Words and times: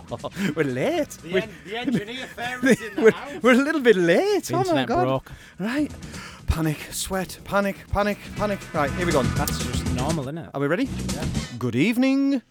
we're 0.56 0.64
late. 0.64 1.10
The, 1.10 1.32
We're, 1.32 1.42
en- 1.42 1.50
the 1.66 1.76
engineer 1.78 2.26
fairies 2.26 2.80
in 2.82 2.94
the 2.96 3.02
we're, 3.04 3.10
house. 3.12 3.42
we're 3.42 3.52
a 3.52 3.64
little 3.64 3.80
bit 3.80 3.96
late. 3.96 4.44
The 4.44 4.54
oh 4.54 4.56
my 4.58 4.62
internet 4.62 4.88
god. 4.88 5.04
broke. 5.04 5.32
Right. 5.58 5.92
Panic, 6.46 6.78
sweat, 6.90 7.38
panic, 7.44 7.76
panic, 7.90 8.18
panic. 8.36 8.58
Right, 8.74 8.90
here 8.92 9.06
we 9.06 9.12
go. 9.12 9.22
That's 9.22 9.58
just 9.64 9.86
normal, 9.94 10.24
isn't 10.24 10.38
it? 10.38 10.50
Are 10.54 10.60
we 10.60 10.66
ready? 10.66 10.84
Yeah. 11.14 11.24
Good 11.58 11.76
evening, 11.76 12.42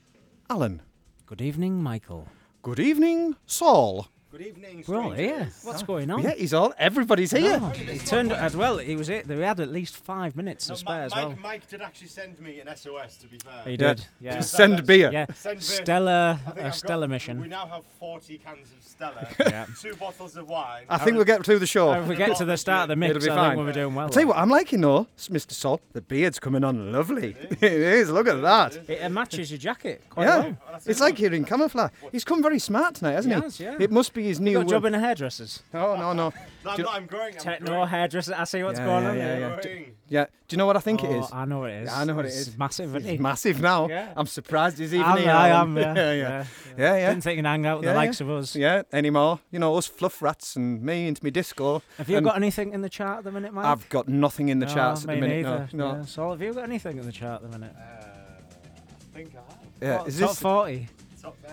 Alan. 0.50 0.82
Good 1.26 1.42
evening, 1.42 1.82
Michael. 1.84 2.28
Good 2.62 2.80
evening, 2.80 3.36
Saul. 3.46 4.08
Good 4.34 4.48
evening, 4.48 4.84
We're 4.88 4.98
all 5.00 5.12
here. 5.12 5.30
strangers. 5.34 5.60
What's 5.62 5.84
going 5.84 6.10
on? 6.10 6.24
Yeah, 6.24 6.32
he's 6.32 6.56
all. 6.56 6.74
Everybody's 6.80 7.30
here. 7.30 7.60
No, 7.60 7.70
he 7.70 8.00
turned 8.00 8.32
as 8.32 8.58
well. 8.58 8.80
He 8.80 8.96
was 8.96 9.08
it. 9.08 9.28
They 9.28 9.38
had 9.40 9.60
at 9.60 9.72
least 9.72 9.96
five 9.96 10.36
minutes 10.36 10.68
No, 10.68 10.74
to 10.74 10.80
spare 10.80 10.98
Mi- 11.02 11.06
as 11.06 11.14
well. 11.16 11.36
Mike 11.40 11.68
did 11.70 11.84
actually 11.84 12.08
send 12.08 12.40
me 12.40 12.60
an 12.60 12.68
SOS, 12.76 13.18
to 13.18 13.28
be 13.28 13.38
fair. 13.38 13.62
He 13.64 13.78
did. 13.78 14.04
Yeah. 14.20 14.40
Send 14.40 14.88
beer. 14.88 15.12
Yeah. 15.14 15.28
Send 15.36 15.60
beer. 15.60 15.62
Stella, 15.62 16.40
I 16.48 16.50
think 16.50 16.66
a 16.66 17.30
I've 17.32 17.40
We 17.42 17.48
now 17.48 17.68
have 17.68 17.84
40 18.00 18.40
cans 18.40 18.70
of 18.76 18.84
Stella, 18.84 19.28
Yeah. 19.40 19.68
two 19.80 19.94
bottles 19.98 20.36
of 20.36 20.50
wine. 20.50 20.86
I 20.90 20.98
think 20.98 21.16
we'll 21.16 21.26
get 21.26 21.46
through 21.46 21.60
the 21.60 21.68
show. 21.68 21.94
If 21.94 22.08
we 22.08 22.16
get 22.16 22.36
to 22.38 22.46
the 22.46 22.58
start 22.58 22.86
of 22.86 22.88
the 22.90 22.96
mix, 22.96 23.12
It'll 23.12 23.26
be 23.28 23.30
I 23.30 23.36
fine. 23.36 23.50
think 23.52 23.58
we'll 23.58 23.68
be 23.68 23.74
doing 23.74 23.94
well. 23.94 24.06
I'll 24.08 24.12
tell 24.12 24.24
you 24.24 24.30
what, 24.30 24.38
I'm 24.38 24.50
liking 24.50 24.82
though, 24.82 25.06
Mr. 25.20 25.52
Saul. 25.52 25.80
The 25.92 26.02
beard's 26.02 26.40
coming 26.40 26.64
on 26.64 26.92
lovely. 26.92 27.36
it 27.52 27.62
is. 27.64 28.10
Look 28.10 28.28
at 28.28 28.42
that. 28.42 28.90
It 28.90 29.04
uh, 29.04 29.10
matches 29.10 29.52
your 29.52 29.60
jacket 29.60 30.02
quite 30.10 30.24
Yeah, 30.26 30.40
well. 30.40 30.82
it's 30.88 31.00
like 31.02 31.20
you're 31.20 31.34
in 31.36 31.46
camouflage. 31.46 31.92
He's 32.12 32.24
come 32.24 32.42
very 32.42 32.58
smart 32.58 32.96
tonight, 32.96 33.12
hasn't 33.12 33.32
He 33.36 33.40
he? 33.40 33.44
has, 33.44 33.60
yeah. 33.60 33.78
It 33.80 33.92
must 33.92 34.12
be 34.16 34.23
his 34.28 34.40
new. 34.40 34.52
You 34.52 34.58
got 34.60 34.66
a 34.68 34.70
job 34.70 34.84
uh, 34.84 34.88
in 34.88 34.94
the 34.94 35.00
hairdressers. 35.00 35.62
Oh 35.74 35.96
no 35.96 36.14
no. 36.14 36.34
No, 36.64 36.72
I'm, 36.72 36.82
not, 36.82 36.96
I'm 36.96 37.06
growing. 37.06 37.34
I'm 37.36 37.40
Techno 37.40 37.86
hairdresser. 37.86 38.36
I 38.38 38.44
see 38.46 38.64
what's 38.64 38.80
Yeah, 38.80 38.86
going 38.86 39.04
yeah, 39.04 39.10
on 39.12 39.18
yeah, 39.18 39.24
there. 39.26 39.40
yeah. 39.40 39.62
Growing. 39.62 39.96
Yeah. 40.08 40.26
Do 40.48 40.54
you 40.54 40.58
know 40.58 40.66
what 40.66 40.78
I 40.78 40.80
think 40.82 41.04
it 41.04 41.08
Oh, 41.10 41.20
is? 41.24 41.30
I 41.34 41.46
know 41.46 41.60
what 41.60 41.72
it 41.72 41.84
is. 41.84 41.90
Yeah, 41.90 42.00
I 42.00 42.04
know 42.06 42.16
what 42.16 42.26
it 42.26 42.30
It's. 42.30 42.58
Massive, 42.58 42.90
isn't 42.96 43.02
It's 43.02 43.10
he? 43.10 43.18
massive 43.18 43.62
now. 43.62 43.88
Yeah. 43.94 44.14
I'm 44.16 44.28
surprised 44.28 44.78
he's 44.78 44.94
even 44.94 45.06
I'm- 45.06 45.18
here. 45.18 45.32
I 45.32 45.50
am, 45.50 45.76
yeah. 45.78 45.94
yeah, 45.96 45.96
yeah, 45.96 46.14
Yeah, 46.14 46.46
yeah, 46.78 46.96
yeah. 46.98 47.10
Didn't 47.10 47.24
think 47.24 47.38
you'd 47.38 47.46
hang 47.46 47.66
out 47.66 47.80
with 47.80 47.86
Yeah, 47.86 47.94
the 47.94 47.98
likes 47.98 48.20
yeah. 48.20 48.26
of 48.28 48.32
us. 48.32 48.56
Yeah, 48.56 48.82
anymore. 48.94 49.40
You 49.52 49.60
know, 49.60 49.76
us 49.76 49.88
fluff 49.88 50.22
rats 50.22 50.56
and 50.56 50.82
me 50.82 51.08
into 51.08 51.24
me 51.24 51.32
disco. 51.32 51.82
Have 51.98 52.10
you 52.10 52.22
got 52.22 52.36
anything 52.36 52.74
in 52.74 52.82
the 52.82 52.90
chart 52.90 53.20
at 53.20 53.24
the 53.24 53.32
minute, 53.32 53.54
Mike? 53.54 53.66
I've 53.66 53.88
got 53.90 54.08
nothing 54.08 54.50
in 54.50 54.60
the 54.60 54.68
No, 54.68 54.74
charts 54.74 55.02
at 55.02 55.08
the 55.08 55.14
me 55.16 55.22
minute. 55.22 55.44
neither. 55.46 55.70
No, 55.74 55.96
no. 55.98 56.04
So 56.06 56.30
have 56.32 56.42
you 56.42 56.54
got 56.54 56.64
anything 56.66 56.98
in 56.98 57.06
the 57.06 57.12
chart 57.12 57.44
at 57.44 57.52
the 57.52 57.58
minute? 57.58 57.76
Uh, 57.76 58.06
I 58.06 59.16
think 59.16 59.32
I 59.36 59.38
have. 59.38 59.58
Yeah, 59.82 59.98
Top- 59.98 60.08
is 60.08 60.20
top 60.20 60.30
this? 60.30 60.40
40? 60.40 60.88
Top, 61.22 61.38
uh, 61.46 61.50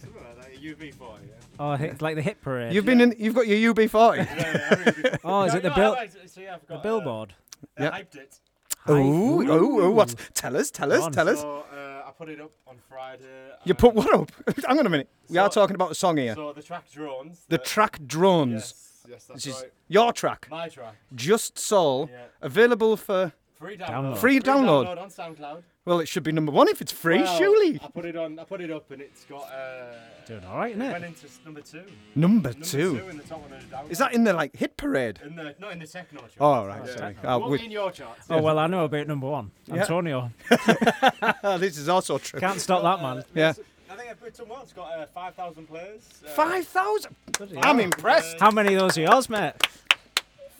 something 0.00 0.22
like 0.24 0.36
that. 0.42 0.62
UB4, 0.62 1.18
yeah. 1.26 1.34
Oh, 1.58 1.72
it's 1.72 2.00
like 2.02 2.16
the 2.16 2.22
hit 2.22 2.40
parade. 2.40 2.72
You've 2.72 2.84
been 2.84 3.00
in. 3.00 3.14
You've 3.18 3.34
got 3.34 3.46
your 3.46 3.74
UB40. 3.74 4.16
yeah, 4.16 4.24
yeah, 4.36 4.92
yeah. 5.04 5.16
Oh, 5.24 5.42
is 5.44 5.52
No, 5.52 5.58
it 5.58 5.62
the 5.62 5.68
no, 5.70 5.74
bill? 5.74 5.94
I- 5.94 6.02
I- 6.02 6.26
so 6.26 6.40
yeah, 6.40 6.54
I've 6.54 6.66
The 6.66 6.76
billboard. 6.78 7.34
Uh, 7.78 7.82
Yeah. 7.82 7.88
uh, 7.88 7.92
hyped 7.98 8.14
it. 8.16 8.40
Oh, 8.86 9.42
oh, 9.46 9.80
oh! 9.82 9.90
What? 9.90 10.14
Tell 10.32 10.56
us, 10.56 10.70
tell 10.70 10.90
us, 10.92 11.14
tell 11.14 11.28
us. 11.28 11.40
So 11.42 11.64
uh, 11.72 12.08
I 12.08 12.10
put 12.16 12.28
it 12.30 12.40
up 12.40 12.52
on 12.66 12.76
Friday. 12.88 13.24
You 13.64 13.74
uh, 13.74 13.76
put 13.76 13.94
what 13.94 14.14
up? 14.14 14.30
Hang 14.66 14.78
on 14.78 14.86
a 14.86 14.88
minute. 14.88 15.10
We 15.28 15.36
are 15.36 15.50
talking 15.50 15.74
about 15.74 15.90
a 15.90 15.94
song 15.94 16.16
here. 16.16 16.34
So 16.34 16.52
the 16.54 16.62
track 16.62 16.90
drones. 16.90 17.44
The 17.48 17.58
track 17.58 17.98
drones. 18.06 18.54
Yes, 18.54 19.04
yes, 19.10 19.24
that's 19.26 19.44
This 19.44 19.54
is 19.56 19.62
right. 19.62 19.72
your 19.88 20.12
track. 20.14 20.48
My 20.50 20.68
track. 20.68 20.94
Just 21.14 21.58
Soul. 21.58 22.08
Yeah. 22.10 22.24
Available 22.40 22.96
for. 22.96 23.32
Free 23.58 23.76
Download. 23.76 23.88
download. 23.90 24.16
Free 24.18 24.40
download. 24.40 25.02
on 25.02 25.08
SoundCloud. 25.10 25.62
Well, 25.88 26.00
it 26.00 26.06
should 26.06 26.22
be 26.22 26.32
number 26.32 26.52
one 26.52 26.68
if 26.68 26.82
it's 26.82 26.92
free, 26.92 27.22
Well, 27.22 27.38
surely. 27.38 27.80
I 27.82 27.88
put 27.88 28.04
it 28.04 28.14
on. 28.14 28.38
I 28.38 28.44
put 28.44 28.60
it 28.60 28.70
up, 28.70 28.90
and 28.90 29.00
it's 29.00 29.24
got. 29.24 29.44
Uh, 29.50 29.94
Doing 30.26 30.44
all 30.44 30.58
right, 30.58 30.72
it 30.72 30.76
isn't 30.76 30.82
it? 30.82 30.92
Went 30.92 31.04
into 31.06 31.26
number 31.46 31.60
two. 31.62 31.82
Number 32.14 32.50
Number 32.50 32.64
two. 32.66 32.98
two 32.98 33.08
in 33.08 33.16
the 33.16 33.22
top 33.22 33.40
one 33.40 33.52
of 33.54 33.70
the 33.70 33.74
download. 33.74 33.90
Is 33.90 33.96
that 33.96 34.12
in 34.12 34.24
the 34.24 34.34
like 34.34 34.54
hit 34.54 34.76
parade? 34.76 35.18
in 35.24 35.34
the 35.34 35.54
not 35.58 35.72
in 35.72 35.78
the 35.78 35.86
techno 35.86 36.20
chart? 36.20 36.32
Oh, 36.40 36.66
right, 36.66 36.82
Yeah. 36.86 36.94
sorry. 36.96 37.12
It 37.22 37.24
Uh, 37.26 37.38
won't 37.38 37.52
we- 37.52 37.64
in 37.64 37.70
your 37.70 37.90
charts. 37.90 38.26
Oh, 38.28 38.42
well, 38.42 38.58
I 38.58 38.66
know 38.66 38.84
about 38.84 39.06
number 39.06 39.28
one. 39.28 39.50
Yeah. 39.64 39.76
Antonio. 39.76 40.30
this 41.58 41.78
is 41.78 41.88
also 41.88 42.18
true. 42.18 42.38
Can't 42.38 42.60
stop 42.60 42.82
that, 42.82 43.00
man. 43.02 43.24
Yeah. 43.34 43.54
I 43.90 43.96
think 43.96 44.10
I've 44.10 44.20
put 44.20 44.36
some 44.36 44.50
well. 44.50 44.60
It's 44.62 44.74
got 44.74 44.92
uh, 44.92 45.06
five 45.06 45.34
thousand 45.36 45.66
players. 45.68 46.02
Uh, 46.22 46.28
Five 46.32 46.66
thousand. 46.68 47.16
I'm 47.40 47.48
hell. 47.62 47.80
impressed. 47.80 48.38
How 48.38 48.50
many 48.50 48.74
of 48.74 48.80
those 48.80 48.98
are 48.98 49.00
yours, 49.00 49.30
mate? 49.30 49.54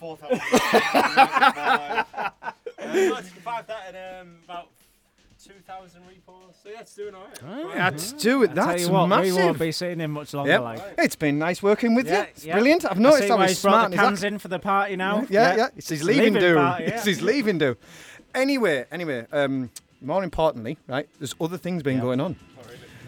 Four 0.00 0.16
thousand. 0.16 0.40
uh, 0.72 2.04
no, 2.78 3.16
it's 3.18 3.28
five 3.44 3.66
that 3.66 3.92
and 3.94 4.28
um, 4.28 4.36
about 4.46 4.68
two 5.42 5.54
thousand 5.66 6.02
reposts. 6.02 6.62
So 6.62 6.70
yeah, 6.70 6.80
it's 6.80 6.94
doing 6.94 7.14
alright. 7.14 7.74
That's 7.76 8.12
do 8.12 8.42
it. 8.42 8.50
I 8.50 8.54
tell 8.54 8.66
That's 8.66 8.82
you 8.86 8.92
what, 8.92 9.22
we 9.22 9.32
won't 9.32 9.58
be 9.58 9.72
sitting 9.72 10.00
him 10.00 10.12
much 10.12 10.34
longer. 10.34 10.50
Yep. 10.52 10.60
Like. 10.62 10.80
It's 10.98 11.16
been 11.16 11.38
nice 11.38 11.62
working 11.62 11.94
with 11.94 12.06
Yeah, 12.06 12.22
you. 12.22 12.26
It's 12.30 12.44
yeah. 12.44 12.54
brilliant. 12.54 12.84
I've 12.84 12.98
I 12.98 13.00
noticed 13.00 13.22
see 13.24 13.28
how 13.28 13.36
why 13.36 13.42
he's 13.42 13.50
he's 13.52 13.62
brought 13.62 13.72
smart. 13.72 13.90
the 13.92 13.96
He's 13.96 14.04
cans 14.06 14.24
in 14.24 14.38
for 14.38 14.48
the 14.48 14.58
party 14.58 14.96
now. 14.96 15.26
Yeah, 15.30 15.56
yeah. 15.56 15.68
It's 15.76 15.88
his 15.88 16.02
leaving 16.04 16.34
do. 16.34 16.56
party, 16.56 16.84
It's 16.84 17.04
his 17.04 17.22
leaving 17.22 17.58
do. 17.58 17.76
Anyway, 18.34 18.84
anyway. 18.90 19.26
Um, 19.32 19.70
more 20.00 20.22
importantly, 20.22 20.78
right? 20.86 21.08
There's 21.18 21.34
other 21.40 21.56
things 21.56 21.82
been 21.82 21.98
going 22.00 22.20
on. 22.20 22.36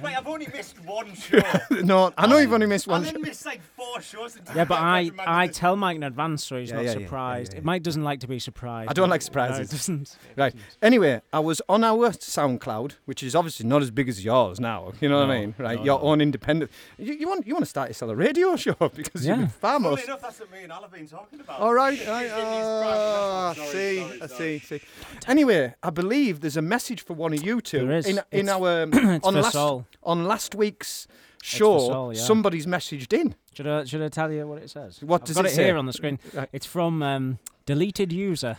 Wait, 0.02 0.16
I've 0.16 0.26
only 0.26 0.46
missed 0.52 0.76
one 0.84 1.14
show. 1.14 1.38
No, 1.82 2.12
I 2.16 2.26
know 2.26 2.38
you've 2.38 2.52
only 2.52 2.66
missed 2.66 2.86
one. 2.86 3.04
I've 3.04 3.12
then 3.12 3.22
missed 3.22 3.44
like 3.46 3.60
four 3.76 4.00
shows. 4.00 4.36
in 4.36 4.42
Yeah, 4.56 4.64
but 4.64 4.74
I, 4.80 5.10
I 5.18 5.46
tell 5.48 5.76
Mike 5.76 5.96
in 5.96 6.02
advance 6.02 6.44
so 6.44 6.58
he's 6.58 6.70
Yeah, 6.70 6.76
not 6.76 6.84
yeah, 6.84 6.90
yeah, 6.92 6.98
yeah, 6.98 7.04
surprised. 7.06 7.52
yeah, 7.52 7.58
yeah. 7.60 7.64
Mike 7.64 7.82
doesn't 7.82 8.04
like 8.04 8.20
to 8.20 8.26
be 8.28 8.38
surprised. 8.38 8.90
I 8.90 8.92
don't 8.92 9.10
like 9.10 9.20
No, 9.20 9.24
surprises. 9.24 9.70
he 9.70 9.76
doesn't. 9.76 10.16
Right. 10.36 10.54
Anyway, 10.82 11.20
I 11.32 11.40
was 11.40 11.60
on 11.68 11.84
our 11.84 12.10
SoundCloud, 12.10 12.92
which 13.04 13.22
is 13.22 13.34
obviously 13.34 13.66
not 13.66 13.82
as 13.82 13.90
big 13.90 14.08
as 14.08 14.24
yours 14.24 14.58
now. 14.60 14.92
You 15.00 15.08
know 15.08 15.20
what 15.20 15.30
I 15.30 15.40
mean? 15.40 15.54
Right. 15.58 15.78
no, 15.78 15.84
Your 15.84 15.98
no. 16.00 16.04
own 16.06 16.20
independent. 16.20 16.70
You, 16.98 17.14
you 17.14 17.28
want 17.28 17.46
you 17.46 17.54
want 17.54 17.64
to 17.64 17.70
start 17.70 17.88
yourself 17.90 18.10
a 18.10 18.16
radio 18.16 18.56
show 18.56 18.74
because 18.94 19.26
Yeah. 19.26 19.38
you're 19.38 19.48
far 19.48 19.78
more. 19.80 19.92
Funnily 19.96 20.04
enough, 20.04 20.22
that's 20.22 20.40
what 20.40 20.50
me 20.52 20.62
and 20.62 20.72
Al 20.72 20.82
have 20.82 20.92
been 20.92 21.06
talking 21.08 21.40
about. 21.40 21.60
All 21.60 21.74
right. 21.74 21.98
He's 21.98 22.06
right. 22.06 22.24
in 22.26 22.30
his 22.30 22.36
private 22.36 22.90
Ah, 22.90 23.54
message. 23.56 23.72
see, 23.72 23.98
Sorry, 24.00 24.22
I 24.22 24.26
sorry, 24.26 24.58
see, 24.60 24.78
see. 24.78 24.80
Anyway, 25.26 25.74
I 25.82 25.90
believe 25.90 26.40
there's 26.40 26.56
a 26.56 26.62
message 26.62 27.04
for 27.04 27.14
one 27.14 27.32
of 27.32 27.44
you 27.44 27.60
two 27.60 27.86
There 27.86 27.96
is. 27.98 28.06
in 28.06 28.18
in 28.30 28.48
It's- 28.48 28.48
our 28.48 28.82
um, 28.82 28.92
on 28.94 29.20
for 29.20 29.32
last 29.32 29.52
Sol. 29.52 29.86
On 30.02 30.24
last 30.24 30.54
week's 30.54 31.06
show. 31.42 31.78
Sol, 31.78 32.14
yeah. 32.14 32.20
Somebody's 32.20 32.66
messaged 32.66 33.12
in. 33.12 33.34
Should 33.54 33.66
I, 33.66 33.84
should 33.84 34.02
I 34.02 34.08
tell 34.08 34.30
you 34.32 34.46
what 34.46 34.62
it 34.62 34.70
says? 34.70 35.02
What 35.02 35.22
I've 35.22 35.26
does 35.28 35.36
got 35.36 35.44
it 35.46 35.52
it 35.52 35.54
say? 35.54 35.64
here 35.64 35.76
on 35.76 35.86
the 35.86 35.92
screen. 35.92 36.18
Right. 36.32 36.48
It's 36.52 36.66
from 36.66 37.02
um, 37.02 37.38
deleted 37.66 38.12
user. 38.12 38.56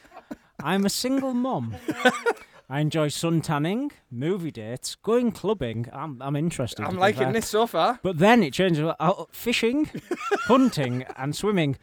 I'm 0.62 0.84
a 0.84 0.90
single 0.90 1.34
mom. 1.34 1.76
I 2.72 2.78
enjoy 2.78 3.08
sun 3.08 3.40
tanning, 3.40 3.90
movie 4.12 4.52
dates, 4.52 4.94
going 4.94 5.32
clubbing. 5.32 5.88
I'm, 5.92 6.22
I'm 6.22 6.36
interested. 6.36 6.84
I'm 6.84 6.96
liking 6.98 7.24
fair. 7.24 7.32
this 7.32 7.48
so 7.48 7.66
far. 7.66 7.98
But 8.00 8.18
then 8.18 8.44
it 8.44 8.52
changes. 8.52 8.88
Uh, 9.00 9.24
fishing, 9.32 9.90
hunting, 10.44 11.04
and 11.16 11.34
swimming, 11.34 11.78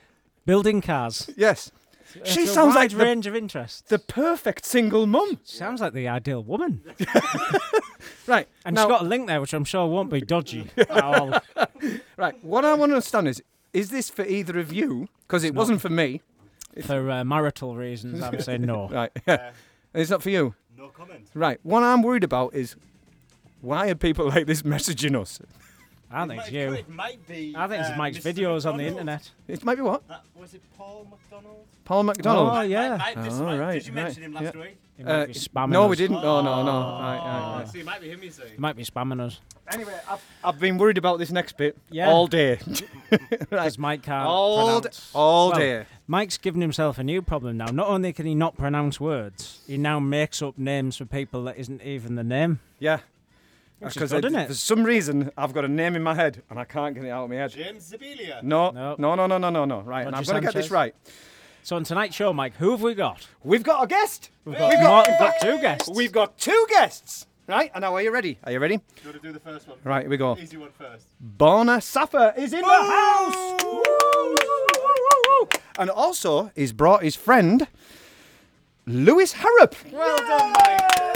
building 0.46 0.80
cars. 0.80 1.30
Yes. 1.36 1.72
She 2.24 2.42
It's 2.44 2.52
a 2.52 2.54
sounds 2.54 2.74
like 2.74 2.92
the, 2.92 2.98
range 3.04 3.28
of 3.28 3.36
interests. 3.36 3.82
the 3.82 4.00
perfect 4.00 4.64
single 4.66 5.06
mum. 5.08 5.42
Sounds 5.44 5.82
like 5.82 5.92
the 5.92 6.08
ideal 6.08 6.42
woman. 6.42 6.82
Right. 8.68 8.72
And 8.72 8.76
now, 8.76 8.82
she's 8.84 8.90
got 9.00 9.02
a 9.06 9.10
link 9.10 9.28
there, 9.28 9.40
which 9.40 9.54
I'm 9.54 9.64
sure 9.64 9.88
won't 9.88 10.10
be 10.10 10.20
dodgy 10.20 10.70
at 10.78 10.92
all. 10.92 11.40
right. 12.18 12.44
What 12.44 12.66
I 12.66 12.74
want 12.74 12.90
to 12.90 12.96
understand 12.96 13.28
is, 13.30 13.42
is 13.74 13.90
this 13.92 14.10
for 14.10 14.26
either 14.26 14.60
of 14.60 14.74
you? 14.74 15.08
Because 15.26 15.44
it 15.46 15.56
wasn't 15.56 15.82
for 15.82 15.90
me. 15.90 16.22
For 16.84 17.10
uh, 17.10 17.24
marital 17.24 17.76
reasons, 17.76 18.22
I'm 18.22 18.40
saying 18.42 18.62
no. 18.64 18.90
Right. 18.92 19.12
it's 19.94 20.10
not 20.12 20.22
for 20.22 20.30
you. 20.30 20.54
No 20.78 20.90
comment. 20.90 21.28
Right. 21.34 21.60
What 21.64 21.84
I'm 21.84 22.02
worried 22.04 22.24
about 22.26 22.54
is, 22.54 22.76
why 23.62 23.90
are 23.90 23.96
people 23.96 24.28
like 24.36 24.48
this 24.48 24.64
messaging 24.64 25.20
us? 25.20 25.40
I 26.12 26.26
think 26.26 26.42
it's 26.42 26.52
you. 26.52 26.74
It 26.74 26.90
might 26.90 27.26
be. 27.28 27.54
I 27.56 27.68
think 27.68 27.82
it's 27.82 27.90
uh, 27.92 27.96
Mike's 27.98 28.20
Mr. 28.20 28.34
videos 28.34 28.70
on 28.70 28.78
the 28.78 28.86
internet. 28.86 29.30
It 29.48 29.64
might 29.66 29.76
be 29.76 29.82
what? 29.82 30.08
That, 30.08 30.22
was 30.36 30.54
it 30.54 30.62
Paul 30.78 31.06
McDonald? 31.10 31.66
Paul 31.84 32.04
McDonald. 32.04 32.50
Oh, 32.54 32.62
yeah. 32.62 32.98
Might, 32.98 33.16
might, 33.18 33.24
this 33.24 33.34
Oh, 33.36 33.44
might, 33.46 33.60
right, 33.60 33.74
did 33.74 33.88
you 33.88 33.94
right, 33.94 34.04
mention 34.04 34.24
him 34.24 34.34
last 34.34 34.56
yeah. 34.56 34.62
week? 34.62 34.78
He 34.98 35.04
might 35.04 35.12
Uh, 35.12 35.26
be 35.28 35.34
spamming 35.34 35.70
no, 35.70 35.84
us. 35.84 35.90
we 35.92 35.96
didn't. 35.98 36.18
Oh, 36.18 36.42
no, 36.42 36.64
no. 36.64 36.72
Right, 36.72 37.18
right, 37.18 37.20
Oh, 37.56 37.58
right. 37.60 37.68
so 37.68 37.78
it 37.78 37.86
might 37.86 38.02
be 38.02 38.10
him, 38.10 38.24
you 38.24 38.32
see. 38.32 38.44
He 38.54 38.58
might 38.58 38.76
be 38.76 38.84
spamming 38.84 39.20
us. 39.22 39.40
Anyway, 39.72 39.94
I've, 40.10 40.24
I've 40.44 40.60
been 40.60 40.78
worried 40.78 40.98
about 40.98 41.20
this 41.20 41.30
next 41.32 41.56
bit 41.58 41.78
Yeah. 41.90 42.10
all 42.10 42.28
day. 42.28 42.60
Because 43.40 43.78
Mike 43.78 44.04
can't 44.04 44.26
All, 44.28 44.66
d- 44.80 44.82
pronounce. 44.82 45.12
all 45.14 45.50
Well, 45.52 45.60
day. 45.60 45.86
Mike's 46.08 46.38
given 46.38 46.60
himself 46.62 46.98
a 46.98 47.04
new 47.04 47.22
problem 47.22 47.58
now. 47.58 47.66
Not 47.68 47.88
only 47.88 48.12
can 48.12 48.26
he 48.26 48.36
not 48.36 48.58
pronounce 48.58 49.00
words, 49.00 49.60
he 49.68 49.78
now 49.78 50.00
makes 50.00 50.42
up 50.42 50.58
names 50.58 50.98
for 50.98 51.06
people 51.06 51.44
that 51.46 51.58
isn't 51.58 51.82
even 51.84 52.16
the 52.16 52.24
name. 52.24 52.60
Yeah. 52.80 53.00
Which 53.80 53.96
is 53.96 53.98
uh, 53.98 54.00
Because 54.00 54.12
good, 54.12 54.26
I- 54.26 54.28
isn't 54.30 54.40
it? 54.40 54.48
for 54.48 54.54
some 54.56 54.84
reason, 54.84 55.32
I've 55.38 55.54
got 55.54 55.66
a 55.66 55.68
name 55.68 55.96
in 55.96 56.04
my 56.04 56.16
head 56.16 56.42
and 56.50 56.60
I 56.60 56.64
can't 56.66 56.96
get 56.96 57.06
it 57.06 57.10
out 57.10 57.26
of 57.26 57.30
my 57.30 57.36
head. 57.38 57.52
James 57.52 57.92
Zabilia. 57.92 58.42
No, 58.44 58.72
No. 58.72 58.96
no, 58.98 59.16
no, 59.16 59.28
no, 59.28 59.38
no, 59.38 59.50
no, 59.50 59.66
no. 59.66 59.82
Right, 59.82 60.06
and 60.08 60.16
I'm 60.16 60.24
going 60.24 60.42
to 60.42 60.46
get 60.46 60.54
this 60.54 60.72
right. 60.72 60.96
So 61.64 61.76
on 61.76 61.84
tonight's 61.84 62.16
show, 62.16 62.32
Mike, 62.34 62.56
who 62.56 62.72
have 62.72 62.82
we 62.82 62.96
got? 62.96 63.28
We've 63.44 63.62
got 63.64 63.84
a 63.84 63.88
guest. 63.88 64.30
We've 64.46 64.58
got, 64.58 64.70
We've 64.70 64.82
got- 64.82 65.08
we've 65.10 65.20
got 65.20 65.34
two 65.42 65.62
guests. 65.62 65.90
We've 65.94 66.12
got 66.12 66.38
two 66.38 66.66
guests. 66.70 67.28
Right, 67.46 67.72
and 67.74 67.82
now 67.82 67.94
are 67.96 68.02
you 68.02 68.12
ready? 68.12 68.40
Are 68.44 68.52
you 68.52 68.60
ready? 68.60 68.74
You 68.76 68.82
want 69.06 69.22
to 69.22 69.28
do 69.28 69.32
the 69.32 69.40
first 69.40 69.68
one? 69.70 69.78
Right, 69.86 70.02
here 70.02 70.10
we 70.10 70.18
go. 70.18 70.36
Easy 70.38 70.58
one 70.58 70.72
first. 70.78 71.06
Borna 71.38 71.82
Safa 71.82 72.34
is 72.36 72.52
in 72.52 72.60
the 72.62 72.68
house! 72.68 73.64
Woo, 73.64 73.82
woo, 73.84 74.36
woo, 74.36 75.24
woo. 75.42 75.48
And 75.80 75.90
also, 75.90 76.52
he's 76.56 76.74
brought 76.74 77.04
his 77.04 77.16
friend, 77.16 77.68
Lewis 78.86 79.34
Harrop. 79.34 79.76
Well 79.94 80.18
done, 80.18 80.52
mate. 80.54 81.07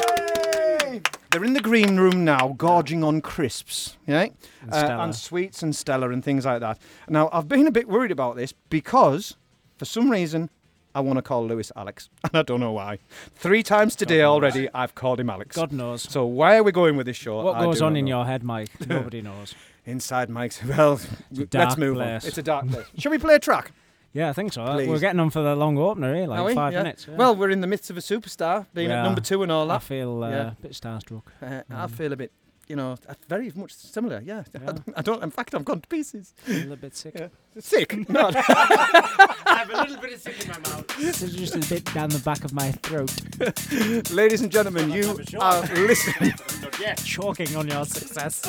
They're 1.32 1.46
in 1.46 1.54
the 1.54 1.62
green 1.62 1.96
room 1.98 2.26
now, 2.26 2.54
gorging 2.58 3.06
on 3.06 3.22
crisps, 3.22 3.96
yeah? 4.06 4.28
Uh, 4.70 4.98
and 5.00 5.16
sweets 5.16 5.64
and 5.64 5.74
Stella 5.74 6.10
and 6.10 6.22
things 6.22 6.46
like 6.46 6.60
that. 6.60 6.78
Now, 7.08 7.30
I've 7.32 7.48
been 7.48 7.68
a 7.68 7.72
bit 7.72 7.88
worried 7.88 8.12
about 8.12 8.36
this 8.36 8.54
because, 8.70 9.38
for 9.78 9.86
some 9.86 10.10
reason, 10.10 10.50
I 10.94 11.00
want 11.00 11.18
to 11.18 11.22
call 11.22 11.48
Lewis 11.48 11.72
Alex. 11.76 12.10
And 12.26 12.36
I 12.38 12.42
don't 12.42 12.60
know 12.60 12.74
why. 12.74 13.00
Three 13.34 13.64
times 13.64 13.96
today 13.96 14.24
already, 14.24 14.68
I've 14.74 14.94
called 14.94 15.22
him 15.22 15.30
Alex. 15.30 15.56
God 15.56 15.72
knows. 15.72 16.02
So 16.04 16.26
why 16.26 16.58
are 16.58 16.64
we 16.64 16.74
going 16.74 16.98
with 16.98 17.06
this 17.06 17.16
show? 17.18 17.42
What 17.42 17.56
I 17.56 17.64
goes 17.64 17.80
do 17.80 17.86
on 17.86 17.94
not 17.94 18.00
in 18.00 18.06
know. 18.06 18.18
your 18.18 18.26
head, 18.26 18.44
Mike? 18.44 18.70
Nobody 18.88 19.22
knows. 19.22 19.56
Inside 19.86 20.30
Mike's. 20.30 20.62
Well, 20.68 21.00
let's 21.32 21.50
dark 21.50 21.78
move 21.78 21.96
place. 21.96 22.24
on. 22.24 22.28
It's 22.28 22.38
a 22.38 22.44
dark 22.44 22.68
place. 22.68 22.86
Shall 22.98 23.12
we 23.12 23.18
play 23.18 23.36
a 23.36 23.40
track? 23.40 23.72
Yeah, 24.14 24.30
I 24.30 24.34
think 24.34 24.52
so. 24.54 24.66
Please. 24.74 24.90
We're 24.90 25.00
getting 25.00 25.20
on 25.22 25.30
for 25.30 25.42
the 25.42 25.56
long 25.56 25.78
opener 25.78 26.14
here, 26.14 26.26
Are 26.26 26.28
like 26.28 26.46
we? 26.48 26.54
five 26.54 26.74
Yeah. 26.74 26.84
minutes. 26.84 27.08
yeah. 27.10 27.16
Well, 27.16 27.36
we're 27.36 27.50
in 27.50 27.62
the 27.62 27.68
midst 27.68 27.90
of 27.90 27.98
a 27.98 28.02
superstar, 28.02 28.66
being 28.74 28.90
We 28.90 28.94
at 28.94 29.00
are. 29.00 29.04
number 29.06 29.22
two 29.22 29.42
and 29.44 29.52
all 29.52 29.68
that. 29.68 29.76
I 29.76 29.80
feel 29.80 30.24
uh, 30.24 30.30
Yeah. 30.30 30.48
a 30.52 30.56
bit 30.62 30.74
starstruck. 30.74 31.24
Uh, 31.42 31.62
I 31.70 31.88
feel 31.88 32.12
a 32.12 32.18
bit, 32.18 32.32
you 32.68 32.76
know, 32.76 32.98
uh, 33.08 33.14
very 33.30 33.52
much 33.56 33.74
similar. 33.74 34.22
Yeah. 34.24 34.44
Yeah. 34.54 34.74
I 34.98 35.02
don't. 35.02 35.24
In 35.24 35.32
fact, 35.32 35.56
I've 35.56 35.64
gone 35.64 35.80
to 35.82 35.88
pieces. 35.88 36.34
A 36.48 36.52
little 36.52 36.76
bit 36.76 36.94
sick. 36.96 37.16
Sick. 37.60 37.96
No. 38.10 38.32
I 38.36 39.56
have 39.66 39.70
a 39.70 39.78
little 39.82 40.02
bit 40.02 40.14
of 40.14 40.20
sick 40.22 40.42
in 40.44 40.50
my 40.52 40.60
mouth. 40.60 40.88
This 40.98 41.22
is 41.22 41.34
just 41.36 41.56
a 41.56 41.60
bit 41.74 41.86
down 41.94 42.10
the 42.10 42.20
back 42.20 42.44
of 42.44 42.52
my 42.54 42.72
throat, 42.84 43.12
Ladies 44.12 44.42
and 44.42 44.52
gentlemen, 44.52 44.90
you 44.92 45.06
have 45.08 45.20
a 45.20 45.26
shot. 45.26 45.70
are 45.70 45.76
listening. 45.76 46.34
Not 46.62 46.80
yet. 46.80 46.98
choking 47.04 47.56
on 47.56 47.68
your 47.70 47.86
success. 47.86 48.42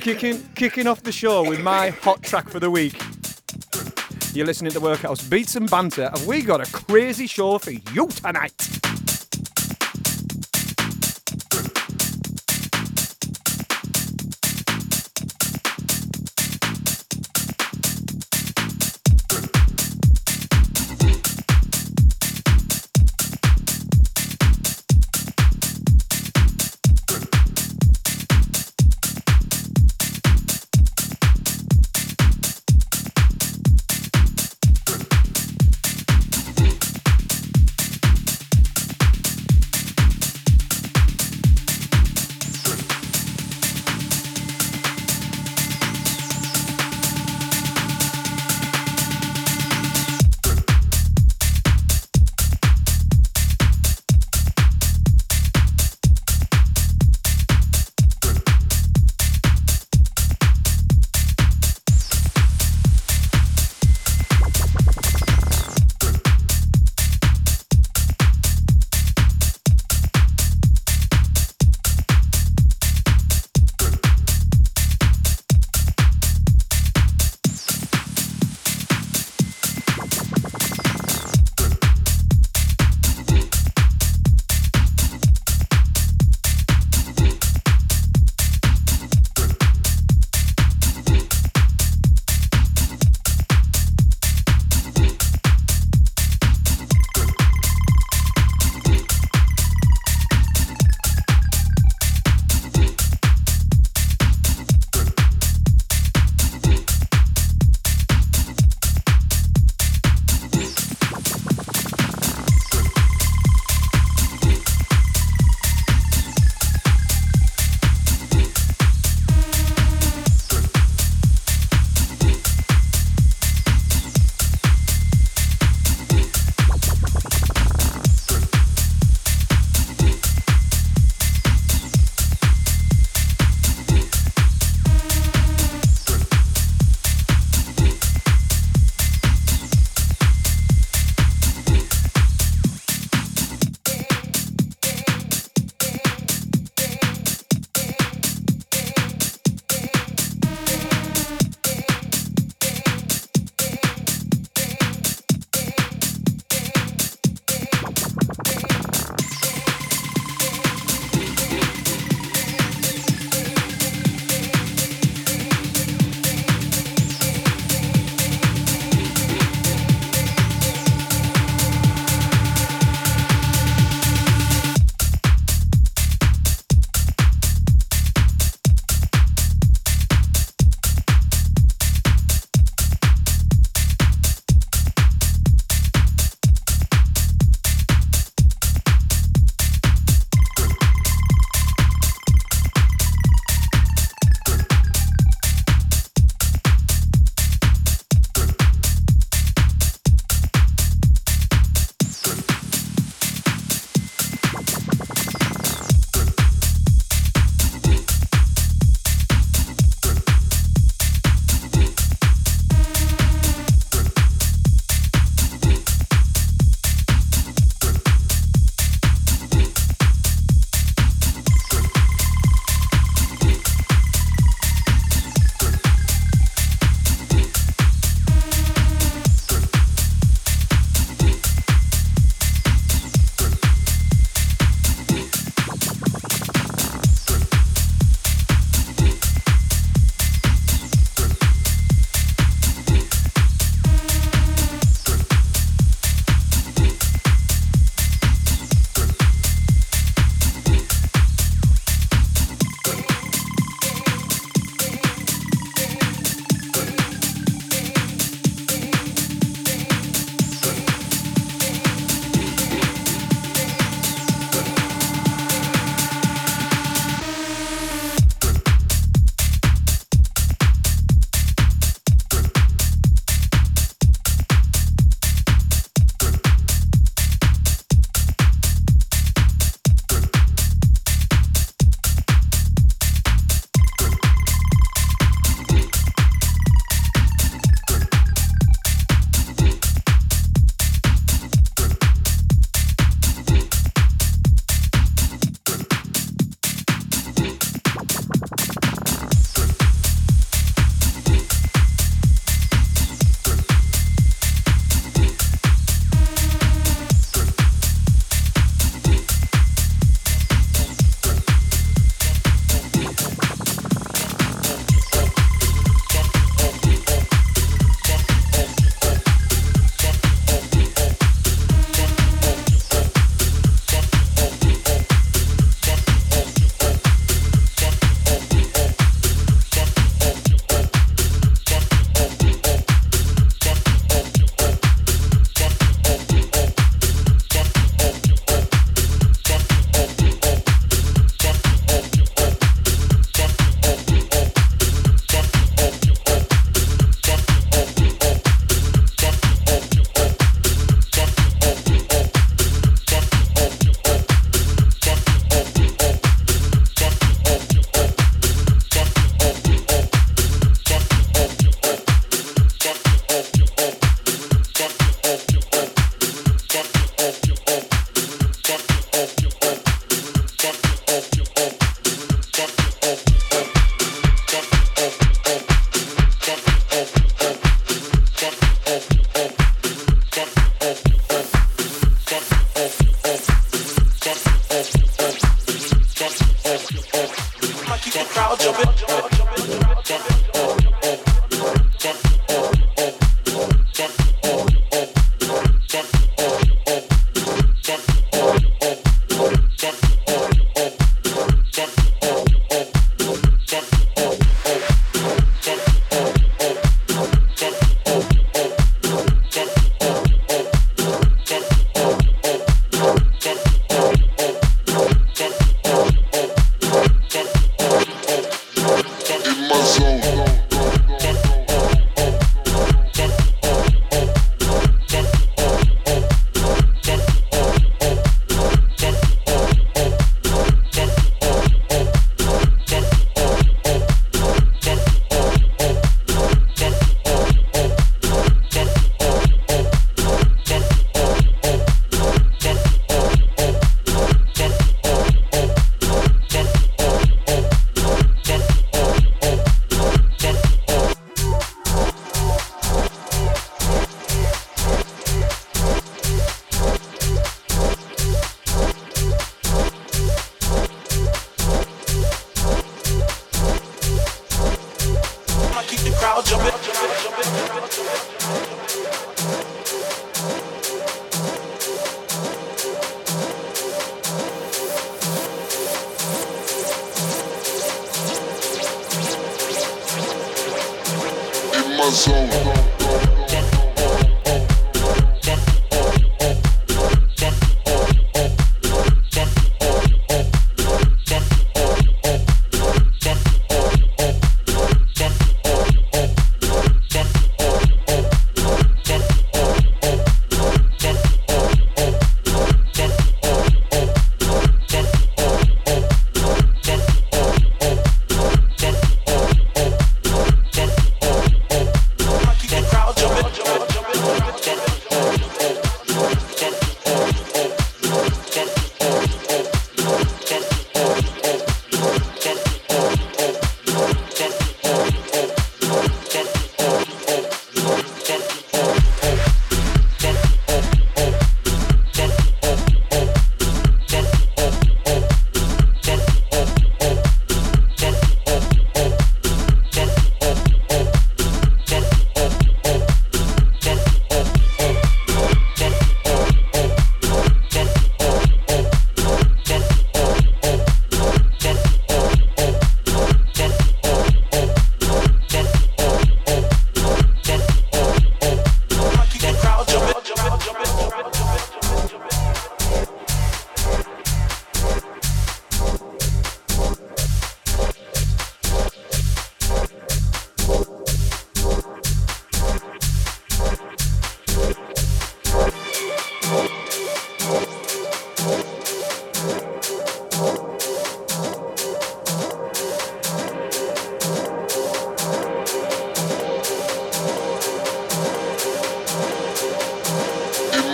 Kicking, 0.00 0.42
kicking 0.54 0.86
off 0.86 1.02
the 1.02 1.12
show 1.12 1.48
with 1.48 1.60
my 1.60 1.90
hot 1.90 2.22
track 2.22 2.48
for 2.48 2.60
the 2.60 2.70
week. 2.70 3.00
You're 4.34 4.46
listening 4.46 4.72
to 4.72 4.80
Workhouse 4.80 5.22
Beats 5.28 5.56
and 5.56 5.70
Banter, 5.70 6.10
and 6.14 6.26
we 6.26 6.42
got 6.42 6.66
a 6.66 6.72
crazy 6.72 7.26
show 7.26 7.58
for 7.58 7.70
you 7.70 8.08
tonight. 8.08 9.01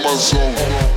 My 0.09 0.15
zone. 0.17 0.88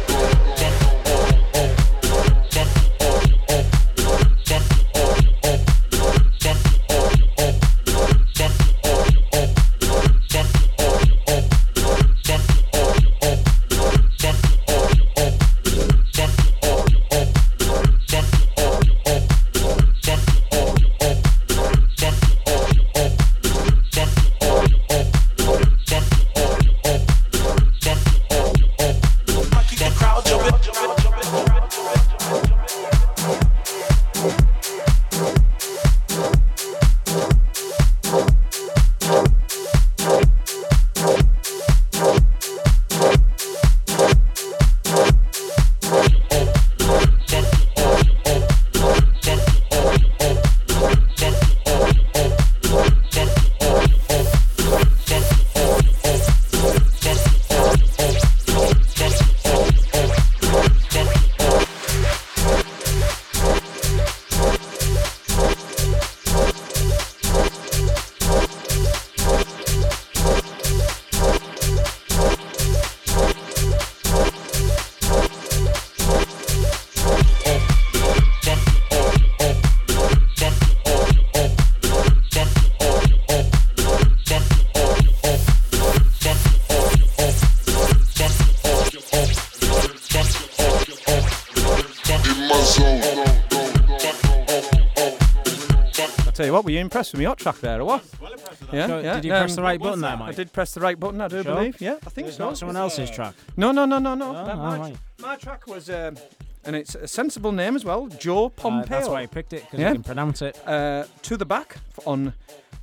Impressed 96.92 97.14
with 97.14 97.20
me 97.20 97.26
hot 97.26 97.38
track 97.38 97.56
there 97.60 97.80
or 97.80 97.86
what? 97.86 98.04
Well 98.22 98.34
impressed 98.34 98.60
with 98.60 98.72
that. 98.72 98.76
Yeah, 98.76 98.88
So, 98.88 99.00
yeah. 99.00 99.14
did 99.16 99.26
you 99.26 99.32
press 99.32 99.52
um, 99.52 99.56
the 99.56 99.62
right 99.62 99.80
what 99.80 99.92
was 99.92 100.02
button 100.02 100.20
there, 100.20 100.28
that? 100.28 100.34
I 100.34 100.36
did 100.36 100.52
press 100.54 100.74
the 100.74 100.82
right 100.82 101.00
button, 101.00 101.22
I 101.22 101.28
do 101.30 101.42
Sure? 101.42 101.56
believe. 101.56 101.80
Yeah, 101.82 101.96
I 102.06 102.10
think 102.10 102.28
It's 102.28 102.36
so. 102.38 102.46
not 102.46 102.58
someone 102.58 102.76
else's 102.76 103.10
track. 103.10 103.34
No, 103.56 103.72
no, 103.72 103.86
no, 103.86 103.98
no, 104.00 104.14
no. 104.14 104.32
Oh, 104.36 104.46
That- 104.46 104.58
my, 104.58 104.76
alright. 104.78 104.98
my 105.20 105.36
track 105.38 105.68
was, 105.68 105.90
um, 105.90 106.18
and 106.66 106.76
it's 106.76 106.96
a 106.96 107.08
sensible 107.08 107.54
name 107.54 107.78
as 107.78 107.86
well, 107.86 108.08
Joe 108.08 108.48
Uh, 108.48 108.50
Pompeo. 108.50 108.90
that's 108.90 109.08
why 109.08 109.22
I 109.22 109.26
picked 109.26 109.54
it 109.54 109.64
because 109.64 109.80
Yeah. 109.80 109.88
you 109.90 109.94
can 109.96 110.04
pronounce 110.04 110.42
it. 110.42 110.60
uh, 110.68 111.06
to 111.22 111.38
the 111.38 111.46
back 111.46 111.78
on. 112.06 112.34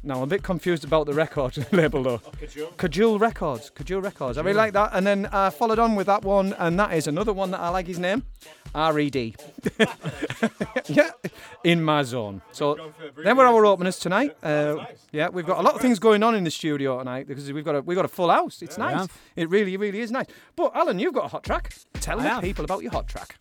Now 0.03 0.19
I'm 0.19 0.23
a 0.23 0.27
bit 0.29 0.43
confused 0.45 0.85
about 0.85 1.07
the 1.07 1.13
record 1.13 1.67
label 1.73 2.03
though. 2.05 2.19
Kajul. 2.41 2.73
Kajul 2.77 3.21
Records. 3.21 3.71
Kajul 3.75 4.03
Records. 4.03 4.39
I 4.39 4.43
really 4.43 4.55
like 4.57 4.73
that. 4.73 4.91
And 4.95 5.05
then 5.07 5.27
I 5.33 5.51
followed 5.51 5.81
on 5.81 5.97
with 5.97 6.07
that 6.07 6.23
one, 6.25 6.55
and 6.57 6.79
that 6.81 6.95
is 6.95 7.09
another 7.09 7.33
one 7.35 7.51
that 7.51 7.61
I 7.61 7.69
like 7.69 7.87
his 7.89 7.99
name. 7.99 8.23
R.E.D. 8.79 9.35
yeah, 10.87 11.11
in 11.65 11.83
my 11.83 12.03
zone. 12.03 12.43
So 12.53 12.93
then 13.23 13.37
we're 13.37 13.47
our 13.47 13.67
openers 13.67 13.99
tonight. 13.99 14.37
Uh, 14.43 14.87
yeah, 15.11 15.29
we've 15.29 15.45
got 15.45 15.59
a 15.59 15.63
lot 15.63 15.75
of 15.75 15.81
things 15.81 15.99
going 15.99 16.23
on 16.23 16.35
in 16.35 16.45
the 16.45 16.51
studio 16.51 16.99
tonight 16.99 17.27
because 17.27 17.53
we've 17.53 17.65
got 17.65 17.75
a 17.75 17.81
we've 17.83 17.97
got 17.97 18.05
a 18.05 18.09
full 18.09 18.31
house. 18.31 18.63
It's 18.63 18.79
we 18.79 18.85
nice. 18.85 19.09
It 19.35 19.51
really, 19.51 19.77
really 19.77 20.01
is 20.01 20.13
nice. 20.13 20.27
But 20.55 20.77
Alan, 20.77 20.99
you've 20.99 21.15
got 21.15 21.25
a 21.25 21.29
hot 21.29 21.43
track. 21.43 21.75
Tell 21.95 22.19
the 22.19 22.39
people 22.41 22.65
about 22.65 22.83
your 22.83 22.93
hot 22.93 23.09
track. 23.09 23.37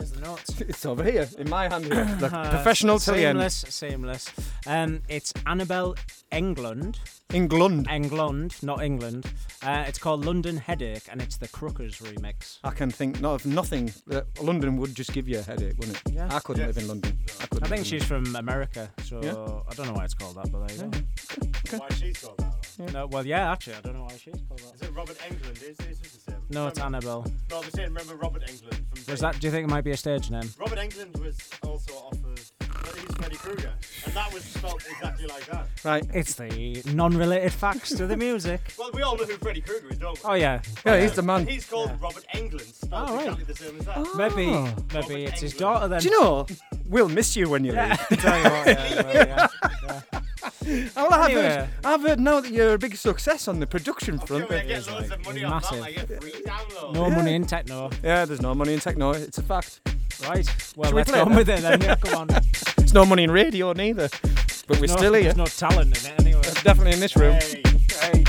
Where's 0.00 0.12
the 0.12 0.20
notes? 0.22 0.60
It's 0.70 0.86
over 0.86 1.04
here 1.04 1.28
in 1.38 1.50
my 1.50 1.68
hand. 1.68 1.84
Here. 1.84 2.04
The 2.20 2.26
Uh, 2.34 2.48
professional 2.50 2.98
till 2.98 3.14
the 3.14 3.26
end. 3.26 3.36
Seamless, 3.38 3.64
seamless. 3.68 4.30
Um, 4.66 5.02
it's 5.08 5.30
Annabel 5.44 5.94
Englund. 6.32 6.96
England. 7.34 7.86
England, 7.90 8.56
not 8.62 8.82
England. 8.82 9.26
Uh, 9.62 9.84
it's 9.86 9.98
called 9.98 10.24
London 10.24 10.56
Headache, 10.56 11.06
and 11.10 11.20
it's 11.20 11.36
the 11.36 11.48
Crookers 11.48 12.00
remix. 12.02 12.58
I 12.64 12.70
can 12.70 12.90
think 12.90 13.20
not 13.20 13.34
of 13.34 13.44
nothing. 13.46 13.92
that 14.06 14.24
London 14.42 14.78
would 14.78 14.94
just 14.94 15.12
give 15.12 15.28
you 15.28 15.38
a 15.38 15.42
headache, 15.42 15.74
wouldn't 15.78 15.98
it? 16.06 16.12
Yeah. 16.14 16.28
I 16.34 16.40
couldn't 16.40 16.66
live 16.66 16.78
in 16.78 16.88
London. 16.88 17.18
I, 17.38 17.46
couldn't 17.46 17.64
I 17.64 17.68
live 17.68 17.68
think 17.68 17.78
in 17.80 17.84
she's 17.84 18.04
from 18.04 18.34
America, 18.36 18.90
so 19.04 19.20
Yeah. 19.22 19.32
I 19.70 19.74
don't 19.74 19.86
know 19.88 19.92
why 19.92 20.04
it's 20.06 20.14
called 20.14 20.36
that, 20.36 20.50
but 20.50 20.66
there 20.66 20.76
you 20.76 20.90
go. 21.70 21.78
Why 21.78 21.88
she's 21.94 22.18
called 22.22 22.38
that? 22.38 22.54
No, 22.78 23.06
well, 23.06 23.26
yeah, 23.26 23.52
actually, 23.52 23.74
I 23.74 23.80
don't 23.80 23.94
know 23.94 24.04
why 24.04 24.16
she's 24.16 24.34
called 24.48 24.60
Is 24.74 24.82
it 24.82 24.94
Robert 24.94 25.18
Englund? 25.18 25.56
Is 25.62 25.78
is 25.80 25.98
this 26.00 26.12
the 26.12 26.30
same? 26.32 26.40
No, 26.50 26.66
it's 26.68 26.78
Remember- 26.78 26.96
Annabel. 27.08 27.32
No, 27.50 27.58
I'm 27.62 27.70
saying 27.70 27.88
remember 27.88 28.14
Robert 28.16 28.42
Englund 28.46 28.74
from. 29.04 29.12
Was 29.12 29.20
that? 29.20 29.38
Do 29.40 29.46
you 29.46 29.50
think 29.50 29.64
it 29.64 29.70
might 29.70 29.84
be 29.84 29.90
a 29.90 29.96
stage 29.96 30.30
name? 30.30 30.48
Robert 30.58 30.78
Englund 30.78 31.20
was 31.22 31.36
also 31.62 31.92
off 31.94 32.12
of. 32.14 32.52
He's 32.96 33.14
Freddy 33.16 33.36
Krueger, 33.36 33.72
and 34.06 34.14
that 34.14 34.32
was 34.32 34.42
spelled 34.44 34.82
exactly 34.90 35.26
like 35.26 35.46
that. 35.46 35.66
Right. 35.84 36.04
It's 36.14 36.34
the 36.34 36.82
non-related 36.94 37.52
facts 37.52 37.90
to 37.90 38.06
the 38.06 38.16
music. 38.16 38.60
Well, 38.78 38.90
we 38.94 39.02
all 39.02 39.16
know 39.16 39.24
who 39.24 39.34
Freddy 39.36 39.60
Krueger 39.60 39.88
is, 39.90 39.98
don't 39.98 40.22
we? 40.24 40.28
Oh 40.30 40.34
yeah, 40.34 40.60
Yeah, 40.86 41.00
he's 41.00 41.12
the 41.12 41.22
man. 41.22 41.40
And 41.40 41.48
he's 41.50 41.66
called 41.66 41.90
Robert 42.00 42.24
Englund, 42.34 42.72
spelled 42.72 43.10
Oh, 43.10 43.14
right. 43.14 43.24
exactly 43.28 43.44
the 43.44 43.54
same 43.56 43.78
as 43.78 43.86
that. 43.86 43.94
Oh. 43.98 44.14
maybe 44.16 44.46
Oh. 44.50 44.64
maybe 44.64 44.74
Robert 44.94 45.12
it's 45.32 45.40
his 45.40 45.52
Englund. 45.54 45.58
daughter 45.58 45.88
then. 45.88 46.00
Do 46.00 46.08
you 46.08 46.20
know? 46.20 46.46
We'll 46.86 47.08
miss 47.08 47.36
you 47.36 47.48
when 47.50 47.64
you 47.64 47.72
Yeah, 47.74 47.96
leave. 48.10 48.20
tell 48.20 48.38
you 48.38 48.44
what, 48.50 48.66
yeah, 48.66 49.02
well, 49.02 49.26
yeah. 49.84 50.02
Well, 50.96 51.12
I've, 51.12 51.30
Anyway. 51.30 51.42
heard, 51.42 51.68
I've 51.84 52.02
heard 52.02 52.20
now 52.20 52.40
that 52.40 52.52
you're 52.52 52.74
a 52.74 52.78
big 52.78 52.96
success 52.96 53.48
on 53.48 53.60
the 53.60 53.66
production 53.66 54.18
front. 54.18 54.48
we 54.50 54.56
that- 54.56 54.66
get 54.68 54.86
loads 54.90 55.10
of 55.10 55.24
money 55.24 55.44
off 55.44 55.62
that, 55.70 55.80
massive. 55.80 55.80
like 55.80 55.96
a 56.10 56.20
free 56.20 56.42
download. 56.44 56.92
No 56.94 57.10
money 57.10 57.34
in 57.34 57.46
techno. 57.46 57.90
Yeah, 58.02 58.24
there's 58.24 58.42
no 58.42 58.54
money 58.54 58.74
in 58.74 58.80
techno. 58.80 59.10
It's 59.12 59.38
a 59.38 59.42
fact. 59.42 59.80
Right. 60.28 60.46
Well, 60.76 60.90
Should 60.90 60.94
we 60.94 61.00
let's 61.00 61.10
play 61.10 61.18
go 61.18 61.22
it 61.24 61.30
on 61.30 61.36
with 61.36 61.48
it 61.48 61.60
then. 61.62 61.80
Yeah, 61.80 61.94
come 61.96 62.14
on. 62.14 62.26
There's 62.76 62.92
no 62.92 63.06
money 63.06 63.24
in 63.24 63.30
radio 63.30 63.72
neither. 63.72 64.10
But 64.68 64.78
we're 64.78 64.86
no, 64.88 64.96
still 64.96 65.14
here. 65.14 65.22
There's 65.32 65.36
no 65.36 65.46
talent 65.46 65.96
in 66.04 66.12
it 66.12 66.20
anyway. 66.20 66.42
Definitely 66.62 66.92
in 66.92 67.00
this 67.00 67.16
room. 67.16 67.38
Hey. 68.02 68.24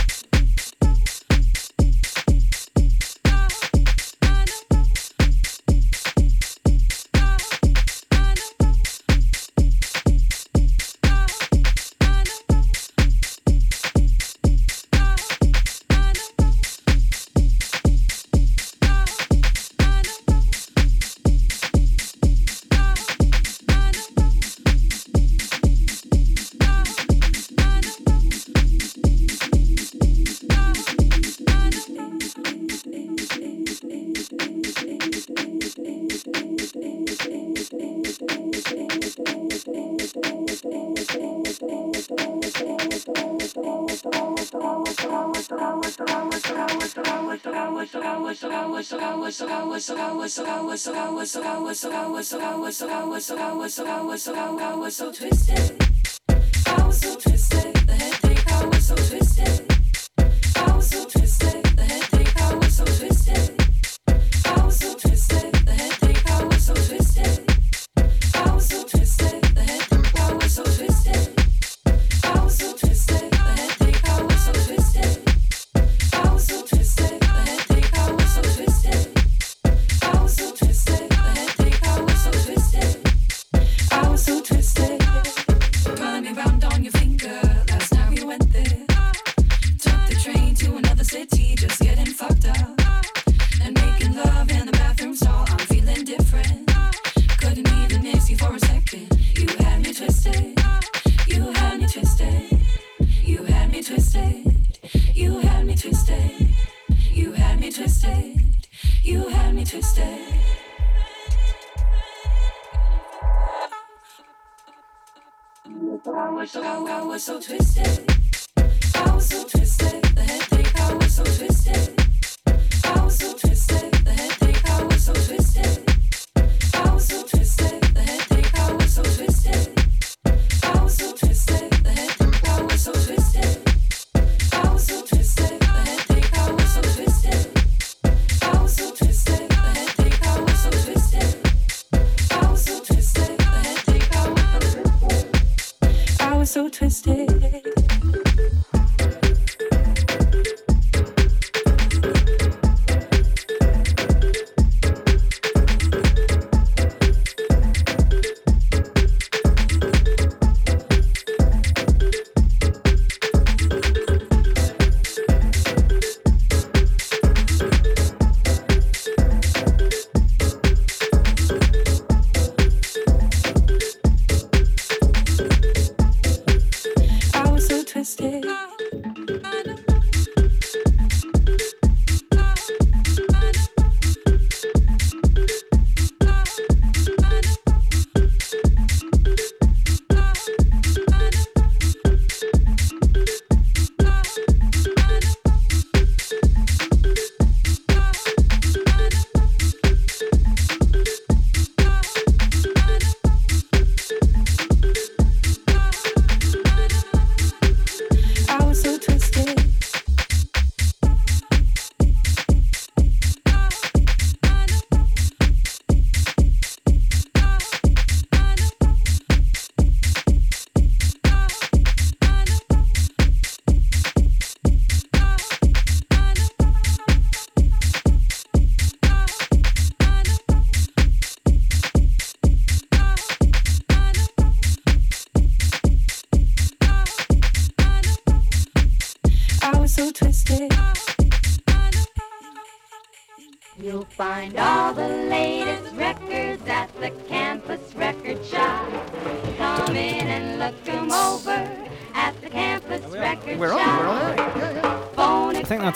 I 49.73 49.79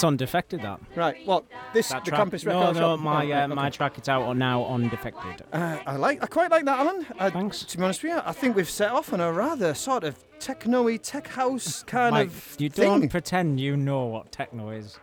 Phone 0.06 0.14
I 0.14 0.18
think 0.18 0.32
that's 0.32 0.62
on 0.62 0.62
Defected. 0.62 0.62
That. 0.62 0.80
Right. 0.96 1.28
Well, 1.28 1.46
this 1.74 1.90
That 1.90 2.06
the 2.06 2.12
track. 2.12 2.20
campus 2.22 2.46
no, 2.46 2.60
record 2.60 2.76
no, 2.76 2.80
shop. 2.82 3.00
my 3.00 3.26
Oh, 3.26 3.32
uh, 3.34 3.40
right, 3.40 3.50
my 3.50 3.70
track 3.70 4.00
is 4.00 4.10
out 4.10 4.24
on 4.24 4.38
now 4.38 4.62
on 4.64 4.90
Defected. 4.90 5.46
Uh, 5.52 5.78
I 5.86 5.96
like. 5.96 6.24
I 6.24 6.28
quite 6.28 6.52
like 6.52 6.66
that, 6.66 6.80
Alan. 6.80 7.06
Uh, 7.20 7.30
Thanks. 7.30 7.64
To 7.64 7.78
be 7.78 7.84
honest 7.84 8.04
with 8.04 8.12
you, 8.14 8.22
I 8.26 8.32
think 8.32 8.56
we've 8.56 8.70
set 8.70 8.92
off 8.92 9.14
on 9.14 9.20
a 9.20 9.32
rather 9.32 9.74
sort 9.74 10.04
of 10.04 10.16
techno-y, 10.40 10.98
tech 10.98 11.28
house 11.28 11.84
kind 11.88 12.14
Mike, 12.14 12.28
of 12.28 12.56
you 12.60 12.70
thing. 12.70 12.86
don't 13.02 13.10
pretend 13.10 13.60
you 13.60 13.76
know 13.78 14.06
what 14.06 14.32
techno 14.32 14.70
is. 14.70 15.00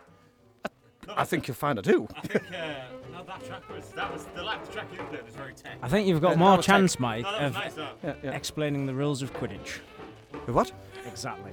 I 1.09 1.25
think 1.25 1.47
you'll 1.47 1.55
find 1.55 1.77
I 1.77 1.81
do. 1.81 2.07
I 2.15 2.21
think 2.21 2.45
uh, 2.45 2.57
no, 3.11 3.23
that 3.25 3.43
track 3.45 3.69
was 3.69 3.89
that 3.89 4.11
was 4.13 4.25
the 4.35 4.41
last 4.43 4.71
track 4.71 4.87
you 4.95 5.03
played 5.03 5.25
was 5.25 5.35
very 5.35 5.53
tech. 5.53 5.77
I 5.81 5.89
think 5.89 6.07
you've 6.07 6.21
got 6.21 6.31
that 6.31 6.39
more 6.39 6.55
was 6.57 6.65
tech. 6.65 6.75
chance, 6.75 6.97
Mike, 6.99 7.23
No, 7.23 7.31
that 7.31 7.41
was 7.41 7.47
of 7.49 7.53
nice. 7.55 7.73
That. 7.75 7.95
Yeah, 8.03 8.13
yeah. 8.23 8.31
explaining 8.31 8.85
the 8.85 8.93
rules 8.93 9.21
of 9.21 9.33
Quidditch. 9.33 9.79
What? 10.45 10.71
Exactly. 11.05 11.51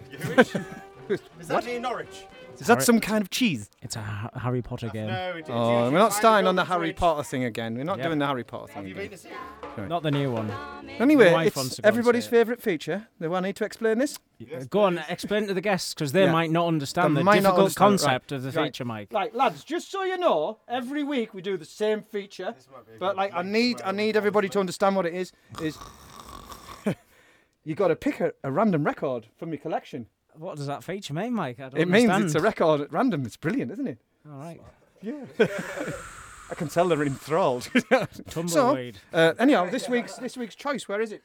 Is 1.40 1.48
that 1.48 1.66
in 1.68 1.82
Norwich? 1.82 2.26
Is 2.58 2.66
that 2.66 2.82
some 2.82 3.00
kind 3.00 3.22
of 3.22 3.30
cheese? 3.30 3.70
It's 3.82 3.96
a 3.96 4.00
Ha- 4.02 4.30
Harry 4.40 4.60
Potter 4.62 4.88
game. 4.90 5.06
No, 5.06 5.36
it, 5.36 5.46
Oh, 5.48 5.90
we're 5.90 5.98
not 5.98 6.12
starting 6.12 6.46
on 6.46 6.56
the 6.56 6.64
Harry 6.66 6.92
Potter 6.92 7.22
thing 7.22 7.44
again. 7.44 7.74
We're 7.76 7.84
not 7.84 7.98
Yep. 7.98 8.06
doing 8.06 8.18
the 8.18 8.26
Harry 8.26 8.44
Potter 8.44 8.72
Have 8.72 8.82
thing 8.82 8.88
you 8.88 8.94
been 8.94 9.06
again. 9.06 9.18
to 9.18 9.24
see 9.24 9.28
it? 9.30 9.88
Not 9.88 10.02
the 10.02 10.10
new 10.10 10.30
one. 10.30 10.50
Anyway, 10.98 11.32
wife 11.32 11.56
wants 11.56 11.68
it's 11.70 11.76
to 11.76 11.82
go 11.82 11.86
and 11.88 11.92
everybody's 11.94 12.24
see 12.24 12.28
it. 12.28 12.30
favourite 12.30 12.60
feature. 12.62 13.08
Do 13.20 13.32
I 13.34 13.40
need 13.40 13.56
to 13.56 13.64
explain 13.64 13.98
this? 13.98 14.18
Uh, 14.42 14.64
go 14.68 14.80
on, 14.82 14.98
explain 15.08 15.46
to 15.46 15.54
the 15.54 15.60
guests 15.62 15.94
because 15.94 16.12
they 16.12 16.24
Yeah. 16.24 16.32
might 16.32 16.50
not 16.50 16.66
understand 16.66 17.16
They 17.16 17.20
the 17.20 17.24
might 17.24 17.42
not 17.42 17.50
difficult 17.56 17.58
understand 17.60 17.86
it, 17.86 17.90
concept 17.90 18.30
right. 18.32 18.36
of 18.36 18.42
the 18.42 18.50
Right. 18.50 18.66
feature, 18.66 18.84
Mike. 18.84 19.12
Like 19.12 19.34
lads, 19.34 19.64
just 19.64 19.90
so 19.90 20.02
you 20.02 20.18
know, 20.18 20.58
every 20.68 21.02
week 21.02 21.32
we 21.32 21.40
do 21.40 21.56
the 21.56 21.64
same 21.64 22.02
feature, 22.02 22.54
but 22.98 23.16
like 23.16 23.32
I 23.32 23.42
need 23.42 23.80
I 23.82 23.92
need 23.92 24.16
everybody 24.16 24.48
to 24.50 24.60
understand 24.60 24.96
what 24.96 25.06
it 25.06 25.14
is. 25.14 25.32
Is 25.62 25.78
you 27.64 27.74
got 27.74 27.88
to 27.88 27.96
pick 27.96 28.20
a, 28.20 28.32
a 28.44 28.50
random 28.50 28.84
record 28.84 29.28
from 29.38 29.50
your 29.50 29.58
collection. 29.58 30.06
What 30.40 30.56
does 30.56 30.66
that 30.68 30.82
feature 30.82 31.12
mean, 31.12 31.34
Mike? 31.34 31.60
I 31.60 31.68
don't 31.68 31.78
It 31.78 31.88
means 31.88 32.10
it's 32.24 32.34
a 32.34 32.40
record 32.40 32.80
at 32.80 32.90
random. 32.90 33.26
It's 33.26 33.36
brilliant, 33.36 33.70
isn't 33.72 33.86
it? 33.86 33.98
All 34.26 34.38
right. 34.38 34.60
Yeah. 35.02 35.24
I 36.50 36.54
can 36.54 36.68
tell 36.68 36.88
they're 36.88 37.02
enthralled. 37.02 37.68
so, 38.46 38.90
uh, 39.12 39.34
anyhow, 39.38 39.68
this 39.70 39.86
week's 39.88 40.16
this 40.16 40.38
week's 40.38 40.54
choice. 40.54 40.88
Where 40.88 41.00
is 41.02 41.12
it? 41.12 41.22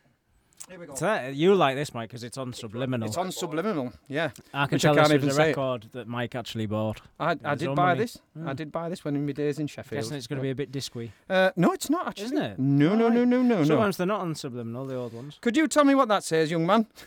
Here 0.70 0.80
we 0.80 0.88
go. 0.88 0.96
That, 0.96 1.36
you 1.36 1.54
like 1.56 1.76
this, 1.76 1.94
Mike, 1.94 2.10
because 2.10 2.24
it's 2.24 2.38
on 2.38 2.52
Subliminal. 2.52 3.08
It's 3.08 3.18
on 3.18 3.32
Subliminal. 3.32 3.94
Yeah. 4.08 4.32
I 4.54 4.66
can 4.66 4.76
which 4.76 4.86
I 4.86 4.90
tell 4.90 4.96
can't 4.96 5.10
this 5.10 5.24
was 5.24 5.38
a 5.38 5.42
record 5.42 5.88
that 5.94 6.08
Mike 6.08 6.34
actually 6.36 6.66
bought. 6.66 7.02
I, 7.20 7.36
I 7.44 7.56
did 7.56 7.76
buy 7.76 7.90
money. 7.90 8.00
this. 8.00 8.18
I 8.36 8.40
Mm. 8.52 8.56
did 8.56 8.72
buy 8.72 8.90
this 8.90 9.06
when 9.06 9.16
in 9.16 9.26
my 9.26 9.32
days 9.32 9.60
in 9.60 9.68
Sheffield. 9.68 10.02
Guessing 10.02 10.18
it's 10.18 10.28
going 10.28 10.38
to 10.38 10.44
be 10.44 10.50
a 10.50 10.56
bit 10.56 10.72
disqui. 10.72 11.12
Uh, 11.30 11.52
no, 11.56 11.72
it's 11.72 11.90
not 11.90 12.08
actually. 12.08 12.26
Isn't 12.26 12.38
it? 12.42 12.60
No, 12.60 12.96
no, 12.96 13.10
no, 13.10 13.24
no, 13.24 13.42
no, 13.44 13.58
no. 13.60 13.64
Sometimes 13.64 13.98
they're 13.98 14.08
not 14.08 14.22
on 14.22 14.34
Subliminal, 14.34 14.88
the 14.88 14.96
old 14.96 15.14
ones. 15.14 15.38
Could 15.40 15.56
you 15.56 15.68
tell 15.68 15.84
me 15.86 15.94
what 15.94 16.08
that 16.08 16.24
says, 16.24 16.50
young 16.52 16.66
man? 16.66 16.88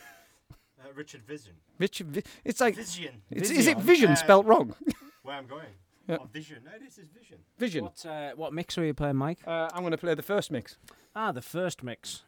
Richard 0.99 1.23
Vission. 1.23 1.53
Richard, 1.79 2.09
Vi- 2.09 2.23
it's 2.45 2.61
like 2.61 2.75
Vision. 2.75 3.23
It's, 3.31 3.51
Is 3.51 3.69
it 3.69 3.79
Vision 3.79 4.11
Um, 4.11 4.17
spelt 4.17 4.45
uh, 4.47 4.49
wrong? 4.49 4.75
Where 5.23 5.37
I'm 5.37 5.47
going? 5.47 5.73
Yeah. 6.09 6.17
Oh, 6.21 6.29
Vision. 6.33 6.59
No, 6.65 6.73
this 6.85 6.99
is 6.99 7.09
Vision. 7.09 7.39
Vision. 7.57 7.85
What 7.85 8.05
uh, 8.05 8.33
what 8.35 8.53
mix 8.53 8.77
are 8.79 8.85
you 8.85 8.95
playing, 8.95 9.17
Mike? 9.17 9.39
Uh, 9.47 9.69
I'm 9.73 9.83
going 9.83 9.93
to 9.93 9.99
play 9.99 10.15
the 10.15 10.23
first 10.23 10.51
mix. 10.51 10.77
Ah, 11.15 11.31
the 11.33 11.43
first 11.43 11.83
mix. 11.83 12.25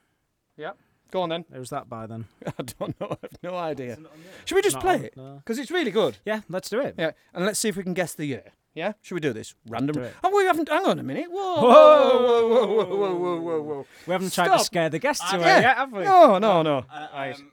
Go 1.11 1.23
on 1.23 1.31
then. 1.31 1.45
Who's 1.53 1.71
that 1.71 1.89
by 1.89 2.07
then. 2.07 2.27
I 2.47 2.63
don't 2.79 3.01
know. 3.01 3.09
I 3.11 3.17
have 3.23 3.39
no 3.43 3.57
idea. 3.57 3.99
Should 4.45 4.55
we 4.55 4.63
just 4.63 4.77
Not 4.77 4.83
play 4.83 4.95
on- 4.95 5.05
it? 5.07 5.17
no. 5.17 5.35
Because 5.45 5.59
it's 5.59 5.71
really 5.71 5.91
good. 5.91 6.19
Yeah, 6.25 6.43
let's 6.49 6.71
do 6.71 6.81
it. 6.81 6.95
Yeah, 6.97 7.11
and 7.35 7.45
let's 7.45 7.59
see 7.59 7.69
if 7.69 7.77
we 7.77 7.83
can 7.83 7.95
guess 7.95 8.15
the 8.15 8.27
year. 8.27 8.45
Yeah, 8.75 8.93
should 9.01 9.15
we 9.15 9.21
do 9.21 9.33
this 9.33 9.55
random? 9.69 9.95
Do 9.95 10.03
it. 10.03 10.15
Oh, 10.23 10.31
we 10.37 10.45
haven't. 10.45 10.69
Hang 10.69 10.87
on 10.87 10.99
a 11.01 11.03
minute. 11.03 11.27
Whoa, 11.29 11.61
whoa, 11.61 11.67
whoa, 11.67 12.67
whoa, 12.67 12.97
whoa, 12.97 13.15
whoa, 13.17 13.41
whoa, 13.41 13.63
whoa. 13.63 13.87
We 14.07 14.13
haven't 14.13 14.33
tried 14.33 14.57
to 14.57 14.63
scare 14.63 14.89
the 14.89 15.01
guests 15.01 15.33
away 15.33 15.43
yeah. 15.43 15.61
yet, 15.61 15.77
have 15.79 15.93
we? 15.93 16.05
No, 16.05 16.39
no, 16.39 16.63
no. 16.63 16.85
Uh, 16.89 17.09
um, 17.13 17.51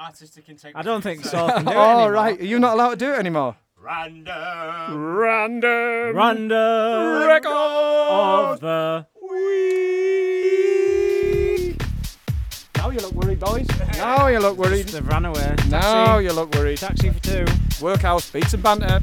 artistic 0.00 0.48
integrity. 0.48 0.78
I 0.78 0.82
don't 0.82 1.02
think 1.02 1.24
so. 1.24 1.30
so. 1.30 1.48
can 1.48 1.64
do 1.66 1.70
it 1.72 1.76
All 1.76 1.98
anymore. 2.00 2.12
right. 2.12 2.40
Are 2.40 2.44
you 2.44 2.58
not 2.58 2.74
allowed 2.74 2.90
to 2.90 2.96
do 2.96 3.12
it 3.12 3.18
anymore? 3.18 3.56
Random. 3.78 4.94
Random. 5.16 6.16
Random 6.16 7.26
record 7.28 7.50
of 7.52 8.60
the 8.60 9.06
week. 10.50 11.80
Now 12.76 12.90
you 12.90 12.98
look 13.00 13.12
worried, 13.12 13.40
boys. 13.40 13.66
Now 13.96 14.26
you 14.28 14.38
look 14.38 14.56
worried. 14.58 14.86
They've 14.88 15.06
ran 15.06 15.24
away. 15.26 15.54
Now 15.68 15.80
Taxi. 15.80 16.24
you 16.24 16.32
look 16.32 16.54
worried. 16.54 16.78
Taxi 16.78 17.10
for 17.10 17.20
two. 17.20 17.44
Workhouse, 17.80 18.30
beats 18.30 18.52
and 18.54 18.62
banter. 18.62 19.00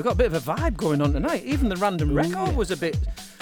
We've 0.00 0.04
got 0.06 0.14
a 0.14 0.16
bit 0.16 0.32
of 0.32 0.48
a 0.48 0.54
vibe 0.54 0.78
going 0.78 1.02
on 1.02 1.12
tonight. 1.12 1.44
Even 1.44 1.68
the 1.68 1.76
random 1.76 2.14
record 2.14 2.56
was 2.56 2.70
a 2.70 2.76
bit. 2.76 2.96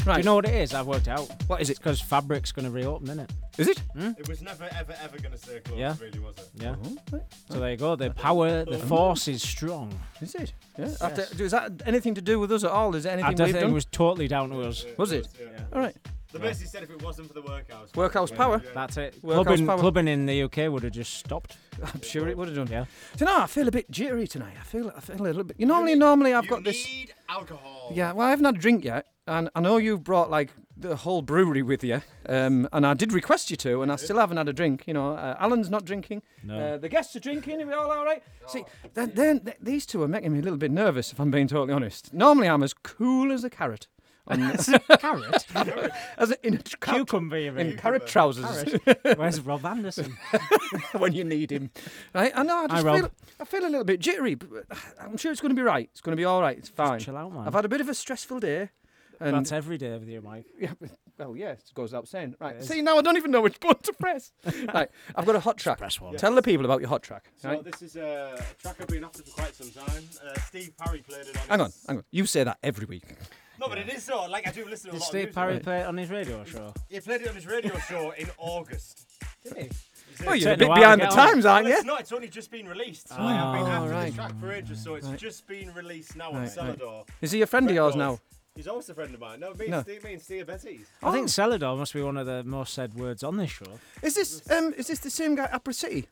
Right. 0.04 0.14
Do 0.14 0.20
you 0.20 0.24
know 0.24 0.34
what 0.34 0.44
it 0.44 0.54
is? 0.54 0.74
I've 0.74 0.88
worked 0.88 1.06
out. 1.06 1.30
What 1.46 1.60
is 1.60 1.70
it? 1.70 1.76
Because 1.76 2.00
Fabric's 2.00 2.50
going 2.50 2.64
to 2.64 2.70
reopen, 2.72 3.04
isn't 3.04 3.20
it? 3.20 3.32
Is 3.58 3.68
it? 3.68 3.78
Hmm? 3.92 4.10
It 4.18 4.28
was 4.28 4.42
never, 4.42 4.64
ever, 4.64 4.92
ever 5.00 5.18
going 5.18 5.30
to 5.30 5.38
stay 5.38 5.60
closed, 5.60 5.78
Yeah. 5.78 5.94
really, 6.00 6.18
was 6.18 6.36
it? 6.36 6.50
Yeah. 6.56 6.74
Oh, 7.12 7.20
so 7.48 7.60
there 7.60 7.70
you 7.70 7.76
go. 7.76 7.94
The 7.94 8.10
power, 8.10 8.64
the 8.64 8.74
oh. 8.74 8.78
force 8.78 9.28
is 9.28 9.40
strong. 9.40 9.96
Is 10.20 10.34
it? 10.34 10.52
Yeah. 10.76 10.90
After, 11.00 11.26
is 11.40 11.52
that 11.52 11.70
anything 11.86 12.16
to 12.16 12.20
do 12.20 12.40
with 12.40 12.50
us 12.50 12.64
at 12.64 12.72
all? 12.72 12.96
Is 12.96 13.06
it 13.06 13.10
anything 13.10 13.30
I 13.30 13.34
don't 13.34 13.46
we've 13.46 13.54
think 13.54 13.62
done? 13.62 13.70
it 13.70 13.74
was 13.74 13.84
totally 13.84 14.26
down 14.26 14.50
to 14.50 14.62
us. 14.62 14.84
Was 14.96 15.12
it? 15.12 15.28
Yeah. 15.40 15.46
All 15.72 15.80
right. 15.80 15.94
They 16.32 16.38
basically 16.38 16.66
said 16.66 16.82
if 16.82 16.90
it 16.90 17.02
wasn't 17.02 17.28
for 17.28 17.34
the 17.34 17.42
workhouse. 17.42 17.90
Workhouse 17.94 18.30
power. 18.30 18.62
That's 18.74 18.96
it. 18.98 19.16
Workhouse 19.22 19.44
Clubbing, 19.46 19.66
power. 19.66 19.78
clubbing 19.78 20.08
in 20.08 20.26
the 20.26 20.42
UK 20.42 20.70
would 20.70 20.82
have 20.82 20.92
just 20.92 21.14
stopped. 21.14 21.56
I'm 21.82 22.02
sure 22.02 22.28
it 22.28 22.36
would 22.36 22.48
have 22.48 22.56
done. 22.56 22.66
Yeah. 22.68 22.84
Do 23.16 23.24
you 23.24 23.30
know? 23.30 23.40
I 23.40 23.46
feel 23.46 23.66
a 23.66 23.70
bit 23.70 23.90
jittery 23.90 24.26
tonight. 24.26 24.54
I 24.60 24.64
feel. 24.64 24.92
I 24.94 25.00
feel 25.00 25.20
a 25.20 25.22
little 25.22 25.44
bit. 25.44 25.56
You 25.58 25.66
normally, 25.66 25.94
normally 25.94 26.34
I've 26.34 26.44
you 26.44 26.50
got 26.50 26.64
this. 26.64 26.86
need 26.86 27.14
alcohol. 27.28 27.92
Yeah. 27.94 28.12
Well, 28.12 28.26
I 28.26 28.30
haven't 28.30 28.44
had 28.44 28.56
a 28.56 28.58
drink 28.58 28.84
yet, 28.84 29.06
and 29.26 29.48
I 29.54 29.60
know 29.60 29.78
you've 29.78 30.04
brought 30.04 30.30
like 30.30 30.50
the 30.76 30.96
whole 30.96 31.22
brewery 31.22 31.62
with 31.62 31.82
you, 31.82 32.02
um, 32.28 32.68
and 32.72 32.86
I 32.86 32.94
did 32.94 33.12
request 33.12 33.50
you 33.50 33.56
to, 33.58 33.82
and 33.82 33.90
I 33.90 33.96
still 33.96 34.18
haven't 34.18 34.36
had 34.36 34.48
a 34.48 34.52
drink. 34.52 34.84
You 34.86 34.94
know, 34.94 35.12
uh, 35.14 35.34
Alan's 35.40 35.70
not 35.70 35.84
drinking. 35.86 36.22
No. 36.44 36.58
Uh, 36.74 36.76
the 36.76 36.88
guests 36.90 37.16
are 37.16 37.20
drinking. 37.20 37.62
Are 37.62 37.66
we 37.66 37.72
all 37.72 37.90
all 37.90 38.04
right? 38.04 38.22
See, 38.48 38.64
then, 38.94 39.12
then 39.14 39.40
th- 39.40 39.56
these 39.60 39.86
two 39.86 40.02
are 40.02 40.08
making 40.08 40.32
me 40.32 40.40
a 40.40 40.42
little 40.42 40.58
bit 40.58 40.70
nervous, 40.70 41.10
if 41.12 41.18
I'm 41.20 41.30
being 41.30 41.48
totally 41.48 41.72
honest. 41.72 42.12
Normally, 42.12 42.48
I'm 42.48 42.62
as 42.62 42.74
cool 42.74 43.32
as 43.32 43.44
a 43.44 43.50
carrot. 43.50 43.86
On, 44.28 44.56
Carrot? 44.98 45.44
as 46.18 46.30
a, 46.30 46.46
in, 46.46 46.54
a 46.54 46.76
car- 46.76 46.96
Cucumber, 46.96 47.38
you 47.38 47.56
in 47.56 47.76
carrot 47.76 48.06
trousers 48.06 48.74
Where's 49.16 49.40
Rob 49.40 49.64
Anderson? 49.64 50.16
when 50.92 51.12
you 51.12 51.24
need 51.24 51.50
him. 51.50 51.70
Right? 52.14 52.32
I 52.34 52.42
know. 52.42 52.64
I 52.64 52.66
just 52.68 52.84
Rob. 52.84 52.98
feel. 52.98 53.10
I 53.40 53.44
feel 53.44 53.62
a 53.64 53.70
little 53.70 53.84
bit 53.84 54.00
jittery, 54.00 54.34
but 54.34 54.48
I'm 55.00 55.16
sure 55.16 55.32
it's 55.32 55.40
going 55.40 55.54
to 55.54 55.60
be 55.60 55.62
right. 55.62 55.88
It's 55.92 56.00
going 56.00 56.16
to 56.16 56.20
be 56.20 56.24
all 56.24 56.40
right. 56.42 56.58
It's 56.58 56.68
fine. 56.68 56.98
chill 56.98 57.16
out, 57.16 57.32
man. 57.32 57.46
I've 57.46 57.54
had 57.54 57.64
a 57.64 57.68
bit 57.68 57.80
of 57.80 57.88
a 57.88 57.94
stressful 57.94 58.40
day. 58.40 58.70
And 59.20 59.34
That's 59.34 59.50
every 59.50 59.78
day 59.78 59.98
with 59.98 60.08
you, 60.08 60.20
Mike. 60.22 60.46
Yeah, 60.58 60.74
but- 60.80 60.90
well, 61.18 61.36
yeah, 61.36 61.50
it 61.50 61.62
goes 61.74 61.90
without 61.90 62.06
saying. 62.06 62.36
Right. 62.40 62.62
See, 62.62 62.80
now 62.80 62.96
I 62.96 63.02
don't 63.02 63.16
even 63.16 63.32
know 63.32 63.40
which 63.40 63.58
button 63.58 63.82
to 63.82 63.92
press. 63.94 64.30
right. 64.72 64.88
I've 65.16 65.26
got 65.26 65.34
a 65.34 65.40
hot 65.40 65.58
track. 65.58 65.78
press 65.78 66.00
one. 66.00 66.14
Tell 66.16 66.32
the 66.32 66.42
people 66.42 66.64
about 66.64 66.78
your 66.80 66.88
hot 66.88 67.02
track. 67.02 67.32
So 67.34 67.48
right? 67.48 67.64
this 67.64 67.82
is 67.82 67.96
uh, 67.96 68.38
a 68.38 68.62
track 68.62 68.76
I've 68.80 68.86
been 68.86 69.02
after 69.02 69.24
for 69.24 69.32
quite 69.32 69.52
some 69.56 69.70
time. 69.70 70.04
Uh, 70.24 70.38
Steve 70.46 70.72
Parry 70.78 71.00
played 71.00 71.26
it 71.26 71.36
on. 71.36 71.42
Hang 71.48 71.60
on, 71.62 71.66
his- 71.66 71.84
hang 71.88 71.96
on. 71.96 72.04
You 72.12 72.24
say 72.26 72.44
that 72.44 72.58
every 72.62 72.86
week. 72.86 73.02
No, 73.58 73.68
but 73.68 73.78
it 73.78 73.88
is 73.92 74.02
so. 74.04 74.26
Like 74.26 74.46
I 74.46 74.52
do 74.52 74.64
listen 74.68 74.90
to 74.90 74.96
a 74.96 74.98
Did 74.98 75.00
lot 75.00 75.06
of 75.06 75.08
Steve 75.08 75.14
music. 75.24 75.34
Parry 75.34 75.58
play 75.60 75.80
it 75.80 75.86
on 75.86 75.96
his 75.96 76.10
radio 76.10 76.44
show? 76.44 76.72
He 76.88 77.00
played 77.00 77.22
it 77.22 77.28
on 77.28 77.34
his 77.34 77.46
radio 77.46 77.76
show 77.80 78.12
in 78.12 78.28
August. 78.38 79.06
Did 79.42 79.56
he? 79.56 79.68
Oh, 80.26 80.32
you're 80.32 80.52
a 80.52 80.52
taking 80.52 80.52
a 80.52 80.56
bit 80.56 80.68
while 80.68 80.76
to 80.76 80.80
behind 80.80 81.00
the 81.00 81.04
get 81.06 81.12
on 81.12 81.18
it. 81.28 81.30
times, 81.32 81.46
aren't 81.46 81.66
you? 81.68 81.72
it's 81.74 81.84
not. 81.84 82.00
It's 82.00 82.12
only 82.12 82.28
just 82.28 82.50
been 82.50 82.68
released. 82.68 83.08
So 83.08 83.14
I've 83.18 83.54
been 83.54 83.62
Oh, 83.62 83.66
after 83.66 83.90
right. 83.90 84.06
this 84.06 84.14
track 84.16 84.32
for 84.40 84.52
ages, 84.52 84.82
so 84.82 84.94
it's 84.96 85.06
Right. 85.06 85.18
just 85.18 85.46
been 85.46 85.72
released 85.74 86.16
now 86.16 86.30
on 86.30 86.42
Right, 86.42 86.56
right. 86.56 86.78
Celador. 86.78 87.08
Is 87.20 87.30
he 87.32 87.42
a 87.42 87.46
friend 87.46 87.68
of 87.68 87.74
yours 87.74 87.94
now? 87.94 88.10
Records. 88.12 88.22
He's 88.56 88.66
also 88.66 88.92
a 88.92 88.94
friend 88.96 89.14
of 89.14 89.20
mine. 89.20 89.38
No, 89.38 89.54
me, 89.54 89.68
No. 89.68 89.76
and 89.78 89.86
Steve, 89.86 90.02
me 90.02 90.12
and 90.14 90.22
Steve 90.22 90.46
Betty's. 90.48 90.86
I 91.00 91.12
think 91.12 91.28
Celador 91.28 91.78
must 91.78 91.94
be 91.94 92.02
one 92.02 92.16
of 92.16 92.26
the 92.26 92.42
most 92.42 92.74
said 92.74 92.94
words 92.94 93.22
on 93.22 93.36
this 93.36 93.50
show. 93.50 93.78
Is 94.02 94.16
this 94.16 94.50
um? 94.50 94.74
Is 94.76 94.88
this 94.88 94.98
the 94.98 95.10
same 95.10 95.36
guy, 95.36 95.48
Opera 95.52 95.72
City? 95.74 96.08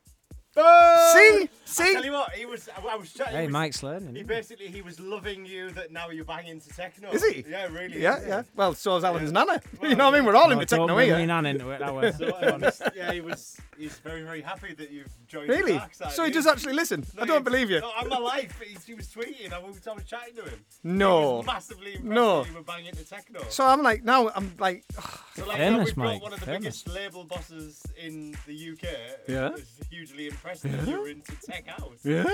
See, 0.57 1.49
See, 1.65 1.83
I 1.83 1.87
see. 1.87 1.93
tell 1.95 2.05
you 2.05 2.13
what, 2.13 2.33
he 2.33 2.47
was. 2.47 2.69
I, 2.69 2.87
I 2.93 2.97
was 2.97 3.13
chatting. 3.13 3.35
Hey, 3.35 3.45
was, 3.47 3.53
Mike's 3.53 3.83
learning. 3.83 4.15
He 4.15 4.21
isn't 4.21 4.29
he? 4.31 4.35
basically 4.37 4.67
he 4.69 4.81
was 4.83 4.99
loving 5.01 5.45
you 5.45 5.71
that 5.73 5.91
now 5.93 6.11
you're 6.11 6.25
banging 6.25 6.61
to 6.61 6.69
techno. 6.71 7.11
Is 7.11 7.25
he? 7.27 7.45
Yeah, 7.49 7.67
really. 7.67 8.01
Yeah, 8.01 8.19
is, 8.19 8.27
yeah. 8.29 8.43
Well, 8.55 8.75
so 8.75 8.97
is 8.97 9.05
Alan's 9.05 9.33
nana. 9.33 9.61
Well, 9.81 9.91
you 9.91 9.97
know 9.97 10.07
what 10.07 10.15
I 10.15 10.19
mean? 10.19 10.27
We're 10.27 10.37
all 10.37 10.47
No, 10.49 10.53
into 10.53 10.65
don't 10.67 10.81
techno 10.89 10.95
bring 10.95 11.11
me 11.11 11.17
here. 11.19 11.27
nan 11.27 11.45
into 11.47 11.69
it 11.71 11.79
that 11.81 11.95
way. 11.95 12.13
So, 12.73 12.89
yeah, 12.95 13.13
he 13.13 13.21
was. 13.21 13.59
He's 13.77 13.99
very, 13.99 14.23
very 14.23 14.41
happy 14.41 14.73
that 14.75 14.91
you've 14.91 15.13
joined 15.29 15.51
the 15.51 15.55
Really? 15.55 15.73
dark 15.77 15.93
side. 15.95 16.13
So 16.13 16.25
he 16.25 16.31
does 16.31 16.45
was- 16.47 16.53
actually 16.55 16.73
listen. 16.73 17.05
No, 17.17 17.23
I 17.25 17.27
don't 17.27 17.39
he- 17.39 17.43
believe 17.45 17.71
you. 17.71 17.81
No, 17.81 17.89
on 17.91 18.09
my 18.09 18.19
life, 18.19 18.59
he, 18.65 18.77
he 18.87 18.95
was 18.95 19.09
tweeting. 19.09 19.53
I 19.53 19.59
was, 19.59 19.87
I 19.87 19.93
was 19.93 20.05
chatting 20.05 20.37
to 20.37 20.43
him. 20.45 20.65
He 20.83 20.89
No. 20.89 21.37
was 21.39 21.47
massively 21.47 21.97
impressed 21.97 22.05
No. 22.15 22.43
that 22.45 22.49
you 22.51 22.57
were 22.57 22.63
banging 22.63 22.93
to 22.95 23.05
techno. 23.05 23.41
So 23.51 23.67
I'm 23.67 23.83
like, 23.83 24.03
now 24.05 24.31
I'm 24.35 24.55
like, 24.59 24.85
So 25.37 25.45
like, 25.47 25.59
Famous, 25.59 25.89
we 25.89 25.93
brought 25.93 26.05
Mike, 26.07 26.23
one 26.23 26.33
of 26.33 26.41
the 26.41 26.47
famous. 26.47 26.83
biggest 26.83 26.89
label 26.89 27.25
bosses 27.25 27.83
in 28.03 28.35
the 28.47 28.71
UK. 28.73 28.89
Yeah. 29.29 29.51
Was 29.51 29.65
hugely 29.91 30.29
impressed 30.29 30.46
that 30.55 30.87
you 30.89 31.01
were 31.01 31.09
into 31.09 31.33
tech 31.45 31.67
house. 31.69 31.99
yeah. 32.05 32.25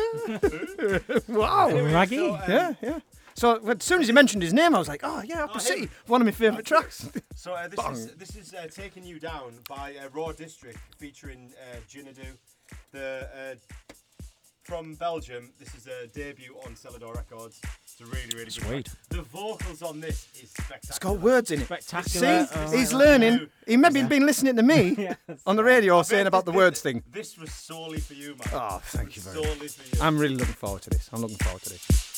wow. 1.28 1.68
Anyway, 1.68 1.92
Raggy. 1.92 2.16
so, 2.16 2.34
um, 2.34 2.40
Yeah, 2.48 2.74
yeah. 2.82 2.98
So 3.34 3.66
as 3.68 3.82
soon 3.82 4.00
as 4.02 4.08
you 4.08 4.14
mentioned 4.14 4.42
his 4.42 4.52
name, 4.52 4.74
I 4.74 4.78
was 4.78 4.88
like, 4.88 5.00
oh 5.02 5.22
yeah, 5.22 5.44
Opera 5.44 5.56
Oh, 5.56 5.58
City, 5.58 5.80
him. 5.82 5.90
one 6.06 6.20
of 6.20 6.26
my 6.26 6.32
favourite 6.32 6.66
tracks. 6.66 7.08
So 7.34 7.54
uh, 7.54 7.66
this 7.66 7.80
Bang. 7.80 7.92
is 7.94 8.12
this 8.14 8.36
is 8.36 8.54
uh, 8.54 8.68
taking 8.70 9.04
you 9.04 9.18
down 9.18 9.54
by 9.68 9.96
uh, 9.96 10.08
Raw 10.12 10.30
District 10.32 10.78
featuring 10.98 11.50
uh, 11.60 11.78
Jinadu. 11.90 12.36
The 12.92 13.28
uh, 13.34 13.54
from 14.62 14.94
Belgium. 14.94 15.50
This 15.58 15.74
is 15.74 15.86
a 15.86 16.06
debut 16.08 16.54
on 16.64 16.74
Celador 16.74 17.14
Records. 17.16 17.60
It's 17.84 18.00
a 18.00 18.04
really, 18.04 18.28
really 18.32 18.44
good 18.44 18.52
Sweet. 18.52 18.86
track. 18.86 18.96
The 19.10 19.22
vocals 19.22 19.82
on 19.82 20.00
this 20.00 20.28
is 20.40 20.50
spectacular. 20.50 20.90
It's 20.90 20.98
got 20.98 21.18
words 21.20 21.50
in 21.50 21.60
it. 21.60 21.64
Spectacular. 21.64 22.46
See, 22.46 22.54
Oh, 22.56 22.70
he's 22.76 22.94
I 22.94 22.96
learning. 22.98 23.48
He 23.66 23.76
maybe 23.76 24.02
been 24.04 24.24
listening 24.26 24.56
to 24.56 24.62
me 24.62 25.08
on 25.46 25.56
the 25.56 25.64
radio 25.64 26.02
saying 26.02 26.26
about 26.26 26.44
the 26.44 26.52
words 26.52 26.80
thing. 26.80 27.02
This 27.10 27.36
was 27.38 27.52
solely 27.52 28.00
for 28.00 28.14
you, 28.14 28.30
man. 28.36 28.48
Oh, 28.52 28.80
thank 28.84 29.16
you 29.16 29.22
very 29.22 29.36
much. 29.36 29.44
Solely 29.46 29.68
for 29.68 29.96
you. 29.96 30.02
I'm 30.02 30.18
really 30.18 30.36
looking 30.36 30.54
forward 30.54 30.82
to 30.82 30.90
this. 30.90 31.08
I'm 31.12 31.20
looking 31.20 31.38
forward 31.38 31.62
to 31.62 31.70
this. 31.70 32.11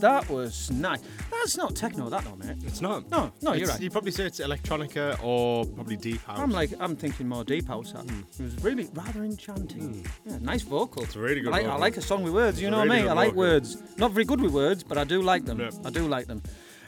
That. 0.00 0.28
Was 0.30 0.70
nice. 0.70 1.00
That's 1.30 1.56
not 1.56 1.74
techno, 1.76 2.08
that 2.10 2.24
though, 2.24 2.36
mate. 2.36 2.56
It's 2.66 2.80
not. 2.80 3.08
No, 3.10 3.32
no, 3.42 3.52
you're 3.52 3.68
right. 3.68 3.80
You'd 3.80 3.92
probably 3.92 4.10
say 4.12 4.26
it's 4.26 4.40
electronica 4.40 5.18
or 5.22 5.64
probably 5.66 5.96
deep 5.96 6.22
house. 6.24 6.38
I'm 6.38 6.50
like, 6.50 6.70
I'm 6.80 6.96
thinking 6.96 7.28
more 7.28 7.44
deep 7.44 7.66
house. 7.68 7.92
That. 7.92 8.02
Hmm. 8.10 8.20
It 8.38 8.42
was 8.42 8.62
really 8.64 8.88
rather 8.94 9.24
enchanting. 9.24 10.04
Hmm. 10.04 10.30
Yeah, 10.30 10.38
nice 10.40 10.62
vocal. 10.62 11.02
It's 11.04 11.16
a 11.16 11.20
really 11.20 11.40
good 11.40 11.48
I 11.48 11.52
like, 11.52 11.62
I 11.62 11.66
vocal. 11.68 11.80
like 11.80 11.96
a 11.96 12.02
song 12.02 12.22
with 12.24 12.32
words. 12.34 12.60
You 12.60 12.68
It's 12.68 12.72
know 12.76 12.82
really 12.82 12.96
me. 12.96 13.02
good 13.02 13.10
I 13.10 13.14
like 13.14 13.28
vocal. 13.30 13.38
words. 13.38 13.76
Not 13.98 14.12
very 14.12 14.24
good 14.24 14.40
with 14.40 14.52
words, 14.52 14.82
but 14.82 14.98
I 14.98 15.04
do 15.04 15.22
like 15.22 15.44
them. 15.44 15.60
I 15.84 15.90
do 15.90 16.06
like 16.08 16.26
them. 16.26 16.42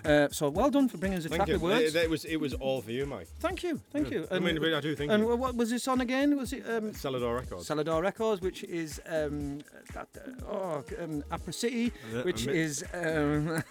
Uh, 0.05 0.28
so 0.30 0.49
well 0.49 0.70
done 0.70 0.88
for 0.88 0.96
bringing 0.99 1.18
us 1.18 1.24
a 1.24 1.28
Thank 1.28 1.40
track 1.40 1.49
you. 1.49 1.59
words. 1.59 1.94
It, 1.94 2.05
it 2.05 2.11
was 2.11 2.24
it 2.24 2.36
was 2.36 2.55
all 2.55 2.80
for 2.82 2.90
you, 2.92 3.07
Mike. 3.07 3.28
Thank 3.40 3.62
you, 3.62 3.80
thank 3.92 4.11
you. 4.11 4.26
I 4.30 4.38
mean, 4.38 4.57
I 4.74 4.80
do 4.80 4.94
think. 4.94 5.11
and 5.12 5.26
what 5.26 5.57
was 5.57 5.70
this 5.70 5.88
on 5.88 6.01
again? 6.01 6.36
Was 6.36 6.53
it 6.53 6.64
um, 6.68 6.92
Celador 6.92 7.36
Records. 7.38 7.68
Celador 7.68 8.03
Records, 8.03 8.40
which 8.40 8.64
is 8.64 9.01
um, 9.07 9.61
that, 9.94 10.09
uh, 10.16 10.51
oh, 10.51 10.84
um, 11.03 11.24
City, 11.51 11.92
which 12.22 12.46
is 12.46 12.84
um, 12.94 13.62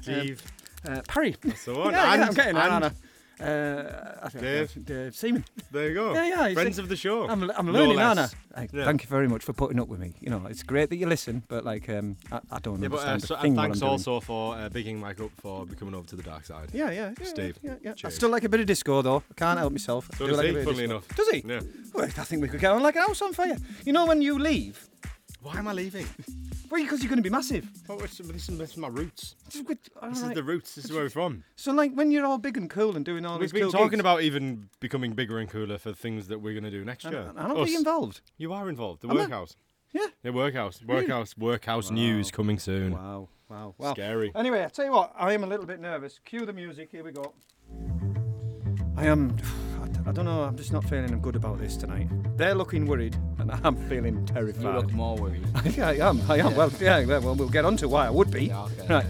Steve. 0.00 0.42
uh, 0.88 1.00
Parry. 1.08 1.36
That's 1.42 1.64
the 1.64 1.74
one. 1.74 1.92
Yeah, 1.92 2.04
yeah, 2.04 2.12
And- 2.14 2.22
I'm 2.24 2.34
getting 2.34 2.54
there, 2.54 2.70
and-? 2.70 2.94
Uh, 3.42 4.18
I 4.22 4.28
think- 4.28 4.42
Dave. 4.44 4.84
Dave 4.84 5.14
Seaman. 5.16 5.44
There 5.70 5.88
you 5.88 5.94
go. 5.94 6.14
Yeah, 6.14 6.48
yeah. 6.48 6.54
Friends 6.54 6.78
of 6.78 6.88
the 6.88 6.96
show. 6.96 7.28
I'm, 7.28 7.50
I'm 7.50 7.66
No 7.66 7.72
learning, 7.72 7.98
aren't 7.98 8.18
I? 8.18 8.22
less. 8.22 8.34
Hey, 8.56 8.68
Yeah. 8.72 8.84
Thank 8.84 9.02
you 9.02 9.08
very 9.08 9.28
much 9.28 9.42
for 9.42 9.52
putting 9.52 9.80
up 9.80 9.88
with 9.88 9.98
me. 10.00 10.14
You 10.20 10.30
know, 10.30 10.46
it's 10.48 10.62
great 10.62 10.90
that 10.90 10.96
you 10.96 11.06
listen, 11.06 11.42
but 11.48 11.64
like, 11.64 11.88
um, 11.88 12.16
I, 12.30 12.40
I 12.50 12.58
don't 12.60 12.80
Yeah, 12.82 12.88
but 12.88 12.98
uh, 13.00 13.12
understand 13.12 13.22
so, 13.22 13.34
a 13.34 13.38
and 13.38 13.42
thing 13.42 13.54
what 13.56 13.62
I'm 13.62 13.68
thanks 13.70 13.80
doing. 13.80 13.90
also 13.90 14.20
for 14.20 14.54
uh, 14.56 14.68
bigging 14.68 15.00
Mike 15.00 15.20
up 15.20 15.30
for 15.40 15.66
coming 15.66 15.94
over 15.94 16.06
to 16.08 16.16
the 16.16 16.22
dark 16.22 16.44
side. 16.44 16.68
Yeah, 16.72 16.90
yeah, 16.90 17.12
yeah, 17.18 17.26
Steve. 17.26 17.58
Yeah, 17.62 17.74
yeah. 17.82 17.90
I 17.90 17.94
Cheers. 17.94 18.14
still 18.14 18.30
like 18.30 18.44
a 18.44 18.48
bit 18.48 18.60
of 18.60 18.66
disco 18.66 19.02
though. 19.02 19.22
I 19.30 19.34
can't 19.34 19.58
help 19.58 19.72
myself. 19.72 20.08
I 20.12 20.16
So 20.18 20.24
do 20.26 20.30
does 20.30 20.38
like 20.38 20.44
a 20.44 20.48
he, 20.48 20.54
bit 20.54 20.60
of 20.60 20.64
funnily 20.66 20.82
disco. 20.86 20.94
enough. 20.96 21.16
Does 21.16 21.28
he? 21.30 21.44
Yeah. 21.46 21.60
Well, 21.94 22.04
I 22.04 22.08
think 22.24 22.42
we 22.42 22.48
could 22.48 22.60
get 22.60 22.70
on 22.72 22.82
like 22.82 22.96
a 22.96 23.00
house 23.00 23.20
on 23.22 23.32
fire. 23.32 23.56
You 23.84 23.92
know 23.92 24.06
when 24.06 24.22
you 24.22 24.38
leave? 24.38 24.88
Why 25.42 25.58
am 25.58 25.66
I 25.68 25.72
leaving? 25.72 26.06
Well, 26.70 26.82
because 26.82 27.02
you're 27.02 27.08
going 27.10 27.18
to 27.18 27.22
be 27.22 27.28
massive. 27.30 27.68
Oh, 27.88 27.96
this, 27.98 28.18
is, 28.20 28.28
this 28.28 28.70
is 28.70 28.76
my 28.76 28.88
roots. 28.88 29.34
With- 29.66 29.78
all 30.00 30.08
This 30.08 30.18
is 30.18 30.24
right. 30.24 30.34
the 30.34 30.42
roots. 30.42 30.74
This 30.76 30.86
is 30.86 30.92
where 30.92 31.02
we're 31.02 31.10
from. 31.10 31.44
So 31.56 31.72
like 31.72 31.92
when 31.94 32.10
you're 32.10 32.24
all 32.24 32.38
big 32.38 32.56
and 32.56 32.70
cool 32.70 32.96
and 32.96 33.04
doing 33.04 33.26
all 33.26 33.34
We've 33.38 33.42
these 33.50 33.52
been 33.52 33.62
cool 33.64 33.72
talking 33.72 33.90
gigs, 33.90 34.00
about 34.00 34.22
even 34.22 34.68
becoming 34.80 35.12
bigger 35.12 35.38
and 35.38 35.50
cooler 35.50 35.76
for 35.78 35.92
things 35.92 36.28
that 36.28 36.38
we're 36.40 36.52
going 36.54 36.64
to 36.64 36.70
do 36.70 36.84
next 36.84 37.04
year. 37.04 37.26
and 37.28 37.38
I'll 37.38 37.58
Us. 37.60 37.68
be 37.68 37.74
involved. 37.74 38.20
You 38.38 38.52
are 38.52 38.68
involved. 38.68 39.02
The 39.02 39.08
Am 39.08 39.16
I? 39.18 39.22
workhouse. 39.22 39.56
Yeah. 39.92 40.06
The 40.22 40.32
workhouse. 40.32 40.80
Workhouse. 40.86 41.36
Workhouse 41.36 41.90
news 41.90 42.30
coming 42.30 42.58
soon. 42.58 42.92
Wow, 42.92 43.28
wow, 43.50 43.74
wow. 43.76 43.92
Scary. 43.92 44.32
Anyway, 44.34 44.64
I 44.64 44.68
tell 44.68 44.86
you 44.86 44.92
what, 44.92 45.12
I 45.18 45.32
am 45.34 45.44
a 45.44 45.46
little 45.46 45.66
bit 45.66 45.80
nervous. 45.80 46.18
Cue 46.24 46.46
the 46.46 46.52
music. 46.54 46.90
Here 46.92 47.04
we 47.04 47.12
go. 47.12 47.34
I 48.96 49.06
am. 49.06 49.36
I 50.04 50.10
don't 50.10 50.24
know. 50.24 50.42
I'm 50.42 50.56
just 50.56 50.72
not 50.72 50.84
feeling 50.84 51.20
good 51.20 51.36
about 51.36 51.58
this 51.60 51.76
tonight. 51.76 52.08
They're 52.36 52.54
looking 52.54 52.86
worried, 52.86 53.16
and 53.38 53.52
I'm 53.64 53.76
feeling 53.88 54.26
terrified. 54.26 54.62
You 54.62 54.70
look 54.70 54.92
more 54.92 55.16
worried. 55.16 55.46
yeah, 55.76 55.88
I 55.88 56.08
am. 56.08 56.20
I 56.28 56.38
am. 56.38 56.50
Yeah. 56.50 56.56
Well, 56.56 56.72
yeah. 56.80 57.04
Well, 57.04 57.34
we'll 57.34 57.48
get 57.48 57.64
on 57.64 57.76
to 57.78 57.88
why 57.88 58.06
I 58.06 58.10
would 58.10 58.30
be. 58.30 58.46
Yeah, 58.46 58.64
okay, 58.64 58.86
right. 58.88 59.06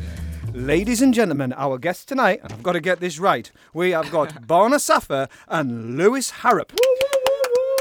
Ladies 0.53 1.01
and 1.01 1.15
gentlemen, 1.15 1.55
our 1.55 1.79
guest 1.79 2.09
tonight, 2.09 2.41
and 2.43 2.53
I've 2.53 2.63
got 2.63 2.73
to 2.73 2.81
get 2.81 3.01
this 3.01 3.19
right. 3.19 3.51
We 3.73 3.93
have 3.93 4.11
got 4.11 4.43
Borna 4.47 4.79
Safa 4.79 5.31
and 5.49 5.97
Lewis 5.97 6.31
Harrop. 6.31 6.73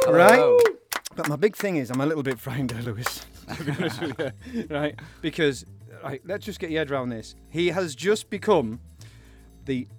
Right. 0.08 0.58
But 1.16 1.28
my 1.28 1.36
big 1.36 1.58
thing 1.58 1.76
is, 1.76 1.92
I'm 1.92 2.00
a 2.00 2.06
little 2.06 2.24
bit 2.24 2.40
frightened 2.40 2.72
of 2.72 2.86
Lewis. 2.86 3.26
to 3.58 3.64
be 3.64 3.72
honest 3.72 4.02
with 4.02 4.20
you, 4.54 4.68
right? 4.70 4.98
Because, 5.22 5.66
right, 6.02 6.22
let's 6.24 6.46
just 6.46 6.60
get 6.60 6.72
your 6.72 6.80
head 6.80 6.92
around 6.92 7.10
this. 7.10 7.36
He 7.50 7.68
has 7.68 7.94
just 7.94 8.30
become 8.30 8.80
the 9.66 9.90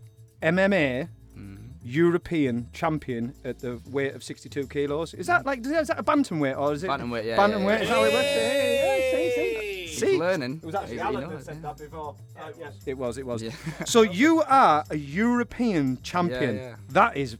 MMA 0.42 1.08
European 1.84 2.68
champion 2.72 3.34
at 3.44 3.58
the 3.58 3.80
weight 3.90 4.14
of 4.14 4.22
62 4.22 4.66
kilos. 4.68 5.14
Is 5.14 5.26
that 5.26 5.44
like, 5.46 5.60
is 5.66 5.88
that 5.88 5.98
a 5.98 6.02
bantamweight 6.02 6.56
or 6.58 6.72
is 6.72 6.84
it 6.84 6.88
Bantamweight, 6.88 7.24
yeah, 7.24 7.36
Bantamweight. 7.36 7.64
yeah, 7.64 7.76
yeah. 7.76 7.82
Is 7.82 7.88
that 7.88 7.94
how 7.96 8.04
it 8.04 8.12
works? 8.12 8.24
Hey, 8.24 9.10
hey, 9.12 9.32
see, 9.88 9.94
see, 9.94 10.06
He's 10.12 10.18
learning. 10.20 10.60
It 10.62 10.66
was 10.66 10.74
actually 10.74 10.88
He- 10.94 11.00
he 11.02 11.06
Alan 11.06 11.30
that 11.30 11.44
said 11.44 11.54
yeah. 11.56 11.60
that 11.62 11.78
before. 11.78 12.16
Uh, 12.38 12.50
yes. 12.58 12.72
It 12.86 12.98
was. 12.98 13.18
It 13.18 13.26
was. 13.26 13.42
Yeah. 13.42 13.50
so 13.84 14.02
you 14.02 14.42
are 14.42 14.84
a 14.90 14.96
European 14.96 16.00
champion. 16.02 16.56
yeah. 16.56 16.76
That 16.90 17.16
is. 17.16 17.36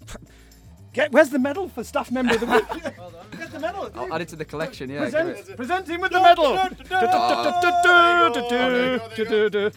Get 0.92 1.10
where's 1.10 1.30
the 1.30 1.38
medal 1.38 1.68
for 1.68 1.82
staff 1.84 2.10
member 2.10 2.34
of 2.34 2.40
the 2.40 2.46
week? 2.46 2.82
Get 3.38 3.50
the 3.50 3.58
medal. 3.58 3.90
I'll 3.94 4.12
add 4.12 4.20
it 4.20 4.28
to 4.28 4.36
the 4.36 4.44
collection, 4.44 4.90
yeah. 4.90 5.00
Present, 5.00 5.46
give 5.46 5.56
present 5.56 5.88
him 5.88 6.00
with 6.02 6.12
the 6.12 6.20
medal. 6.20 6.44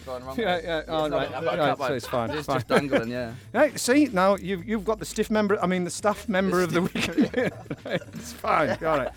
Go 0.04 0.12
on, 0.12 0.24
wrong 0.24 0.38
Yeah, 0.38 0.60
yeah. 0.62 0.82
All 0.88 1.08
right, 1.08 1.34
I've 1.34 1.44
got 1.44 1.54
a 1.54 1.58
right. 1.58 1.78
So 1.78 1.94
it's 1.94 2.06
fine. 2.06 2.30
It's 2.30 2.40
It's 2.40 2.46
just 2.48 2.68
dangling, 2.68 3.08
yeah. 3.08 3.32
Right, 3.54 3.78
see 3.80 4.08
now 4.12 4.36
you've 4.36 4.66
you've 4.68 4.84
got 4.84 4.98
the 4.98 5.06
stiff 5.06 5.30
member. 5.30 5.58
I 5.62 5.66
mean 5.66 5.84
the 5.84 5.90
staff 5.90 6.28
member 6.28 6.60
of 6.60 6.72
the 6.72 6.82
week. 6.82 7.08
Right, 7.84 8.00
it's 8.14 8.32
fine. 8.34 8.70
All 8.84 8.98
right. 8.98 9.10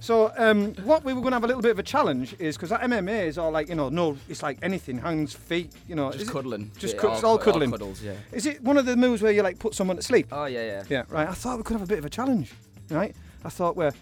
So 0.00 0.32
um, 0.36 0.74
what 0.84 1.04
we 1.04 1.12
were 1.12 1.20
going 1.20 1.32
to 1.32 1.36
have 1.36 1.44
a 1.44 1.46
little 1.46 1.62
bit 1.62 1.70
of 1.72 1.78
a 1.78 1.82
challenge 1.82 2.34
is 2.38 2.56
because 2.56 2.70
that 2.70 2.80
MMA 2.82 3.26
is 3.26 3.38
all 3.38 3.50
like 3.50 3.68
you 3.68 3.74
know 3.74 3.88
no 3.88 4.16
it's 4.28 4.42
like 4.42 4.58
anything 4.62 4.98
hands 4.98 5.32
feet 5.34 5.72
you 5.88 5.94
know 5.94 6.10
Just 6.10 6.22
is 6.22 6.28
it- 6.28 6.32
cuddling. 6.32 6.70
just 6.78 6.94
Yeah, 6.94 7.00
cu- 7.00 7.08
it's 7.12 7.24
all 7.24 7.38
cu- 7.38 7.44
cuddling. 7.44 7.70
cuddles, 7.70 8.02
yeah. 8.02 8.12
Is 8.32 8.46
it 8.46 8.62
one 8.62 8.76
of 8.76 8.86
the 8.86 8.96
moves 8.96 9.22
where 9.22 9.32
you 9.32 9.42
like 9.42 9.58
put 9.58 9.74
someone 9.74 9.96
to 9.96 10.02
sleep? 10.02 10.28
Oh, 10.32 10.44
yeah, 10.46 10.64
yeah. 10.64 10.82
Yeah, 10.88 11.02
right. 11.08 11.28
I 11.28 11.32
thought 11.32 11.56
we 11.56 11.62
could 11.64 11.74
have 11.74 11.82
a 11.82 11.86
bit 11.86 11.98
of 11.98 12.04
a 12.04 12.10
challenge, 12.10 12.52
right? 12.90 13.14
I 13.44 13.48
thought 13.48 13.76
where 13.76 13.92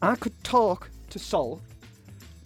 I 0.00 0.14
could 0.14 0.32
talk 0.44 0.90
to 1.10 1.18
Sol, 1.18 1.60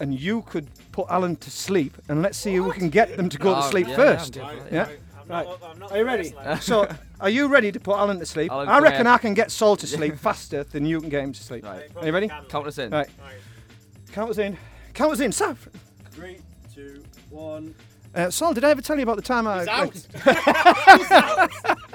and 0.00 0.18
you 0.18 0.42
could 0.42 0.66
put 0.92 1.06
Alan 1.10 1.36
to 1.36 1.50
sleep, 1.50 1.96
and 2.08 2.22
let's 2.22 2.38
see 2.38 2.54
who 2.54 2.64
we 2.64 2.72
can 2.72 2.88
get 2.88 3.16
them 3.16 3.28
to 3.28 3.38
go 3.38 3.52
to 3.54 3.58
Oh, 3.66 3.70
sleep 3.70 3.86
yeah, 3.88 3.90
yeah, 3.92 3.96
first. 4.16 4.38
I'm 4.38 4.56
definitely- 4.56 4.76
Yeah. 4.76 4.88
I'm 5.22 5.28
Right. 5.28 5.46
not, 5.46 5.62
I'm 5.70 5.78
not 5.78 5.92
Are 5.92 5.98
you 5.98 6.04
ready? 6.04 6.34
so, 6.60 6.88
are 7.20 7.28
you 7.30 7.48
ready 7.48 7.70
to 7.72 7.80
put 7.80 7.96
Alan 7.96 8.18
to 8.18 8.26
sleep? 8.26 8.50
Alan, 8.50 8.68
I 8.68 8.78
reckon 8.80 9.06
here. 9.06 9.14
I 9.14 9.18
can 9.18 9.34
get 9.34 9.50
Sol 9.50 9.76
to 9.76 9.86
sleep 9.86 10.16
faster 10.18 10.64
than 10.64 10.84
you 10.86 11.00
can 11.00 11.08
get 11.10 11.22
him 11.24 11.32
to 11.32 11.42
sleep. 11.42 11.64
Right. 11.64 11.88
Are 11.96 12.06
you 12.06 12.12
ready? 12.12 12.28
Count 12.48 12.66
us 12.66 12.78
in. 12.78 12.90
Right. 12.90 13.08
Count 14.12 14.30
us 14.30 14.38
in. 14.38 14.56
Count 14.94 15.12
us 15.12 15.20
in. 15.20 15.30
Saf. 15.30 15.56
Three, 16.10 16.38
two, 16.74 17.02
one. 17.30 17.74
Uh, 18.14 18.28
Sol, 18.28 18.52
did 18.52 18.62
I 18.62 18.70
ever 18.70 18.82
tell 18.82 18.96
you 18.98 19.04
about 19.04 19.16
the 19.16 19.22
time 19.22 19.46
I? 19.46 19.60
He's 19.60 19.68
out. 19.68 19.94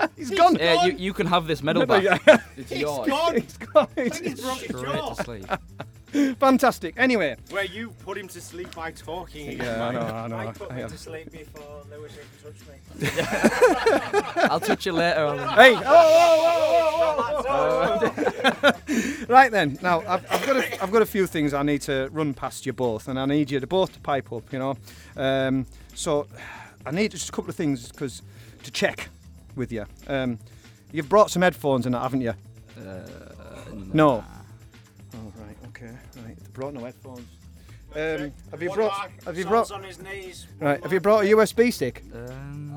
He's 0.17 0.31
gone. 0.31 0.55
Yeah, 0.55 0.85
you, 0.85 0.93
you 0.93 1.13
can 1.13 1.27
have 1.27 1.45
this 1.45 1.61
medal 1.61 1.85
Medal, 1.85 2.01
back. 2.09 2.25
yeah. 2.25 2.37
It's 2.57 2.71
He's 2.71 2.81
yours. 2.81 3.07
gone. 3.07 3.35
He's 3.35 3.57
gone. 3.57 3.87
He's 3.95 4.41
broke 4.41 4.57
his 4.57 4.67
Straight 4.69 4.81
jaw. 4.95 5.13
to 5.13 5.23
sleep. 5.23 5.45
Fantastic. 6.39 6.95
Anyway. 6.97 7.35
Where 7.49 7.65
you 7.65 7.91
put 8.05 8.17
him 8.17 8.27
to 8.29 8.41
sleep 8.41 8.73
by 8.75 8.91
talking. 8.91 9.57
Yeah, 9.57 9.87
I 9.87 9.91
know. 9.91 9.99
I 9.99 10.27
know. 10.27 10.37
Mike 10.37 10.57
put 10.57 10.71
I 10.71 10.75
me 10.75 10.81
am. 10.83 10.89
to 10.89 10.97
sleep 10.97 11.31
before 11.31 11.83
Lewis 11.89 12.13
even 12.13 12.53
touched 12.53 12.67
me. 12.67 14.43
I'll 14.49 14.59
touch 14.59 14.85
you 14.85 14.93
later. 14.93 15.19
Alan. 15.19 15.49
Hey! 15.49 15.75
Oh, 15.75 15.83
oh, 17.19 17.43
oh, 17.47 18.13
oh, 18.63 18.73
right 19.29 19.51
then. 19.51 19.77
Now 19.81 20.01
I've, 20.01 20.25
I've 20.31 20.45
got 20.45 20.57
a, 20.57 20.83
I've 20.83 20.91
got 20.91 21.01
a 21.01 21.05
few 21.05 21.27
things 21.27 21.53
I 21.53 21.63
need 21.63 21.81
to 21.83 22.09
run 22.11 22.33
past 22.33 22.65
you 22.65 22.73
both, 22.73 23.07
and 23.07 23.19
I 23.19 23.25
need 23.25 23.51
you 23.51 23.59
to 23.59 23.67
both 23.67 23.93
to 23.93 23.99
pipe 23.99 24.31
up. 24.31 24.51
You 24.51 24.59
know, 24.59 24.77
um, 25.15 25.65
so 25.93 26.27
I 26.85 26.91
need 26.91 27.11
just 27.11 27.29
a 27.29 27.31
couple 27.31 27.49
of 27.49 27.55
things 27.55 27.91
because 27.91 28.21
to 28.63 28.71
check 28.71 29.09
with 29.55 29.71
you. 29.71 29.85
Um, 30.07 30.39
you've 30.91 31.09
brought 31.09 31.31
some 31.31 31.41
headphones 31.41 31.85
and 31.85 31.95
that, 31.95 32.01
haven't 32.01 32.21
you? 32.21 32.33
no. 33.93 34.23
Oh 34.27 34.36
brought 36.57 36.73
no 36.73 36.83
headphones. 36.83 37.27
Um, 37.95 38.33
have 38.51 38.61
you 38.61 38.69
One 38.69 38.77
brought? 38.77 38.97
mark, 38.97 39.11
Have 39.25 39.37
you 39.37 39.43
Sol's 39.43 39.69
brought? 39.69 39.71
on 39.79 39.83
his 39.83 40.01
knees. 40.01 40.47
Right. 40.59 40.81
Have 40.83 40.91
you 40.91 40.99
brought 40.99 41.23
a 41.23 41.27
USB 41.27 41.71
stick? 41.71 42.03
Um, 42.13 42.67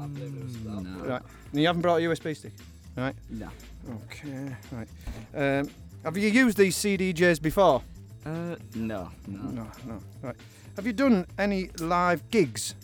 no. 0.65 1.05
Right. 1.05 1.23
You 1.53 1.67
haven't 1.67 1.83
brought 1.83 1.97
a 2.01 2.05
USB 2.05 2.37
stick. 2.37 2.53
Right. 2.97 3.15
No. 3.31 3.49
Okay, 4.05 4.55
right. 4.73 4.89
Um, 5.35 5.71
have 6.05 6.17
you 6.17 6.29
used 6.29 6.57
these 6.59 6.77
CDJs 6.77 7.41
before? 7.43 7.83
Uh, 8.25 8.57
no. 8.75 9.11
No. 9.27 9.43
No, 9.51 9.67
no. 9.87 10.01
Right. 10.23 10.37
Have 10.77 10.87
you 10.87 10.93
done 10.93 11.27
any 11.39 11.71
live 11.81 12.29
gigs? 12.31 12.75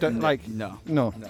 Don't 0.00 0.16
No, 0.16 0.22
like 0.22 0.46
no. 0.48 0.78
no. 0.86 1.14
No. 1.16 1.28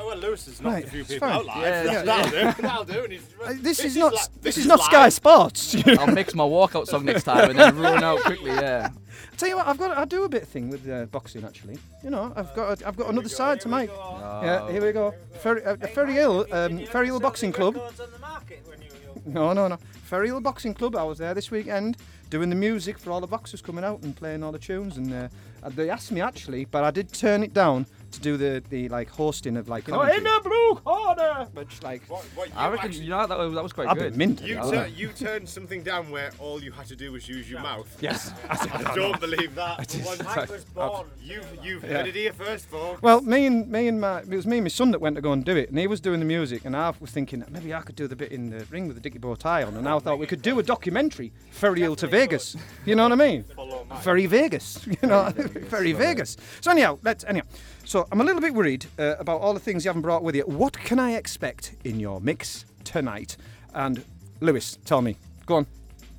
Oh, 0.00 0.06
well, 0.06 0.16
Lewis 0.16 0.46
has 0.46 0.60
knocked 0.60 0.74
Right, 0.74 0.84
a 0.86 0.90
few 0.90 1.04
people 1.04 1.28
fine. 1.28 1.36
out 1.38 1.46
live. 1.46 1.56
Yeah, 1.58 1.82
That's- 1.82 1.94
yeah. 1.94 2.02
that'll 2.02 2.52
do. 2.54 2.62
That'll 2.62 2.84
do. 2.84 3.04
And 3.04 3.12
he's, 3.12 3.22
Uh, 3.44 3.54
this, 3.60 3.78
is 3.80 3.84
is 3.92 3.96
not. 3.96 4.12
li- 4.12 4.18
this 4.18 4.28
this 4.42 4.56
is 4.58 4.62
is 4.64 4.68
not. 4.68 4.80
Sky 4.80 5.08
Sports. 5.10 5.76
I'll 5.86 6.06
mix 6.06 6.34
my 6.34 6.44
walkout 6.44 6.86
song 6.86 7.04
next 7.04 7.24
time 7.24 7.50
and 7.50 7.58
then 7.58 7.78
run 7.78 8.02
out 8.02 8.20
quickly. 8.20 8.50
Yeah. 8.50 8.90
Tell 9.36 9.48
you 9.48 9.56
what, 9.56 9.66
I've 9.66 9.78
got. 9.78 9.96
I 9.96 10.04
do 10.04 10.24
a 10.24 10.28
bit 10.28 10.42
of 10.42 10.48
thing 10.48 10.70
with 10.70 10.88
uh, 10.88 11.06
boxing 11.06 11.44
actually. 11.44 11.78
You 12.02 12.10
know, 12.10 12.32
I've 12.36 12.54
got. 12.54 12.80
A, 12.82 12.86
I've 12.88 12.96
got 12.96 13.08
another 13.10 13.28
side 13.28 13.60
to 13.62 13.68
make. 13.68 13.90
Yeah, 13.90 14.70
here 14.70 14.84
we 14.84 14.92
go. 14.92 15.14
Ferry, 15.42 15.64
uh, 15.64 15.76
Ferryhill, 15.76 16.50
um, 16.52 16.78
Ferryhill 16.86 17.20
Boxing 17.20 17.52
Club. 17.52 17.74
Records 17.76 18.00
on 18.00 18.10
the 18.12 18.18
market 18.18 18.62
when 18.66 18.80
you 18.82 18.88
were 18.90 19.22
young. 19.24 19.32
No, 19.34 19.52
no, 19.52 19.68
no. 19.68 19.78
Ferryhill 20.10 20.42
Boxing 20.42 20.74
Club. 20.74 20.94
I 20.96 21.04
was 21.04 21.18
there 21.18 21.34
this 21.34 21.50
weekend 21.50 21.96
doing 22.30 22.48
the 22.50 22.56
music 22.56 22.98
for 22.98 23.10
all 23.10 23.20
the 23.20 23.26
boxers 23.26 23.60
coming 23.60 23.84
out 23.84 24.02
and 24.02 24.14
playing 24.14 24.42
all 24.42 24.52
the 24.52 24.58
tunes. 24.58 24.96
And 24.98 25.12
uh, 25.12 25.28
they 25.70 25.90
asked 25.90 26.12
me 26.12 26.20
actually, 26.20 26.64
but 26.66 26.84
I 26.84 26.90
did 26.90 27.12
turn 27.12 27.42
it 27.42 27.52
down 27.54 27.86
to 28.12 28.20
do 28.20 28.36
the, 28.36 28.62
the 28.70 28.88
like 28.88 29.08
hosting 29.10 29.56
of 29.56 29.68
like 29.68 29.86
you 29.88 29.94
know 29.94 30.02
in 30.02 30.22
the 30.24 30.40
blue 30.42 30.74
corner, 30.82 31.46
which 31.54 31.82
like 31.82 32.02
What, 32.08 32.22
what, 32.34 32.48
you 32.48 32.54
I 32.56 32.68
reckon 32.68 32.86
actually- 32.88 33.04
you 33.04 33.10
know 33.10 33.26
that 33.26 33.38
was, 33.38 33.54
that 33.54 33.62
was 33.62 33.72
quite 33.72 33.88
I've 33.88 33.96
good. 33.98 34.10
been 34.12 34.18
minted. 34.18 34.46
You, 34.48 34.58
I 34.60 34.70
tur- 34.70 34.86
you 34.94 35.08
turned 35.08 35.48
something 35.48 35.82
down 35.82 36.10
where 36.10 36.30
all 36.38 36.62
you 36.62 36.72
had 36.72 36.86
to 36.86 36.96
do 36.96 37.12
was 37.12 37.28
use 37.28 37.50
your 37.50 37.60
mouth. 37.60 37.86
Yes. 38.00 38.32
I 38.50 38.92
don't 38.94 39.20
believe 39.20 39.54
that. 39.54 39.90
for 39.90 39.98
one 39.98 40.18
Mike 40.18 40.34
second. 40.34 40.50
was 40.54 40.64
born. 40.64 41.06
You've, 41.22 41.46
you've 41.62 41.84
Yeah. 41.84 41.90
heard 41.98 42.06
it 42.08 42.14
here 42.14 42.32
first, 42.32 42.66
folks. 42.66 43.02
Well, 43.02 43.20
me 43.20 43.46
and 43.46 43.68
me 43.70 43.88
and 43.88 44.00
my 44.00 44.20
it 44.20 44.28
was 44.28 44.46
me 44.46 44.56
and 44.58 44.64
my 44.64 44.68
son 44.68 44.90
that 44.92 45.00
went 45.00 45.16
to 45.16 45.22
go 45.22 45.32
and 45.32 45.44
do 45.44 45.56
it, 45.56 45.68
and 45.70 45.78
he 45.78 45.86
was 45.86 46.00
doing 46.00 46.18
the 46.20 46.26
music, 46.26 46.64
and 46.64 46.74
I 46.76 46.92
was 47.00 47.10
thinking 47.10 47.44
maybe 47.50 47.72
I 47.74 47.80
could 47.82 47.96
do 47.96 48.06
the 48.08 48.16
bit 48.16 48.32
in 48.32 48.50
the 48.50 48.64
ring 48.70 48.86
with 48.86 48.96
the 48.96 49.02
Dicky 49.02 49.18
bow 49.18 49.34
tie 49.34 49.62
on, 49.62 49.76
and 49.76 49.88
I 49.88 49.98
thought 49.98 50.18
we 50.18 50.26
could 50.26 50.42
do 50.42 50.58
a 50.58 50.62
documentary, 50.62 51.32
Ferryhill 51.52 51.96
to 51.98 52.06
Vegas. 52.06 52.56
You 52.86 52.94
know 52.94 53.02
what 53.04 53.12
I 53.12 53.16
mean? 53.16 53.44
Follow 53.44 53.86
very 54.02 54.26
Vegas, 54.26 54.84
you 55.02 55.08
know, 55.08 55.30
very 55.36 55.92
Vegas. 55.92 56.36
So 56.60 56.70
anyhow, 56.70 56.98
let's 57.02 57.24
anyhow. 57.24 57.44
So 57.90 58.06
I'm 58.12 58.20
a 58.20 58.24
little 58.24 58.40
bit 58.40 58.54
worried 58.54 58.86
uh, 59.00 59.16
about 59.18 59.40
all 59.40 59.52
the 59.52 59.58
things 59.58 59.84
you 59.84 59.88
haven't 59.88 60.02
brought 60.02 60.22
with 60.22 60.36
you. 60.36 60.42
What 60.42 60.74
can 60.74 61.00
I 61.00 61.14
expect 61.14 61.74
in 61.82 61.98
your 61.98 62.20
mix 62.20 62.64
tonight? 62.84 63.36
And 63.74 64.04
Lewis, 64.38 64.78
tell 64.84 65.02
me. 65.02 65.16
Go 65.44 65.56
on. 65.56 65.66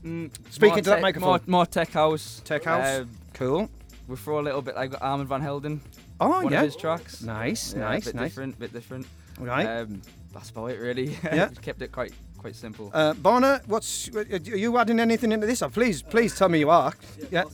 Mm, 0.04 0.32
Speaking 0.50 0.68
more 0.68 0.78
to 0.80 0.90
that 0.90 0.96
tech- 0.96 1.02
microphone. 1.02 1.30
More, 1.30 1.40
more 1.48 1.66
tech 1.66 1.92
house. 1.92 2.42
Tech 2.44 2.66
house. 2.66 3.00
Um, 3.00 3.10
cool. 3.34 3.70
we 4.10 4.18
throw 4.18 4.42
a 4.42 4.44
little 4.44 4.62
bit 4.62 4.76
like 4.76 5.02
Armand 5.02 5.30
van 5.30 5.40
Helden. 5.40 5.80
Oh 6.20 6.44
one 6.44 6.52
yeah. 6.52 6.60
of 6.60 6.66
his 6.66 6.76
tracks. 6.76 7.22
Nice, 7.22 7.74
Yeah, 7.74 7.80
nice, 7.80 8.04
bit 8.04 8.16
nice. 8.16 8.32
different, 8.32 8.60
bit 8.60 8.74
different. 8.74 9.08
Right. 9.40 9.66
Um, 9.66 10.02
that's 10.34 10.50
about 10.50 10.72
it, 10.72 10.80
really. 10.82 11.16
Yeah. 11.24 11.48
Kept 11.62 11.82
it 11.82 11.94
quite 11.94 12.12
quite 12.38 12.58
simple. 12.58 12.92
Uh, 12.94 13.14
Borna, 13.14 13.66
what's 13.68 14.10
are 14.14 14.24
you 14.58 14.78
adding 14.78 15.00
anything 15.00 15.32
into 15.32 15.48
this? 15.48 15.62
Oh, 15.62 15.70
please, 15.70 16.02
please 16.02 16.38
tell 16.38 16.50
me 16.50 16.60
you 16.60 16.70
are. 16.70 16.94
Yeah. 17.32 17.46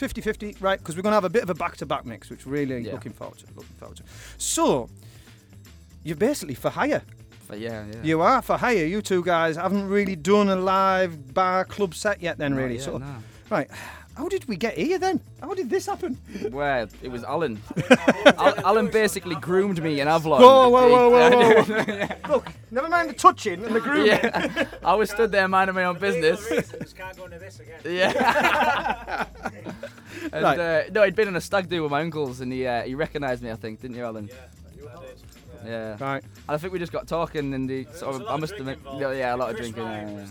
Um, 0.00 0.08
50-50, 0.08 0.60
right? 0.60 0.78
Because 0.78 0.96
we're 0.96 1.02
going 1.02 1.12
to 1.12 1.16
have 1.16 1.24
a 1.24 1.30
bit 1.30 1.42
of 1.42 1.50
a 1.50 1.54
back-to-back 1.54 2.04
mix, 2.04 2.28
which 2.30 2.46
really 2.46 2.78
Yeah. 2.80 2.92
looking 2.92 3.12
forward 3.12 3.38
to. 3.38 3.46
Looking 3.54 3.76
forward 3.76 3.96
to. 3.98 4.02
So, 4.38 4.88
you're 6.04 6.16
basically 6.16 6.54
for 6.54 6.70
hire. 6.70 7.02
but 7.48 7.60
yeah, 7.60 7.84
yeah. 7.86 8.02
You 8.02 8.20
are 8.22 8.42
for 8.42 8.56
hire. 8.56 8.84
You 8.86 9.00
two 9.02 9.22
guys 9.22 9.56
haven't 9.56 9.88
really 9.88 10.16
done 10.16 10.48
a 10.48 10.56
live 10.56 11.32
bar 11.32 11.64
club 11.64 11.94
set 11.94 12.20
yet, 12.20 12.38
then, 12.38 12.52
Not 12.52 12.60
really. 12.62 12.74
yet, 12.74 12.84
so, 12.84 12.98
no. 12.98 13.06
right. 13.50 13.70
How 14.16 14.28
did 14.28 14.48
we 14.48 14.56
get 14.56 14.78
here 14.78 14.98
then? 14.98 15.20
How 15.42 15.52
did 15.52 15.68
this 15.68 15.84
happen? 15.86 16.18
Well, 16.50 16.88
it 17.02 17.08
was 17.08 17.22
Alan. 17.22 17.60
Al- 18.38 18.58
Alan 18.64 18.88
basically 18.88 19.34
groomed 19.36 19.82
me 19.82 20.00
in 20.00 20.08
Avalon. 20.08 20.40
Whoa, 20.40 20.68
whoa, 20.70 20.88
whoa, 20.88 21.10
whoa, 21.10 21.30
He- 21.30 21.72
whoa, 21.72 21.84
whoa. 21.84 22.28
Look, 22.30 22.48
never 22.70 22.88
mind 22.88 23.10
the 23.10 23.14
touching 23.14 23.62
and 23.62 23.74
the 23.76 23.80
grooming. 23.80 24.06
Yeah. 24.06 24.64
I 24.82 24.94
was 24.94 25.10
stood 25.10 25.32
there 25.32 25.46
minding 25.48 25.74
my 25.74 25.84
own 25.84 25.98
business. 25.98 26.46
can't 26.94 27.14
go 27.16 27.26
into 27.26 27.38
this 27.38 27.60
again. 27.60 27.80
Yeah. 27.84 29.26
and, 30.32 30.42
Right. 30.42 30.58
uh, 30.58 30.82
no, 30.92 31.02
he'd 31.04 31.14
been 31.14 31.28
in 31.28 31.36
a 31.36 31.40
stag 31.40 31.68
do 31.68 31.82
with 31.82 31.90
my 31.90 32.00
uncles, 32.00 32.40
and 32.40 32.50
he 32.50 32.66
uh, 32.66 32.82
he 32.84 32.94
recognised 32.94 33.42
me, 33.42 33.50
I 33.50 33.56
think, 33.56 33.82
didn't 33.82 33.96
you, 33.96 34.04
Alan? 34.04 34.28
Yeah. 34.28 34.36
Yeah. 35.66 35.96
Right. 36.00 36.22
And 36.22 36.54
I 36.54 36.56
think 36.56 36.72
we 36.72 36.78
just 36.78 36.92
got 36.92 37.06
talking, 37.06 37.52
and 37.52 37.68
he 37.68 37.86
sort 37.92 38.14
of, 38.16 38.26
I 38.28 38.36
must 38.36 38.54
admit, 38.54 38.78
yeah, 38.98 39.12
yeah, 39.12 39.34
a 39.34 39.36
lot 39.36 39.50
of 39.50 39.56
Chris 39.56 39.72
drinking. 39.72 40.30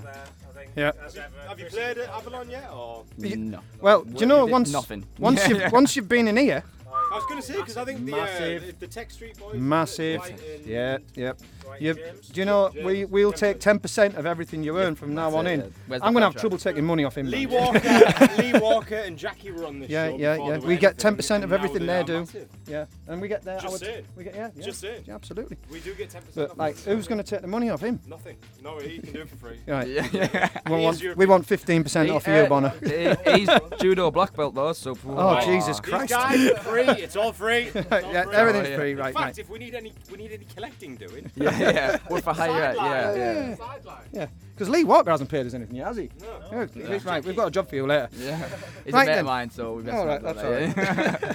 Ryan 0.75 0.93
Yeah, 0.97 1.05
was 1.05 1.15
yeah. 1.15 1.21
there, 1.21 1.25
I 1.25 1.29
think. 1.29 1.29
Yeah. 1.29 1.29
As 1.31 1.35
ever. 1.37 1.47
Have 1.49 1.59
you 1.59 1.65
played 1.67 1.97
at 1.97 2.09
Avalon 2.09 2.49
yet? 2.49 2.69
Or? 2.73 3.03
No. 3.17 3.59
Well, 3.81 4.03
do 4.03 4.19
you 4.19 4.25
know 4.25 4.45
did 4.45 4.51
once 4.51 4.71
nothing. 4.71 5.05
once 5.19 5.47
Yeah, 5.47 5.63
you've 5.63 5.71
once 5.71 5.95
you've 5.95 6.09
been 6.09 6.27
in 6.27 6.37
here, 6.37 6.63
I 6.87 7.15
was 7.15 7.23
going 7.25 7.39
to 7.41 7.45
say 7.47 7.55
because 7.55 7.77
I 7.77 7.85
think 7.85 8.05
the, 8.05 8.13
uh, 8.13 8.17
Massive. 8.17 8.65
the, 8.67 8.85
the 8.85 8.87
Tech 8.87 9.11
Street 9.11 9.37
Boys, 9.37 9.55
massive. 9.55 10.17
Dwight 10.21 10.39
and- 10.57 10.65
Yeah, 10.65 10.97
yep. 11.15 11.39
Dwight 11.65 11.81
You, 11.81 11.93
do 11.95 12.39
you 12.41 12.45
know 12.45 12.71
we 12.83 13.05
we'll 13.05 13.31
take 13.33 13.59
ten 13.59 13.79
percent 13.79 14.15
of 14.15 14.25
everything 14.25 14.63
you 14.63 14.77
earn 14.79 14.95
from 14.95 15.13
now 15.13 15.35
on 15.35 15.47
it, 15.47 15.53
in. 15.53 15.73
Where's 15.87 16.01
the 16.01 16.07
I'm 16.07 16.13
gonna 16.13 16.25
have 16.25 16.33
contract? 16.35 16.39
trouble 16.39 16.57
taking 16.57 16.85
money 16.85 17.03
off 17.03 17.17
him. 17.17 17.27
Lee 17.29 17.45
man. 17.45 17.73
Walker, 17.73 18.29
Lee 18.41 18.53
Walker 18.59 18.95
and 18.95 19.17
Jackie 19.17 19.51
were 19.51 19.65
on 19.65 19.79
this 19.79 19.89
Yeah, 19.89 20.09
show. 20.09 20.17
yeah, 20.17 20.33
before 20.35 20.51
yeah. 20.51 20.57
they 20.59 20.67
We 20.67 20.73
were 20.75 20.79
get 20.79 20.87
anything, 20.89 20.97
ten 20.99 21.15
percent 21.15 21.43
of 21.43 21.51
and 21.51 21.61
now 21.61 21.65
everything 21.65 21.87
they 21.87 21.93
they 21.93 21.99
are 21.99 22.03
do. 22.03 22.19
massive. 22.19 22.49
Yeah, 22.67 22.85
and 23.07 23.21
we 23.21 23.27
get 23.27 23.41
their. 23.43 23.59
Just 23.59 23.73
our- 23.73 23.77
saying. 23.79 24.05
We 24.15 24.23
get 24.23 24.35
yeah, 24.35 24.49
yeah. 24.55 24.65
Just 24.65 24.79
saying. 24.81 25.03
Yeah, 25.07 25.15
absolutely. 25.15 25.57
We 25.71 25.79
do 25.79 25.93
get 25.95 26.09
ten 26.09 26.21
percent. 26.21 26.49
But 26.49 26.57
like, 26.57 26.77
who's 26.79 27.07
going 27.07 27.17
to 27.19 27.23
take 27.23 27.41
the 27.41 27.47
money 27.47 27.69
off 27.69 27.81
him? 27.81 27.99
Nothing. 28.07 28.37
No, 28.63 28.77
he 28.79 28.99
can 28.99 29.13
do 29.13 29.21
it 29.21 29.29
for 29.29 29.35
free. 29.37 29.59
Right. 29.67 29.87
Yeah, 29.87 30.07
yeah. 30.13 30.49
We 30.69 30.71
want 30.81 31.01
European. 31.01 31.17
we 31.17 31.25
want 31.25 31.45
fifteen 31.45 31.83
percent 31.83 32.09
He- 32.09 32.15
off 32.15 32.27
you, 32.27 32.33
uh, 32.33 32.47
Borna. 32.47 32.71
he- 32.85 33.39
He's 33.39 33.49
judo 33.79 34.11
black 34.11 34.33
belt 34.35 34.55
though, 34.55 34.73
so. 34.73 34.95
Oh, 35.07 35.39
Jesus 35.45 35.79
These 35.79 35.89
Christ. 35.89 36.09
guys 36.11 36.51
are 36.51 36.57
free. 36.59 36.83
It's 37.03 37.15
all 37.15 37.31
free. 37.33 37.71
It's 37.75 37.91
all 37.91 38.01
yeah, 38.13 38.23
free. 38.23 38.33
everything's 38.35 38.67
Oh, 38.67 38.69
yeah. 38.71 38.77
free, 38.77 38.91
In 38.91 38.97
right? 38.97 39.13
fact, 39.13 39.25
right. 39.25 39.37
if 39.39 39.49
we 39.49 39.59
need 39.59 39.75
any, 39.75 39.93
we 40.11 40.17
need 40.17 40.31
any 40.31 40.45
collecting 40.55 40.95
doing. 40.95 41.29
Yeah, 41.35 41.54
yeah. 41.59 41.97
We're 42.09 42.21
for 42.21 42.33
hire, 42.33 42.73
yeah, 42.75 43.15
yeah. 43.15 43.55
Sideline. 43.55 43.97
Yeah, 44.11 44.27
because 44.53 44.69
Lee 44.69 44.83
Walker 44.83 45.11
hasn't 45.11 45.29
paid 45.29 45.45
us 45.45 45.53
anything 45.53 45.75
yet, 45.75 45.87
has 45.87 45.97
he? 45.97 46.09
No. 46.21 46.67
Yeah, 46.75 46.99
Right, 47.03 47.23
we've 47.23 47.35
got 47.35 47.47
a 47.47 47.51
job 47.51 47.67
for 47.69 47.75
you 47.75 47.85
later. 47.85 48.09
Yeah. 48.17 48.37
He's 48.83 48.93
Right 48.93 49.03
a 49.03 49.11
mate 49.11 49.15
then. 49.15 49.19
of 49.19 49.25
mine, 49.25 49.49
so 49.49 49.73
we 49.73 49.83
best 49.83 49.95
All 49.97 50.05
not 50.05 50.21
that's 50.21 50.41
that, 50.41 51.29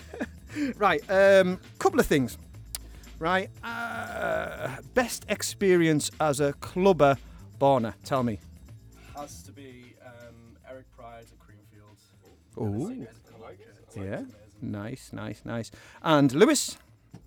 all. 0.56 0.72
Right, 0.78 1.00
um, 1.10 1.60
couple 1.78 2.00
of 2.00 2.06
things. 2.06 2.36
Right, 3.18 3.50
uh, 3.62 4.76
best 4.94 5.26
experience 5.28 6.10
as 6.20 6.40
a 6.40 6.54
clubber, 6.54 7.16
Borna. 7.60 7.94
Tell 8.04 8.22
me. 8.22 8.38
Has 9.16 9.42
to 9.42 9.52
be 9.52 9.94
um, 10.04 10.56
Eric 10.68 10.86
Prydz 10.98 11.32
at 11.32 11.38
Creamfield. 11.38 11.96
Oh. 12.56 13.06
Yeah. 14.02 14.22
Nice, 14.62 15.10
nice, 15.12 15.42
nice. 15.44 15.70
And 16.02 16.32
Lewis, 16.32 16.78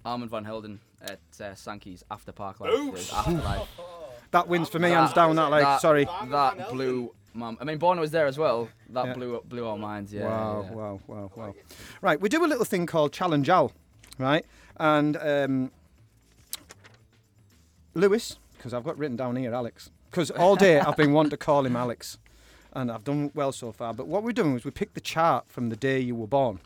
Armand 0.06 0.32
van 0.32 0.46
Helden 0.46 0.80
at 1.04 1.20
uh, 1.41 1.56
Sankey's 1.56 2.04
After 2.10 2.32
Park. 2.32 2.60
Life. 2.60 3.14
Afterlife. 3.14 3.68
that 4.32 4.47
wins 4.47 4.70
for 4.70 4.80
me, 4.80 4.89
hands 4.89 5.14
down. 5.14 5.36
That 5.36 5.51
like, 5.51 5.64
that, 5.64 5.82
sorry. 5.82 6.06
That 6.30 6.70
blew. 6.70 7.14
Mum. 7.36 7.58
I 7.60 7.64
mean, 7.64 7.80
Bono 7.80 7.99
was 8.01 8.12
there 8.12 8.28
as 8.28 8.38
well. 8.38 8.70
That 8.89 9.08
Yeah. 9.08 9.14
blew 9.14 9.41
blew 9.45 9.68
our 9.68 9.78
minds. 9.78 10.14
Yeah. 10.14 10.26
wow, 10.26 10.66
yeah. 10.70 10.76
wow, 10.76 10.99
wow, 11.08 11.32
wow. 11.36 11.56
Right, 12.01 12.22
we 12.22 12.30
do 12.30 12.45
a 12.45 12.47
little 12.47 12.66
thing 12.66 12.86
called 12.86 13.12
Challenge 13.12 13.49
Al, 13.49 13.72
right? 14.20 14.45
And 14.78 15.18
um, 15.18 15.72
Lewis, 17.95 18.38
because 18.58 18.74
I've 18.74 18.84
got 18.84 18.97
written 18.97 19.16
down 19.18 19.36
here 19.36 19.54
Alex, 19.54 19.89
because 20.12 20.30
all 20.32 20.56
day 20.56 20.80
I've 20.80 20.95
been 20.97 21.12
wanting 21.14 21.32
to 21.32 21.38
call 21.38 21.66
him 21.66 21.76
Alex, 21.76 22.20
and 22.74 22.91
I've 22.91 23.04
done 23.04 23.32
well 23.34 23.51
so 23.51 23.72
far. 23.72 23.93
But 23.95 24.08
what 24.08 24.22
we're 24.24 24.32
doing 24.32 24.56
is 24.56 24.64
we 24.64 24.72
picked 24.72 24.93
the 24.93 25.01
chart 25.01 25.45
from 25.47 25.70
the 25.70 25.76
day 25.76 25.99
you 25.99 26.16
were 26.16 26.28
born. 26.28 26.60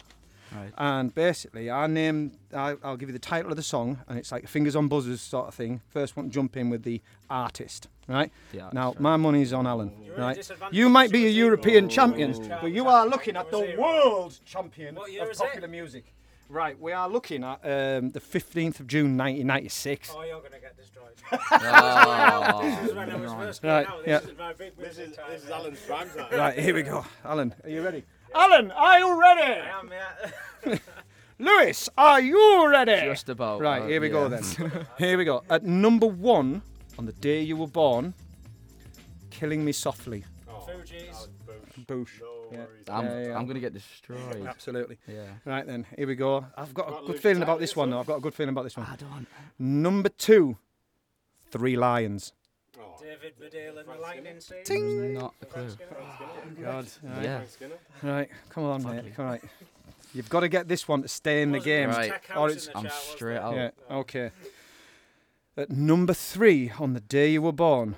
Right. 0.55 0.71
And 0.77 1.13
basically, 1.13 1.69
I 1.69 1.87
name, 1.87 2.31
I, 2.55 2.75
I'll 2.83 2.97
give 2.97 3.09
you 3.09 3.13
the 3.13 3.19
title 3.19 3.51
of 3.51 3.57
the 3.57 3.63
song, 3.63 3.99
and 4.07 4.17
it's 4.17 4.31
like 4.31 4.47
fingers 4.47 4.75
on 4.75 4.87
buzzers 4.87 5.21
sort 5.21 5.47
of 5.47 5.53
thing. 5.55 5.81
First 5.89 6.15
one 6.15 6.27
to 6.27 6.31
jump 6.31 6.55
in 6.57 6.69
with 6.69 6.83
the 6.83 7.01
artist, 7.29 7.87
right? 8.07 8.31
The 8.53 8.61
artist, 8.61 8.73
now, 8.73 8.87
right. 8.89 8.99
my 8.99 9.17
money's 9.17 9.51
on 9.53 9.67
Alan, 9.67 9.91
You're 10.03 10.15
right? 10.15 10.51
You 10.71 10.89
might 10.89 11.11
be 11.11 11.25
a 11.25 11.29
European 11.29 11.89
zero. 11.89 12.07
champion, 12.07 12.31
Ooh. 12.33 12.47
but 12.61 12.71
you 12.71 12.87
are 12.87 13.05
looking 13.05 13.35
at 13.35 13.51
the 13.51 13.75
world 13.77 14.39
champion 14.45 14.97
of 14.97 15.07
is 15.07 15.15
it? 15.15 15.37
popular 15.37 15.67
music. 15.67 16.13
Right, 16.49 16.79
we 16.79 16.93
are 16.93 17.09
looking 17.09 17.43
at 17.43 17.59
um, 17.65 18.11
the 18.11 18.21
15th 18.21 18.79
of 18.79 18.87
June 18.87 19.17
1996. 19.17 20.13
Oh, 20.15 20.23
you're 20.23 20.39
gonna 20.41 20.61
get 20.61 20.77
destroyed. 20.77 21.11
Oh, 21.51 22.61
this 22.63 22.89
is 22.89 22.95
when 22.95 23.09
I 23.09 23.15
was 23.17 23.33
first 23.33 23.63
Right, 23.65 23.85
going 23.85 23.99
out. 23.99 24.07
yeah. 24.07 24.19
This 24.19 24.29
is 24.29 24.37
my 24.37 24.53
big 24.53 24.77
This 24.77 24.97
is, 24.97 25.17
this 25.29 25.43
is 25.43 25.49
Alan's 25.49 25.79
prime 25.81 26.09
time. 26.09 26.27
Right, 26.31 26.57
here 26.57 26.73
we 26.73 26.83
go. 26.83 27.05
Alan, 27.25 27.53
are 27.65 27.69
you 27.69 27.83
ready? 27.83 28.05
Alan, 28.33 28.71
are 28.71 28.99
you 28.99 29.19
ready? 29.19 29.61
I 29.61 29.79
am, 29.79 29.91
yeah. 29.91 30.77
Lewis, 31.39 31.89
are 31.97 32.19
you 32.19 32.69
ready? 32.69 32.99
Just 33.05 33.29
about. 33.29 33.61
Right, 33.61 33.83
uh, 33.83 33.87
here 33.87 34.01
we 34.01 34.09
go 34.09 34.27
then. 34.27 34.43
here 34.97 35.17
we 35.17 35.25
go. 35.25 35.43
At 35.49 35.63
number 35.63 36.07
one, 36.07 36.61
on 36.97 37.05
the 37.05 37.13
day 37.13 37.41
you 37.41 37.55
were 37.57 37.67
born, 37.67 38.13
Killing 39.29 39.63
Me 39.63 39.71
Softly. 39.71 40.25
Fugees. 40.47 41.29
Boosh. 41.85 42.19
Yeah. 42.51 42.65
I'm, 42.89 43.05
Yeah, 43.05 43.27
yeah. 43.27 43.37
I'm 43.37 43.45
gonna 43.45 43.59
get 43.59 43.73
destroyed. 43.73 44.45
Absolutely. 44.45 44.97
Yeah. 45.07 45.27
Right 45.45 45.65
then, 45.65 45.85
here 45.95 46.07
we 46.07 46.15
go. 46.15 46.45
I've 46.57 46.73
got 46.73 47.03
a 47.03 47.05
good 47.05 47.19
feeling 47.19 47.43
about 47.43 47.59
this 47.59 47.75
one 47.75 47.89
though. 47.91 47.99
I've 47.99 48.05
got 48.07 48.17
a 48.17 48.21
good 48.21 48.33
feeling 48.33 48.49
about 48.49 48.63
this 48.63 48.75
one. 48.75 48.87
I 48.87 48.95
don't. 48.95 49.27
Number 49.59 50.09
two, 50.09 50.57
Three 51.49 51.77
Lions. 51.77 52.33
David 53.07 53.35
Baddiel 53.39 53.79
and 53.79 53.87
the 53.87 54.01
Lightning 54.01 54.39
Seeds. 54.41 54.69
Not 54.69 55.33
a 55.41 55.45
clue. 55.45 55.69
Oh, 55.97 56.61
God. 56.61 56.85
Right. 57.03 57.23
Yeah. 57.23 57.41
Right, 58.03 58.29
come 58.49 58.65
on, 58.65 58.83
mate. 58.83 59.15
Come 59.15 59.25
right. 59.25 59.41
You've 60.13 60.27
got 60.27 60.41
to 60.41 60.49
get 60.49 60.67
this 60.67 60.89
one 60.89 61.03
to 61.03 61.07
stay 61.07 61.41
in 61.41 61.53
the 61.53 61.61
game. 61.61 61.89
Right. 61.89 62.11
Or 62.35 62.49
it's, 62.49 62.67
I'm 62.75 62.89
straight 62.89 63.37
out. 63.37 63.55
yeah, 63.55 63.69
okay. 63.89 64.31
At 65.55 65.69
number 65.69 66.13
three, 66.13 66.73
on 66.77 66.93
the 66.93 66.99
day 66.99 67.31
you 67.31 67.41
were 67.41 67.53
born, 67.53 67.95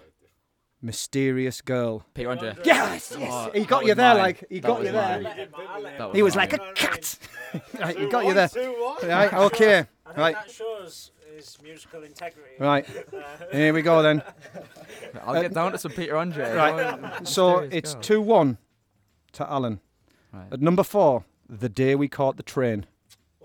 Mysterious 0.82 1.62
Girl. 1.62 2.06
Peter 2.14 2.30
Andre. 2.30 2.56
Yes, 2.64 3.14
yes. 3.18 3.30
Oh, 3.32 3.52
he 3.54 3.66
got 3.66 3.86
you 3.86 3.96
there, 3.96 4.14
mine. 4.14 4.24
like 4.24 4.46
he 4.50 4.60
That 4.60 4.68
got 4.68 4.80
was 4.80 4.88
you 4.88 4.92
there. 4.94 5.22
mine. 5.22 6.16
He 6.16 6.24
was 6.24 6.36
mine. 6.36 6.50
like 6.50 6.54
a 6.62 6.74
cat. 6.74 7.18
right, 7.80 7.98
he 7.98 8.08
got 8.08 8.26
you 8.26 8.34
there. 8.34 8.50
Right, 9.04 9.34
okay. 9.34 9.86
Right, 10.18 10.34
that 10.34 10.50
shows 10.50 11.12
his 11.36 11.56
musical 11.62 12.02
integrity. 12.02 12.56
right. 12.60 12.84
Uh, 13.14 13.22
Here 13.52 13.72
we 13.72 13.84
go 13.84 14.02
then. 14.02 14.24
I'll 15.24 15.40
get 15.40 15.54
down 15.54 15.72
to 15.74 15.78
some 15.78 15.92
Peter 15.92 16.18
Andre. 16.18 16.52
Right. 16.52 17.28
So 17.28 17.60
it's 17.60 17.94
Girl. 17.94 18.02
two 18.02 18.22
one 18.22 18.58
to 19.34 19.48
Alan. 19.48 19.82
Right. 20.34 20.48
At 20.52 20.62
number 20.62 20.82
four, 20.82 21.26
the 21.48 21.70
day 21.70 21.94
we 21.94 22.08
caught 22.08 22.38
the 22.38 22.44
train. 22.44 22.88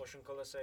Ocean 0.01 0.20
Colour 0.26 0.45
Scene. 0.45 0.61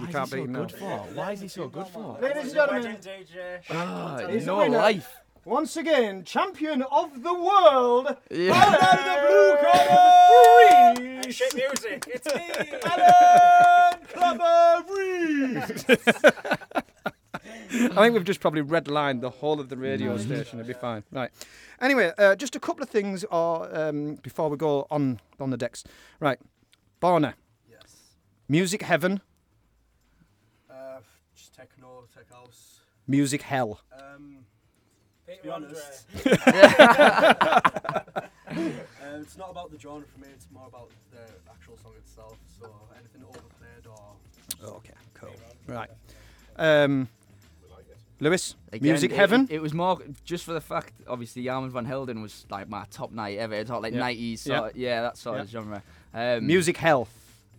You 0.00 0.06
can't 0.06 0.30
beat 0.30 0.40
him 0.44 0.52
now. 0.52 0.66
Why 1.12 1.32
is 1.32 1.42
he 1.42 1.48
so 1.48 1.68
good 1.68 1.86
for? 1.88 2.16
Ladies 2.22 2.44
and 2.44 2.54
gentlemen, 2.54 2.96
DJ. 2.96 3.60
Ah, 3.68 4.20
no 4.46 4.64
life. 4.66 5.19
Once 5.44 5.76
again, 5.76 6.22
champion 6.24 6.82
of 6.82 7.22
the 7.22 7.32
world, 7.34 8.16
Yeah. 8.30 8.52
out 8.54 8.74
of 8.74 9.04
the 9.04 9.16
blue 9.26 9.56
corner, 11.04 11.22
Reese. 11.26 11.34
shit 11.34 11.54
music. 11.54 12.04
It's 12.08 12.26
me. 12.26 12.50
Alan 12.84 14.00
Clubber 14.06 14.84
Reese. 14.94 15.84
I 17.72 18.02
think 18.02 18.14
we've 18.14 18.24
just 18.24 18.40
probably 18.40 18.62
redlined 18.62 19.20
the 19.22 19.30
whole 19.30 19.60
of 19.60 19.68
the 19.68 19.76
radio 19.76 20.18
station. 20.18 20.60
It'll 20.60 20.68
be 20.68 20.74
fine. 20.74 21.04
Right. 21.10 21.30
Anyway, 21.80 22.12
uh, 22.18 22.36
just 22.36 22.54
a 22.56 22.60
couple 22.60 22.82
of 22.82 22.90
things 22.90 23.24
or, 23.24 23.74
um, 23.76 24.16
before 24.16 24.50
we 24.50 24.56
go 24.56 24.86
on 24.90 25.20
on 25.38 25.50
the 25.50 25.56
decks. 25.56 25.84
Right. 26.20 26.38
Borna. 27.00 27.34
Yes. 27.70 27.96
Music 28.48 28.82
heaven, 28.82 29.20
Uh, 30.70 30.98
just 31.34 31.54
techno, 31.54 32.04
tech 32.14 32.30
house. 32.30 32.80
music 33.06 33.42
hell. 33.42 33.80
Um, 33.98 34.44
Peter 35.30 35.42
be 35.42 35.50
honest. 35.50 36.06
um, 36.16 36.22
it's 39.22 39.36
not 39.38 39.50
about 39.50 39.70
the 39.70 39.78
genre 39.78 40.06
for 40.12 40.20
me. 40.20 40.26
It's 40.34 40.46
more 40.52 40.66
about 40.66 40.90
the 41.12 41.20
actual 41.50 41.76
song 41.78 41.92
itself. 41.98 42.36
So 42.58 42.70
anything 42.98 43.22
overplayed 43.22 43.86
or 43.88 44.16
Okay, 44.76 44.94
cool. 45.14 45.30
Right. 45.66 45.90
Um, 46.56 47.08
Lewis, 48.22 48.54
Again, 48.70 48.92
Music 48.92 49.12
it- 49.12 49.16
Heaven. 49.16 49.48
It, 49.50 49.62
was 49.62 49.72
more 49.72 49.98
just 50.24 50.44
for 50.44 50.52
the 50.52 50.60
fact, 50.60 50.92
obviously, 51.08 51.48
Armand 51.48 51.72
van 51.72 51.86
Helden 51.86 52.20
was 52.20 52.44
like 52.50 52.68
my 52.68 52.84
top 52.90 53.12
night 53.12 53.38
ever. 53.38 53.54
It's 53.54 53.70
all 53.70 53.80
like 53.80 53.94
Yeah. 53.94 54.00
90s, 54.00 54.46
Yeah. 54.46 54.58
sort 54.58 54.70
of- 54.72 54.76
yeah, 54.76 55.02
that 55.02 55.16
sort 55.16 55.40
of 55.40 55.48
genre. 55.48 55.82
Um, 56.12 56.46
Music 56.46 56.76
Hell. 56.76 57.08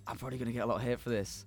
I'm 0.06 0.18
probably 0.18 0.38
gonna 0.38 0.52
get 0.52 0.64
a 0.64 0.66
lot 0.68 0.76
of 0.76 0.84
hate 0.84 1.00
for 1.00 1.10
this. 1.10 1.46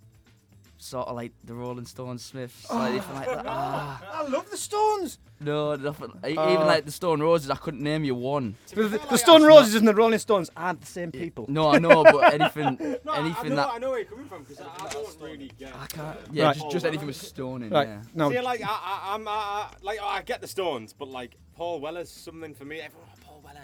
Sort 0.84 1.08
of 1.08 1.16
like 1.16 1.32
the 1.42 1.54
Rolling 1.54 1.86
Stones, 1.86 2.22
Smiths, 2.22 2.66
Oh. 2.68 2.76
like, 2.76 3.08
like 3.14 3.26
that. 3.26 3.46
Ah, 3.48 4.02
I 4.20 4.28
love 4.28 4.50
the 4.50 4.56
Stones. 4.58 5.18
no, 5.40 5.74
nothing. 5.76 6.10
e- 6.28 6.36
Oh. 6.36 6.52
Even 6.52 6.66
like 6.66 6.84
the 6.84 6.90
Stone 6.92 7.22
Roses, 7.22 7.48
I 7.48 7.56
couldn't 7.56 7.80
name 7.82 8.04
you 8.04 8.14
one. 8.14 8.56
The, 8.68 8.82
the, 8.88 8.98
the 8.98 9.16
Stone 9.16 9.44
Roses 9.44 9.76
and 9.76 9.88
the 9.88 9.94
Rolling 9.94 10.18
Stones 10.18 10.50
aren't 10.54 10.82
the 10.82 10.86
same 10.86 11.10
people. 11.10 11.46
No, 11.48 11.70
I 11.70 11.78
know, 11.78 12.04
but 12.04 12.34
anything, 12.38 12.76
No, 13.02 13.12
I- 13.12 13.20
anything 13.20 13.52
I 13.52 13.54
know, 13.54 13.56
that 13.56 13.68
I 13.72 13.78
know 13.78 13.90
where 13.90 14.00
you're 14.00 14.08
coming 14.10 14.26
from 14.28 14.42
because 14.42 14.60
I, 14.60 14.84
I 14.84 14.88
don't 14.90 15.20
really 15.22 15.50
get. 15.58 15.72
I 15.74 15.86
can't. 15.86 16.18
Yeah, 16.32 16.44
Right. 16.48 16.56
just, 16.56 16.70
just 16.70 16.84
anything 16.84 17.06
with 17.06 17.16
stoning. 17.16 17.70
Right. 17.70 17.88
Yeah. 17.88 18.02
No. 18.14 18.30
See, 18.30 18.40
like 18.42 18.60
I, 18.62 18.66
I, 18.66 19.14
I'm, 19.14 19.26
I, 19.26 19.30
I, 19.32 19.70
like 19.80 19.98
I 20.02 20.20
get 20.20 20.42
the 20.42 20.48
Stones, 20.48 20.92
but 20.92 21.08
like 21.08 21.36
Paul 21.56 21.80
Weller's 21.80 22.10
something 22.10 22.52
for 22.52 22.66
me. 22.66 22.80
Everyone, 22.82 23.08
oh, 23.08 23.13
Paul 23.13 23.13
Weller, 23.13 23.13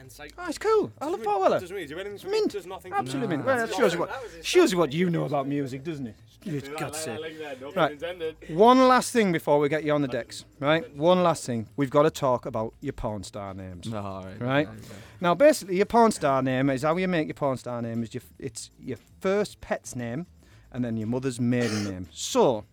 and 0.00 0.06
it's 0.06 0.18
Oh, 0.20 0.46
it's 0.48 0.58
cool. 0.58 0.90
I 1.00 1.04
love 1.04 1.12
doesn't 1.18 1.24
Paul 1.24 1.34
really- 1.34 1.42
Weller. 1.42 1.60
Doesn't 1.60 1.74
really 1.76 1.86
do 1.88 1.98
anything 1.98 2.18
for 2.18 2.28
Mint. 2.28 2.46
me. 2.46 2.50
Does 2.52 2.66
nothing. 2.66 2.90
for 2.92 2.96
me. 2.96 3.00
Absolutely. 3.06 3.36
No. 3.36 3.44
Well, 3.44 3.66
that 3.66 3.74
shows 3.74 3.92
you 3.94 4.00
what 4.00 4.10
shows 4.42 4.72
you 4.72 4.78
what 4.78 4.92
you 4.92 5.10
know 5.10 5.24
about 5.24 5.46
music, 5.46 5.84
doesn't 5.84 6.06
it? 6.06 6.16
For 6.42 6.48
Yeah, 6.48 6.60
God's 6.78 6.96
I- 6.96 7.00
I 7.00 7.04
sake. 7.04 7.20
like 7.20 7.38
that, 7.38 7.60
no 7.60 7.70
pun 7.72 7.98
Right. 8.00 8.50
One 8.50 8.88
last 8.88 9.12
thing 9.12 9.30
before 9.30 9.58
we 9.58 9.68
get 9.68 9.84
you 9.84 9.92
on 9.92 10.00
the 10.00 10.08
decks, 10.08 10.46
right? 10.58 10.96
One 10.96 11.22
last 11.22 11.44
thing. 11.44 11.68
We've 11.76 11.90
got 11.90 12.04
to 12.04 12.10
talk 12.10 12.46
about 12.46 12.72
your 12.80 12.94
porn 12.94 13.22
star 13.24 13.52
names. 13.52 13.86
No, 13.88 13.98
all 13.98 14.24
right. 14.24 14.40
Right. 14.40 14.66
yeah, 14.68 14.74
yeah. 14.82 14.94
Now, 15.20 15.34
basically, 15.34 15.76
your 15.76 15.84
porn 15.86 16.12
star 16.12 16.42
name 16.42 16.70
is 16.70 16.82
how 16.82 16.96
you 16.96 17.06
make 17.08 17.26
your 17.28 17.34
porn 17.34 17.58
star 17.58 17.82
name 17.82 18.02
is 18.02 18.14
your, 18.14 18.22
it's 18.38 18.70
your 18.82 18.96
first 19.20 19.60
pet's 19.60 19.94
name 19.94 20.26
and 20.72 20.82
then 20.82 20.96
your 20.96 21.08
mother's 21.08 21.38
maiden 21.38 21.84
name. 21.84 22.08
So, 22.10 22.64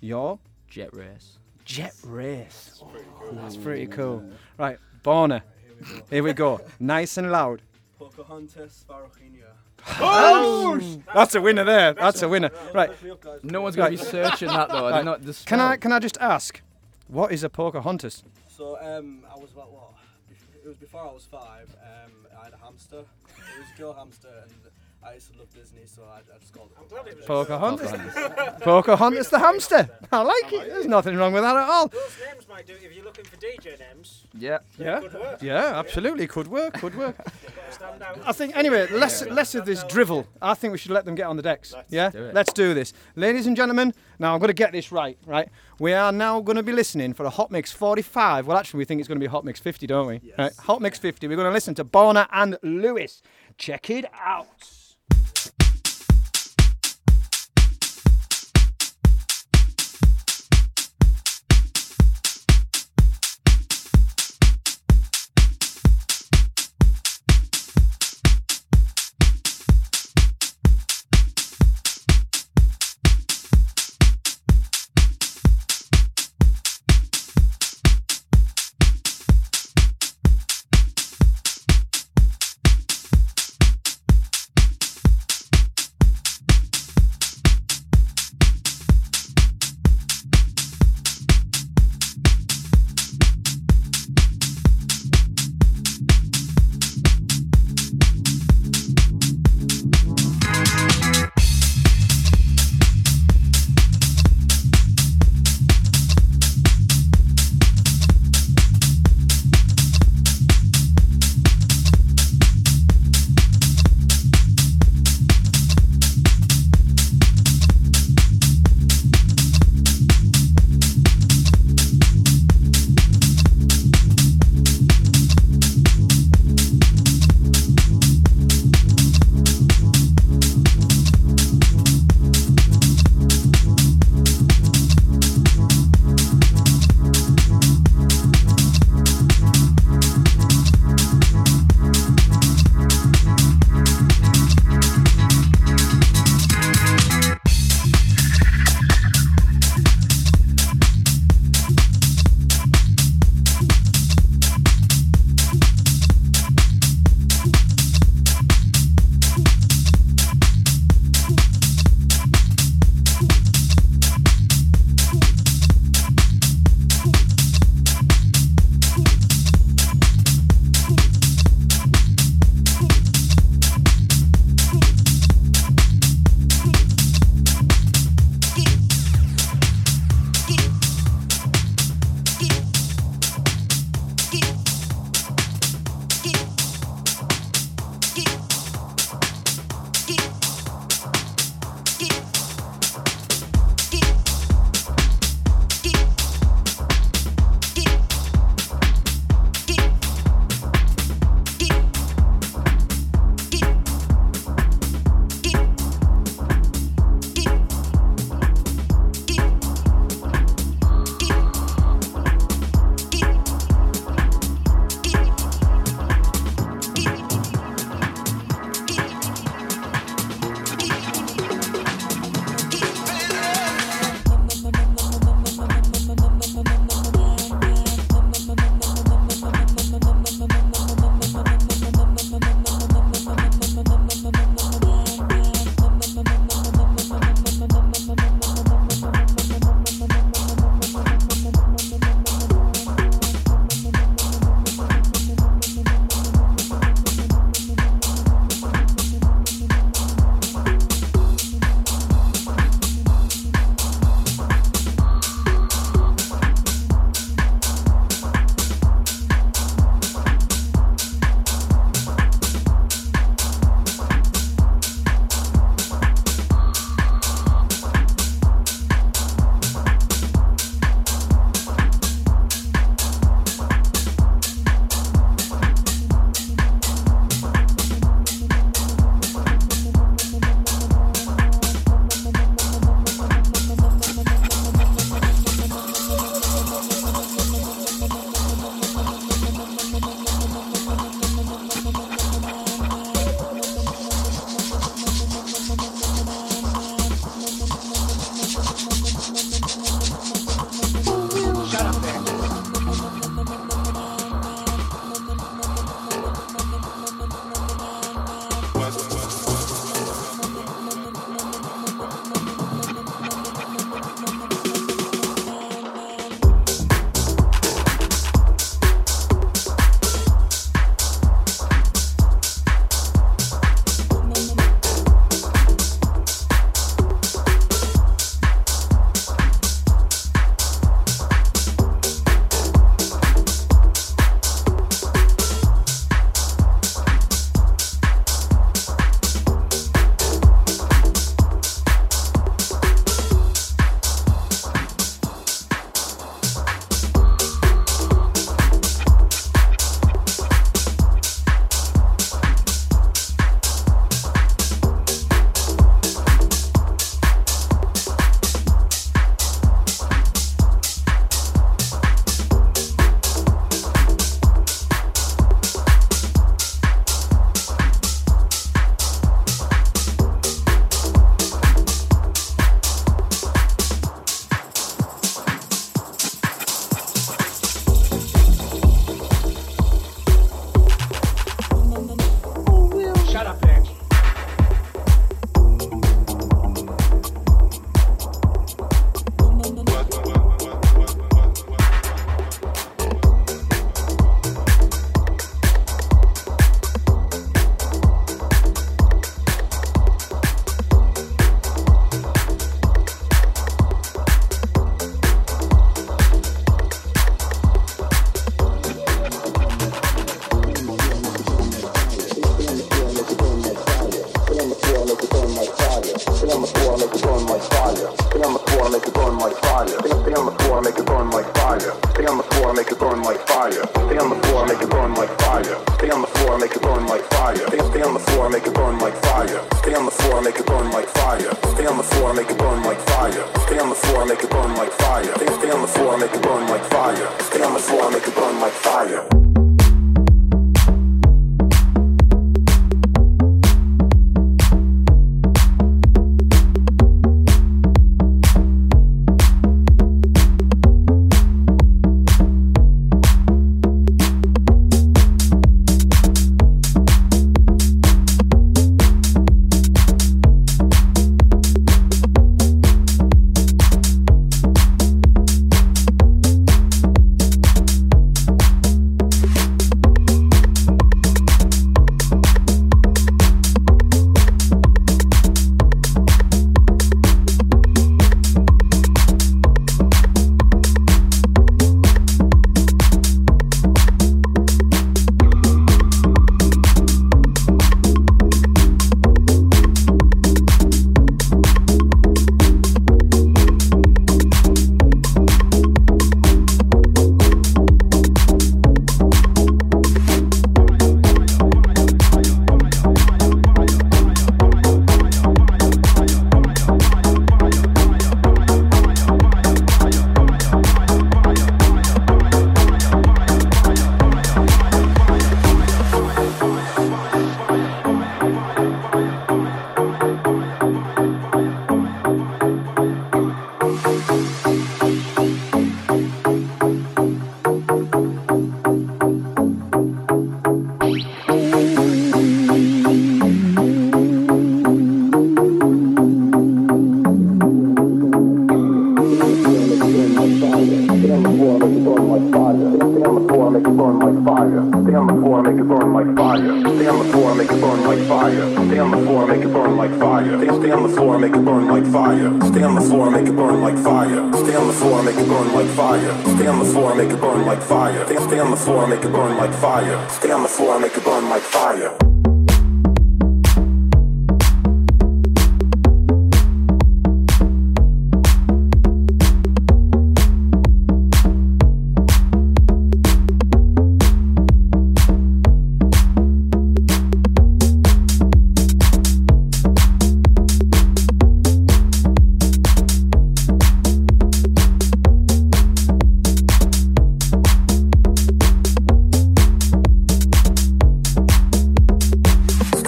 your 0.00 0.38
Jet 0.68 0.94
race. 0.94 1.38
Jet 1.64 1.94
Race. 2.04 2.82
That's 3.32 3.56
pretty 3.56 3.86
cool. 3.86 4.22
Right, 4.58 4.78
Borna. 5.04 5.42
Here 6.10 6.22
we 6.22 6.32
go. 6.32 6.60
Nice 6.80 7.16
and 7.16 7.30
loud. 7.30 7.62
Pocahontas 7.98 8.84
Farochinia. 8.88 9.52
Oh, 10.00 10.80
that's 11.14 11.34
a 11.34 11.40
winner 11.40 11.64
there. 11.64 11.92
That's 11.92 12.22
a 12.22 12.28
winner. 12.28 12.50
Right. 12.72 12.90
No 13.42 13.60
one's 13.60 13.76
gonna 13.76 13.90
be 13.90 13.96
searching 13.96 14.48
that 14.48 14.68
though. 14.68 14.84
Right. 14.84 14.92
They're 14.92 15.04
not 15.04 15.24
the 15.24 15.42
Can 15.46 15.60
I 15.60 15.76
can 15.76 15.92
I 15.92 15.98
just 15.98 16.16
ask, 16.20 16.60
what 17.08 17.32
is 17.32 17.44
a 17.44 17.48
Pocahontas? 17.48 18.24
So 18.48 18.78
um, 18.80 19.24
I 19.30 19.38
was 19.38 19.50
about 19.52 19.72
what? 19.72 19.90
It 20.64 20.68
was 20.68 20.76
before 20.76 21.02
I 21.02 21.12
was 21.12 21.24
five. 21.24 21.68
Um, 21.82 22.12
I 22.40 22.44
had 22.44 22.54
a 22.54 22.56
hamster. 22.56 23.00
It 23.00 23.58
was 23.58 23.68
a 23.74 23.78
girl 23.78 23.92
hamster, 23.92 24.28
and 24.42 24.52
I 25.06 25.14
used 25.14 25.32
to 25.32 25.38
love 25.38 25.52
Disney, 25.54 25.82
so 25.84 26.02
I, 26.10 26.18
I 26.34 26.38
just 26.38 26.52
called 26.52 26.70
it. 26.70 27.26
Pocahontas. 27.26 27.92
Pocahontas 28.60 29.28
the 29.28 29.38
hamster. 29.38 29.88
I 30.10 30.22
like 30.22 30.52
it. 30.52 30.68
There's 30.68 30.86
nothing 30.86 31.16
wrong 31.16 31.32
with 31.32 31.42
that 31.42 31.54
at 31.56 31.68
all. 31.68 31.88
Those 31.88 32.16
names 32.26 32.48
might 32.48 32.66
do 32.66 32.72
if 32.72 32.94
you're 32.94 33.04
looking 33.04 33.24
for 33.24 33.36
DJ 33.36 33.78
names. 33.78 34.24
Yeah. 34.38 34.58
Yeah. 34.78 35.00
Could 35.00 35.14
work. 35.14 35.42
Yeah, 35.42 35.78
absolutely. 35.78 36.26
Could 36.26 36.48
work. 36.48 36.74
Could 36.74 36.94
work. 36.96 37.16
Stand 37.70 38.02
out. 38.02 38.18
I 38.24 38.32
think 38.32 38.56
anyway, 38.56 38.86
less 38.90 39.24
less 39.26 39.54
of 39.54 39.66
this 39.66 39.84
drivel. 39.84 40.26
I 40.40 40.54
think 40.54 40.72
we 40.72 40.78
should 40.78 40.92
let 40.92 41.04
them 41.04 41.14
get 41.14 41.26
on 41.26 41.36
the 41.36 41.42
decks. 41.42 41.74
yeah, 41.90 42.10
do 42.10 42.24
it. 42.24 42.34
let's 42.34 42.52
do 42.52 42.72
this, 42.72 42.92
ladies 43.16 43.46
and 43.46 43.56
gentlemen. 43.56 43.92
Now 44.18 44.32
I'm 44.34 44.38
going 44.38 44.48
to 44.48 44.54
get 44.54 44.72
this 44.72 44.90
right. 44.92 45.18
Right, 45.26 45.48
we 45.78 45.92
are 45.92 46.12
now 46.12 46.40
going 46.40 46.56
to 46.56 46.62
be 46.62 46.72
listening 46.72 47.14
for 47.14 47.24
a 47.26 47.30
Hot 47.30 47.50
Mix 47.50 47.72
45. 47.72 48.46
Well, 48.46 48.56
actually, 48.56 48.78
we 48.78 48.84
think 48.84 49.00
it's 49.00 49.08
going 49.08 49.18
to 49.18 49.24
be 49.24 49.30
Hot 49.30 49.44
Mix 49.44 49.60
50, 49.60 49.86
don't 49.86 50.06
we? 50.06 50.20
Right, 50.38 50.54
Hot 50.60 50.80
Mix 50.80 50.98
50. 50.98 51.26
We're 51.26 51.36
going 51.36 51.48
to 51.48 51.52
listen 51.52 51.74
to 51.74 51.84
Borna 51.84 52.28
and 52.32 52.58
Lewis. 52.62 53.22
Check 53.58 53.90
it 53.90 54.06
out. 54.14 54.83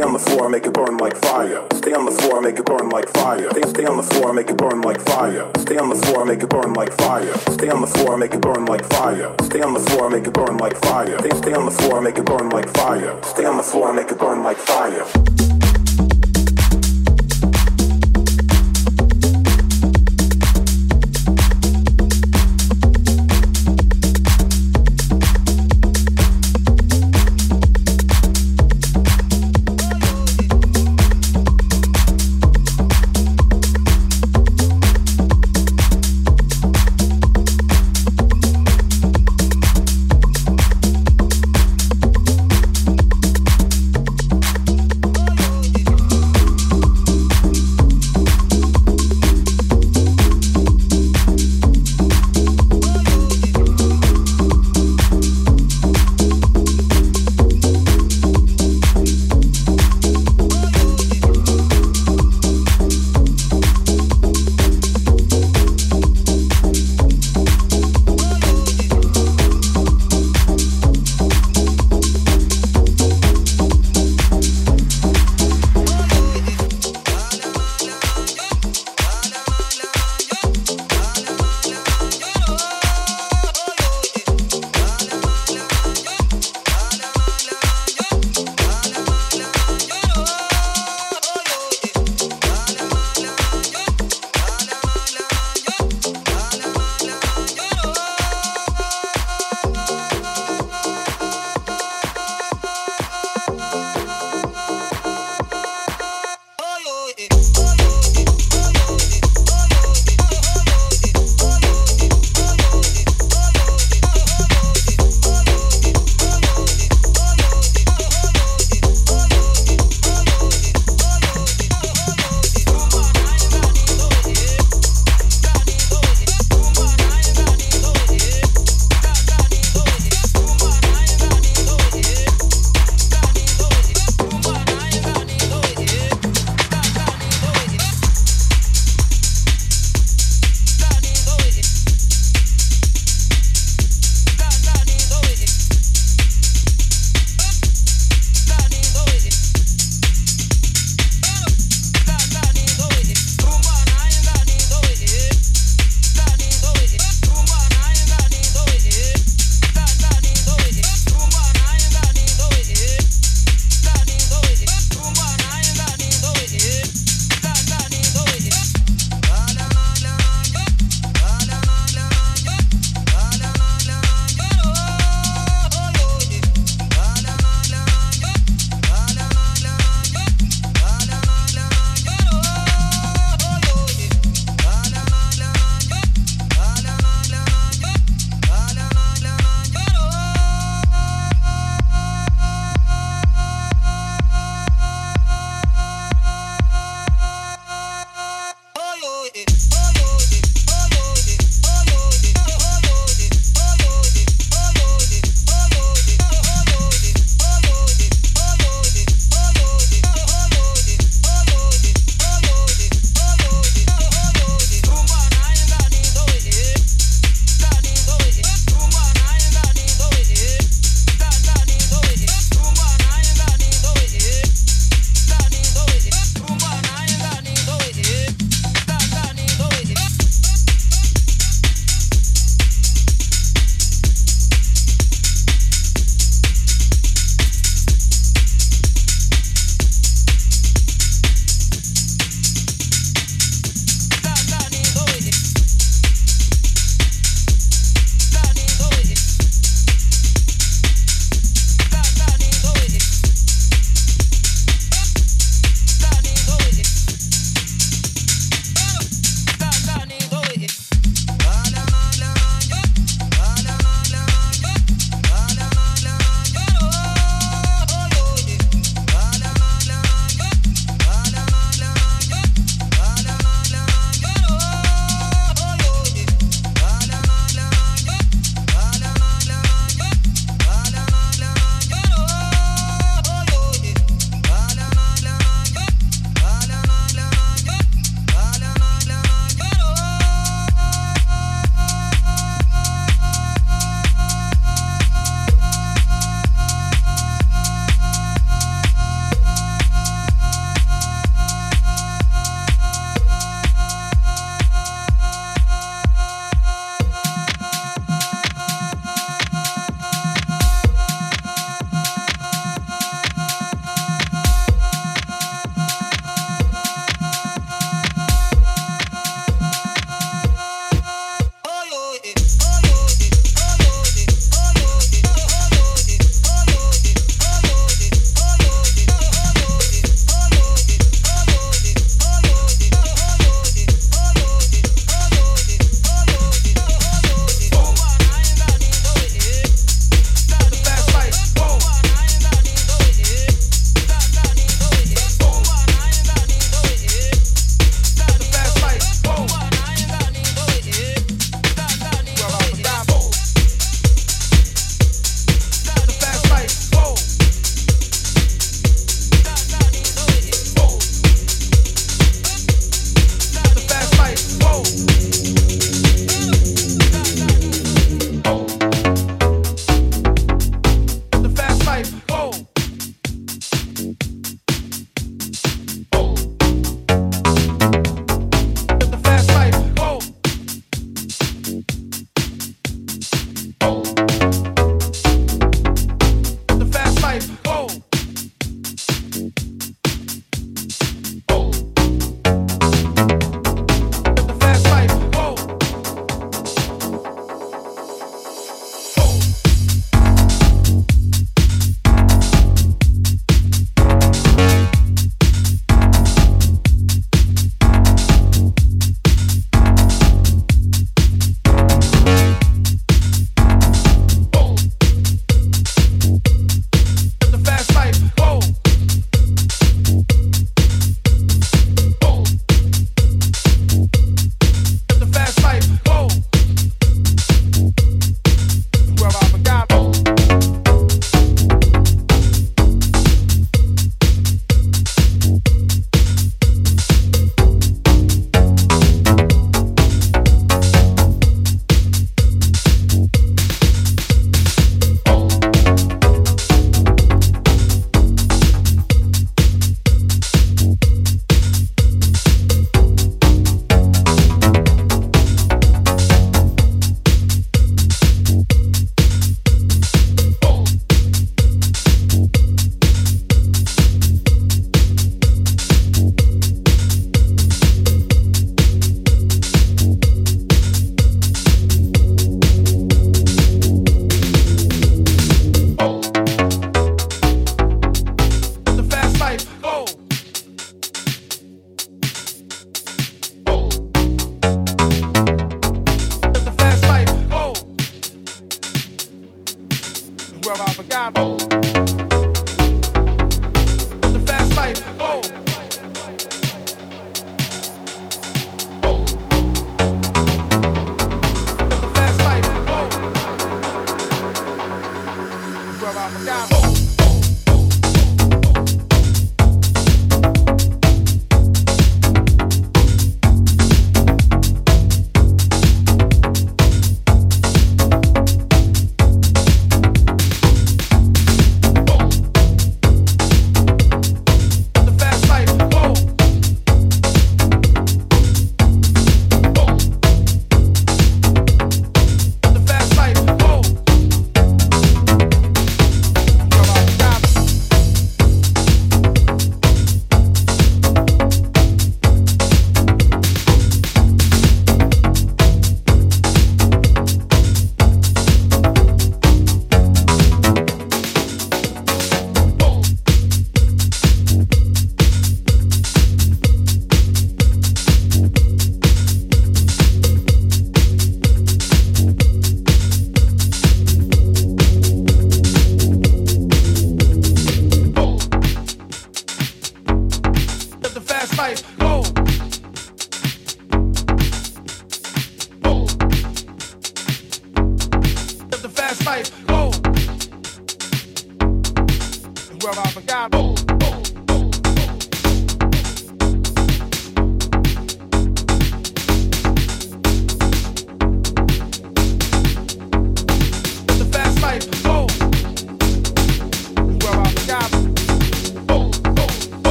Stay 0.00 0.06
on 0.06 0.14
the 0.14 0.18
floor, 0.18 0.48
make 0.48 0.64
it 0.64 0.72
burn 0.72 0.96
like 0.96 1.14
fire. 1.18 1.62
Stay 1.74 1.92
on 1.92 2.06
the 2.06 2.10
floor, 2.10 2.40
make 2.40 2.58
it 2.58 2.64
burn 2.64 2.88
like 2.88 3.06
fire. 3.10 3.50
Stay, 3.50 3.68
stay 3.68 3.84
on 3.84 3.98
the 3.98 4.02
floor, 4.02 4.32
make 4.32 4.48
it 4.48 4.56
burn 4.56 4.80
like 4.80 4.98
fire. 5.02 5.50
Stay 5.58 5.76
on 5.76 5.90
the 5.90 5.94
floor, 5.94 6.24
make 6.24 6.42
it 6.42 6.48
burn 6.48 6.72
like 6.72 6.90
fire. 6.94 7.36
Stay 7.50 7.68
on 7.68 7.82
the 7.82 7.86
floor, 7.86 8.16
make 8.16 8.32
it 8.32 8.40
burn 8.40 8.64
like 8.64 8.82
fire. 8.86 9.34
Stay 9.42 9.60
on 9.60 9.74
the 9.74 9.80
floor, 9.80 10.08
make 10.08 10.26
it 10.26 10.32
burn 10.32 10.56
like 10.56 10.78
fire. 10.78 11.18
Stay, 11.18 11.36
stay 11.36 11.52
on 11.52 11.66
the 11.66 11.70
floor, 11.70 12.00
make 12.00 12.16
it 12.16 12.24
burn 12.24 12.48
like 12.48 12.74
fire. 12.74 13.22
Stay 13.24 13.44
on 13.44 13.58
the 13.58 13.62
floor, 13.62 13.92
make 13.92 14.10
it 14.10 14.18
burn 14.18 14.42
like 14.42 14.56
fire. 14.56 15.49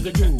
nigga 0.00 0.12
do. 0.12 0.39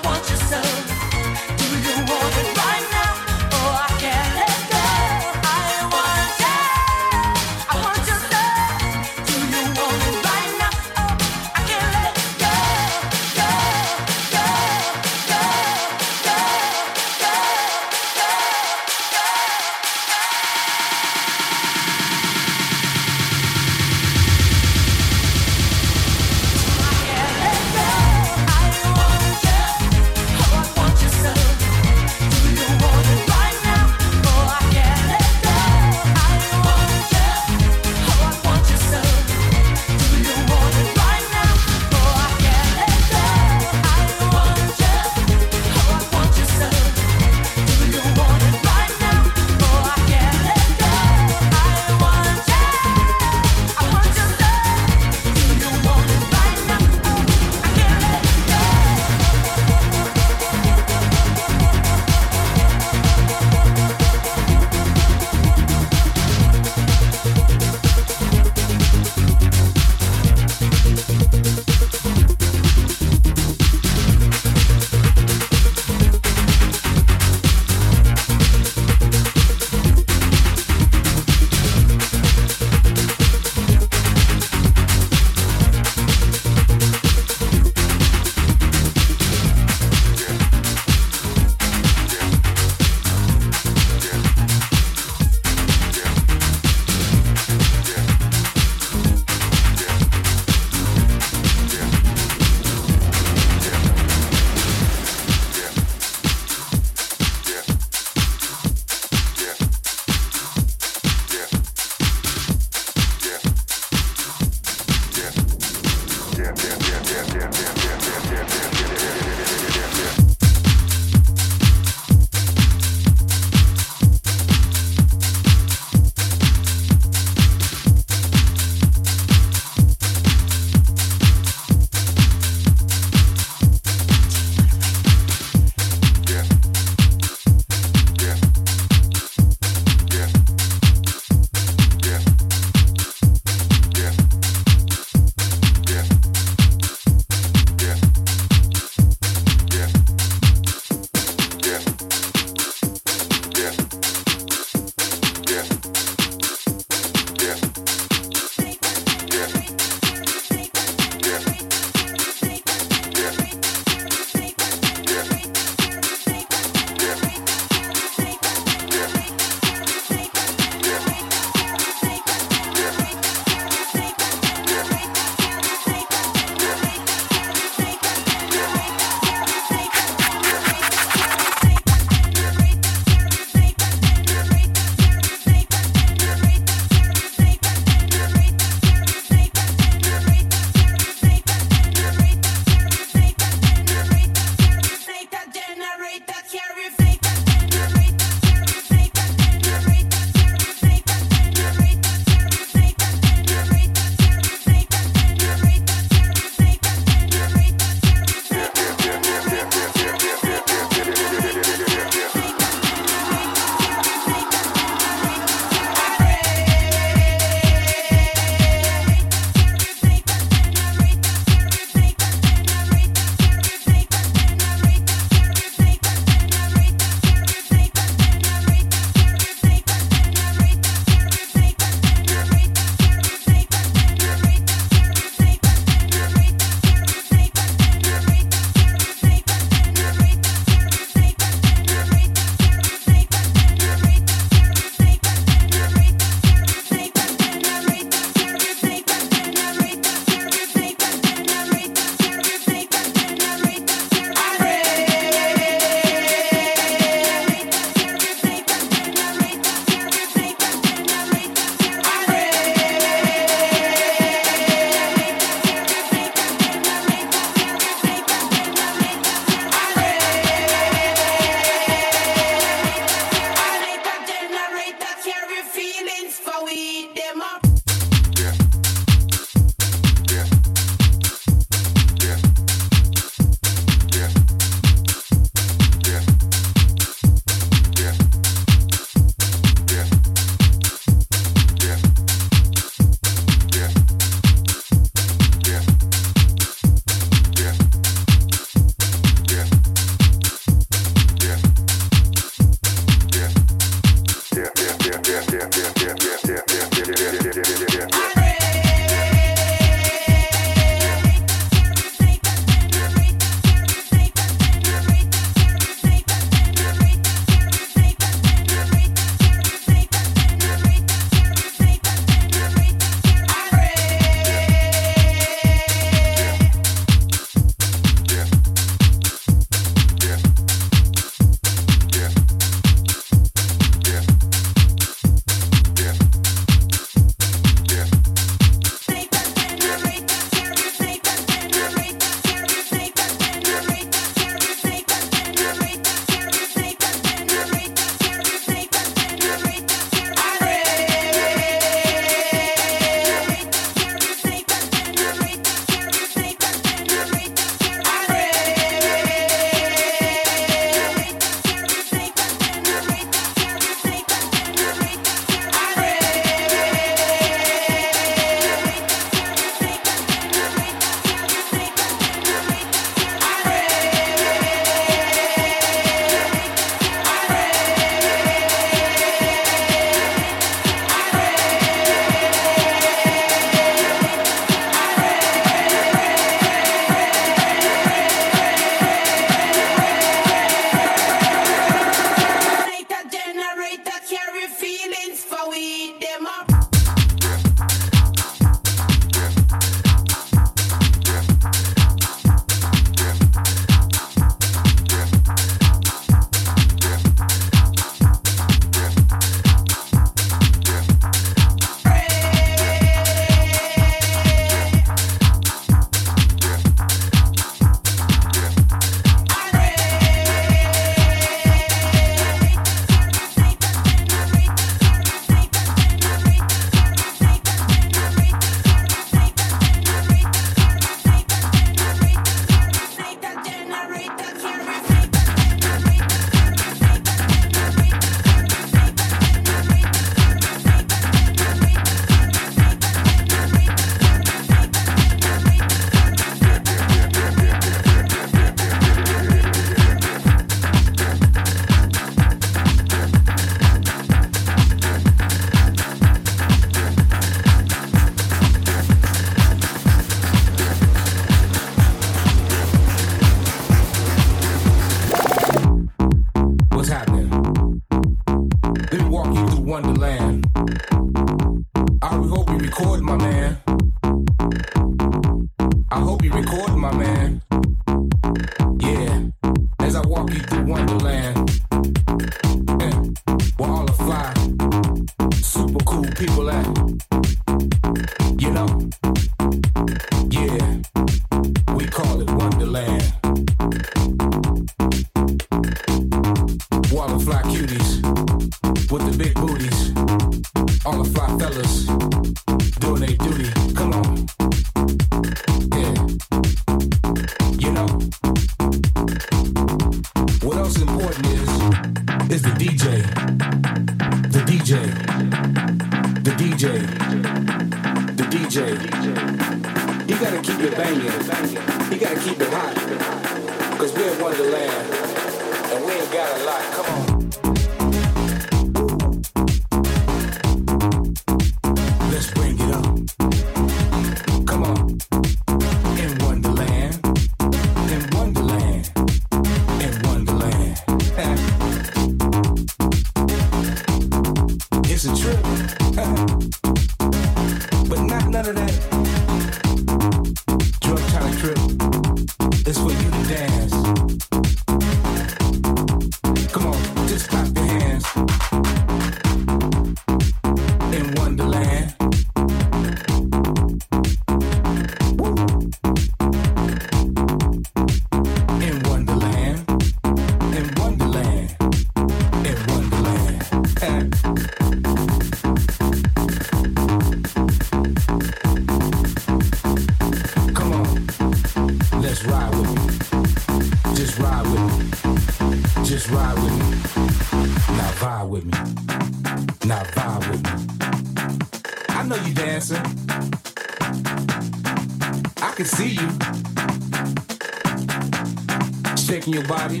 shaking 599.42 599.54
your 599.54 599.66
body, 599.66 600.00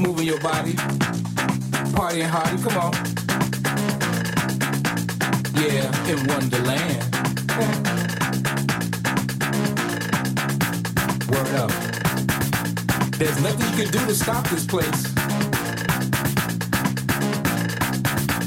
moving 0.00 0.26
your 0.26 0.40
body, 0.40 0.72
partying 1.92 2.28
hardy, 2.28 2.62
come 2.62 2.76
on. 2.78 2.92
Yeah, 5.54 6.10
in 6.10 6.26
Wonderland. 6.26 7.02
Word 11.30 11.54
up. 11.54 11.70
There's 13.18 13.40
nothing 13.42 13.70
you 13.70 13.84
can 13.84 13.92
do 13.92 14.06
to 14.06 14.14
stop 14.14 14.48
this 14.48 14.66
place. 14.66 15.14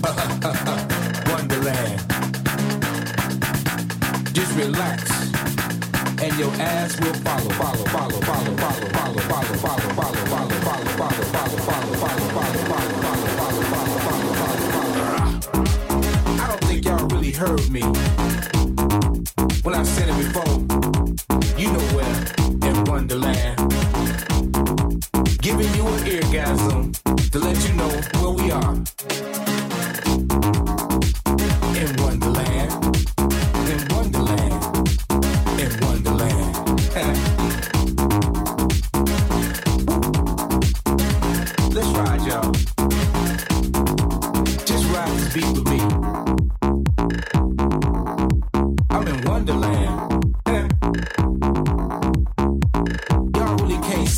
Wonderland. 1.31 1.99
Just 4.33 4.55
relax, 4.57 5.11
and 6.21 6.37
your 6.37 6.51
ass 6.55 6.99
will. 6.99 7.28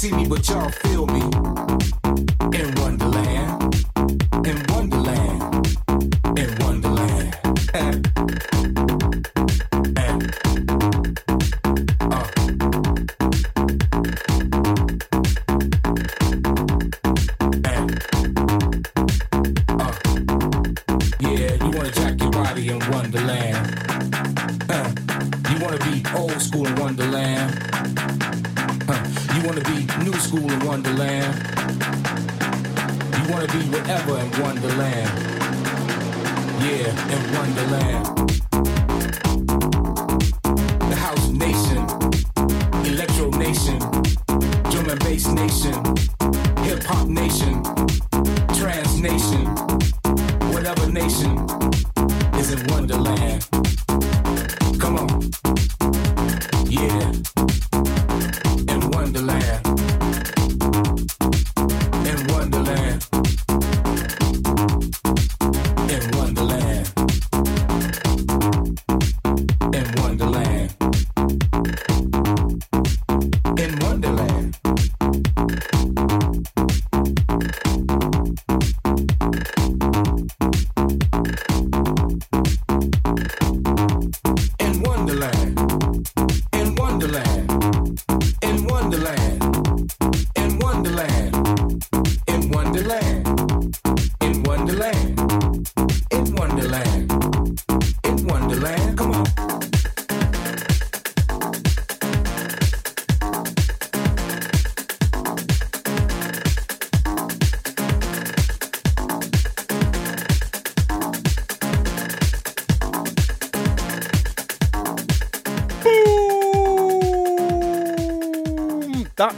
see 0.02 0.11
me, 0.14 0.26
but 0.26 0.49
y'all 0.49 0.72
feel 0.72 1.06
me. 1.06 2.01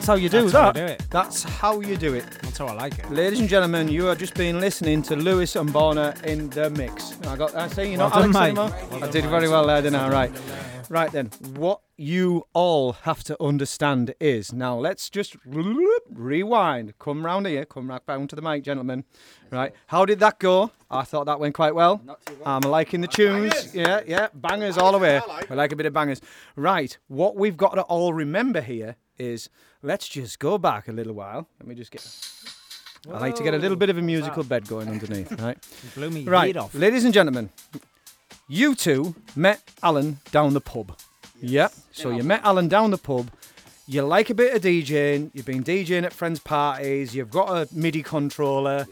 That's 0.04 0.10
how 0.10 0.16
you 0.16 0.28
do 0.28 0.50
That's 0.50 0.52
that. 0.52 0.76
you 0.76 0.82
do 0.86 0.92
it. 0.92 1.06
That's 1.10 1.44
how 1.44 1.80
you 1.80 1.96
do 1.96 2.14
it. 2.14 2.26
That's 2.42 2.58
how 2.58 2.66
I 2.66 2.74
like 2.74 3.00
it. 3.00 3.10
Ladies 3.10 3.40
and 3.40 3.48
gentlemen, 3.48 3.88
you 3.88 4.04
have 4.04 4.18
just 4.18 4.34
been 4.34 4.60
listening 4.60 5.02
to 5.04 5.16
Lewis 5.16 5.56
and 5.56 5.70
Borna 5.70 6.22
in 6.26 6.50
the 6.50 6.70
mix. 6.72 7.18
I 7.26 7.38
got. 7.38 7.56
I 7.56 7.70
say 7.70 7.90
you're 7.90 8.00
Well 8.00 8.10
not 8.10 8.16
done, 8.16 8.24
Alex 8.24 8.34
mate. 8.34 8.44
anymore. 8.48 8.90
Well 8.92 9.04
I 9.06 9.10
did 9.10 9.24
mate. 9.24 9.30
very 9.30 9.48
well 9.48 9.66
there, 9.66 9.82
didn't 9.82 10.02
I? 10.02 10.10
Right. 10.10 10.32
Right 10.90 11.10
then, 11.10 11.28
what 11.56 11.80
you 11.96 12.44
all 12.52 12.92
have 13.04 13.24
to 13.24 13.42
understand 13.42 14.14
is 14.20 14.52
now 14.52 14.78
let's 14.78 15.10
just 15.10 15.38
rewind. 15.46 17.00
Come 17.00 17.26
round 17.26 17.48
here. 17.48 17.64
Come 17.64 17.88
back 17.88 18.06
down 18.06 18.28
to 18.28 18.36
the 18.36 18.42
mic, 18.42 18.66
gentlemen. 18.66 19.06
Right. 19.52 19.72
How 19.88 20.04
did 20.04 20.20
that 20.20 20.38
go? 20.38 20.72
I 20.92 21.04
thought 21.04 21.28
that 21.28 21.40
went 21.40 21.56
quite 21.56 21.76
well. 21.76 22.02
Not 22.04 22.26
too 22.26 22.36
well. 22.44 22.58
I'm 22.58 22.70
liking 22.70 23.00
the 23.00 23.08
tunes. 23.08 23.74
Yeah, 23.74 24.02
yeah. 24.06 24.28
Bangers 24.34 24.78
all 24.78 24.92
the 24.92 25.00
way. 25.00 25.22
We 25.50 25.56
like 25.56 25.72
a 25.72 25.78
bit 25.78 25.86
of 25.86 25.94
bangers. 25.94 26.20
Right. 26.58 26.98
What 27.08 27.38
we've 27.38 27.56
got 27.56 27.76
to 27.76 27.84
all 27.84 28.14
remember 28.14 28.60
here 28.60 28.98
is 29.18 29.50
let's 29.84 30.08
just 30.08 30.40
go 30.40 30.58
back 30.58 30.88
a 30.88 30.92
little 30.92 31.14
while. 31.14 31.48
Let 31.60 31.68
me 31.68 31.76
just 31.76 31.92
get. 31.92 32.08
I 33.14 33.20
like 33.20 33.36
to 33.36 33.44
get 33.44 33.54
a 33.54 33.58
little 33.58 33.76
bit 33.78 33.90
of 33.90 33.98
a 33.98 34.02
musical 34.02 34.44
bed 34.44 34.68
going 34.68 34.88
underneath, 34.88 35.32
right? 35.42 35.58
blew 35.94 36.10
me 36.10 36.24
right, 36.24 36.56
off. 36.56 36.74
ladies 36.74 37.04
and 37.04 37.14
gentlemen, 37.14 37.50
you 38.48 38.76
two 38.76 39.14
met 39.36 39.62
Alan 39.84 40.20
down 40.32 40.54
the 40.54 40.62
pub. 40.62 40.98
Yep. 41.42 41.74
So 41.92 42.12
you 42.12 42.24
met 42.24 42.42
Alan 42.44 42.70
down 42.70 42.92
the 42.92 42.98
pub. 42.98 43.30
You 43.86 44.04
like 44.04 44.30
a 44.30 44.34
bit 44.34 44.56
of 44.56 44.62
DJing. 44.62 45.32
You've 45.34 45.46
been 45.46 45.64
DJing 45.64 46.04
at 46.04 46.14
friends' 46.14 46.40
parties. 46.40 47.14
You've 47.14 47.30
got 47.30 47.50
a 47.50 47.68
MIDI 47.76 48.02
controller. 48.02 48.88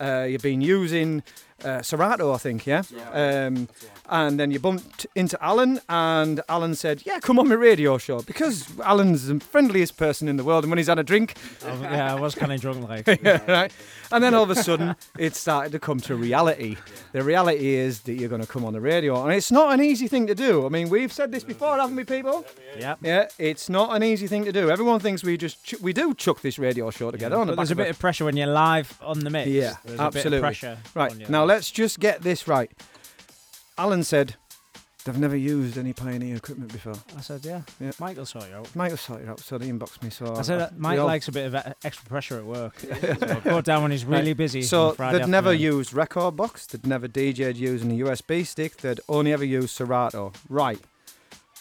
Uh, 0.00 0.26
you've 0.28 0.42
been 0.42 0.60
using 0.60 1.24
uh, 1.64 1.82
Serato, 1.82 2.32
I 2.32 2.38
think, 2.38 2.66
yeah. 2.66 2.82
Um, 3.12 3.68
and 4.08 4.38
then 4.38 4.50
you 4.50 4.58
bumped 4.58 5.06
into 5.14 5.36
Alan, 5.44 5.80
and 5.88 6.40
Alan 6.48 6.74
said, 6.74 7.02
"Yeah, 7.04 7.18
come 7.20 7.38
on 7.38 7.48
my 7.48 7.54
radio 7.54 7.98
show," 7.98 8.20
because 8.22 8.66
Alan's 8.80 9.26
the 9.26 9.40
friendliest 9.40 9.96
person 9.96 10.28
in 10.28 10.36
the 10.36 10.44
world, 10.44 10.64
and 10.64 10.70
when 10.70 10.78
he's 10.78 10.86
had 10.88 10.98
a 10.98 11.02
drink, 11.04 11.34
Oh, 11.64 11.78
yeah, 11.82 12.14
I 12.14 12.20
was 12.20 12.34
kind 12.34 12.52
of 12.52 12.60
drunk, 12.60 12.88
like. 12.88 13.06
yeah, 13.22 13.50
right. 13.50 13.72
And 14.12 14.22
then 14.22 14.34
all 14.34 14.44
of 14.44 14.50
a 14.50 14.54
sudden, 14.54 14.94
it 15.18 15.34
started 15.34 15.72
to 15.72 15.78
come 15.80 15.98
to 16.00 16.14
reality. 16.14 16.76
The 17.12 17.22
reality 17.22 17.74
is 17.74 18.00
that 18.02 18.14
you're 18.14 18.28
going 18.28 18.40
to 18.42 18.46
come 18.46 18.64
on 18.64 18.72
the 18.72 18.80
radio, 18.80 19.22
and 19.24 19.32
it's 19.34 19.50
not 19.50 19.72
an 19.74 19.80
easy 19.82 20.06
thing 20.08 20.26
to 20.28 20.34
do. 20.34 20.64
I 20.66 20.68
mean, 20.68 20.88
we've 20.88 21.12
said 21.12 21.32
this 21.32 21.42
before, 21.44 21.76
haven't 21.76 21.96
we, 21.96 22.04
people? 22.04 22.44
Yeah. 22.78 22.94
Yeah, 23.02 23.26
it's 23.38 23.68
not 23.68 23.94
an 23.96 24.02
easy 24.02 24.26
thing 24.26 24.44
to 24.44 24.52
do. 24.52 24.70
Everyone 24.70 25.00
thinks 25.00 25.24
we 25.24 25.36
just 25.36 25.64
ch- 25.64 25.80
we 25.80 25.92
do 25.92 26.14
chuck 26.14 26.40
this 26.42 26.58
radio 26.58 26.90
show 26.90 27.10
together. 27.10 27.36
on 27.36 27.46
the 27.48 27.56
there's 27.56 27.70
a 27.70 27.76
bit 27.76 27.88
of 27.90 27.98
pressure 27.98 28.24
when 28.24 28.36
you're 28.36 28.46
live 28.46 28.96
on 29.02 29.20
the 29.20 29.30
mix. 29.30 29.48
yeah, 29.48 29.74
There's 29.84 29.98
absolutely. 29.98 30.28
A 30.28 30.30
bit 30.30 30.36
of 30.36 30.42
pressure 30.42 30.78
right 30.94 31.28
now, 31.28 31.44
let's 31.44 31.70
just 31.70 31.98
get 32.00 32.22
this 32.22 32.46
right. 32.46 32.70
Alan 33.78 34.02
said 34.04 34.36
they've 35.04 35.18
never 35.18 35.36
used 35.36 35.78
any 35.78 35.92
Pioneer 35.92 36.36
equipment 36.36 36.72
before. 36.72 36.94
I 37.16 37.20
said, 37.20 37.44
yeah. 37.44 37.62
Yeah. 37.80 37.92
Michael 38.00 38.26
saw 38.26 38.44
you 38.44 38.54
out. 38.54 38.74
Michael 38.74 38.96
sorted 38.96 39.26
you 39.26 39.32
out, 39.32 39.40
so 39.40 39.58
they 39.58 39.68
inboxed 39.68 40.02
me. 40.02 40.10
So 40.10 40.34
I 40.34 40.42
said 40.42 40.60
that 40.60 40.70
uh, 40.70 40.74
we 40.74 40.80
Mike 40.80 40.98
likes 41.00 41.28
a 41.28 41.32
bit 41.32 41.46
of 41.46 41.74
extra 41.84 42.06
pressure 42.08 42.38
at 42.38 42.44
work. 42.44 42.78
so 43.00 43.40
go 43.44 43.60
down 43.60 43.82
when 43.82 43.90
he's 43.90 44.04
really 44.04 44.30
Right. 44.30 44.36
busy. 44.36 44.62
So 44.62 44.92
they'd 44.92 45.28
never 45.28 45.52
used 45.52 45.92
rekordbox. 45.92 46.68
They'd 46.68 46.86
never 46.86 47.06
DJ'd 47.08 47.56
using 47.56 47.92
a 47.92 48.04
USB 48.04 48.44
stick. 48.46 48.78
They'd 48.78 49.00
only 49.08 49.32
ever 49.32 49.44
used 49.44 49.70
Serato. 49.70 50.32
Right. 50.48 50.80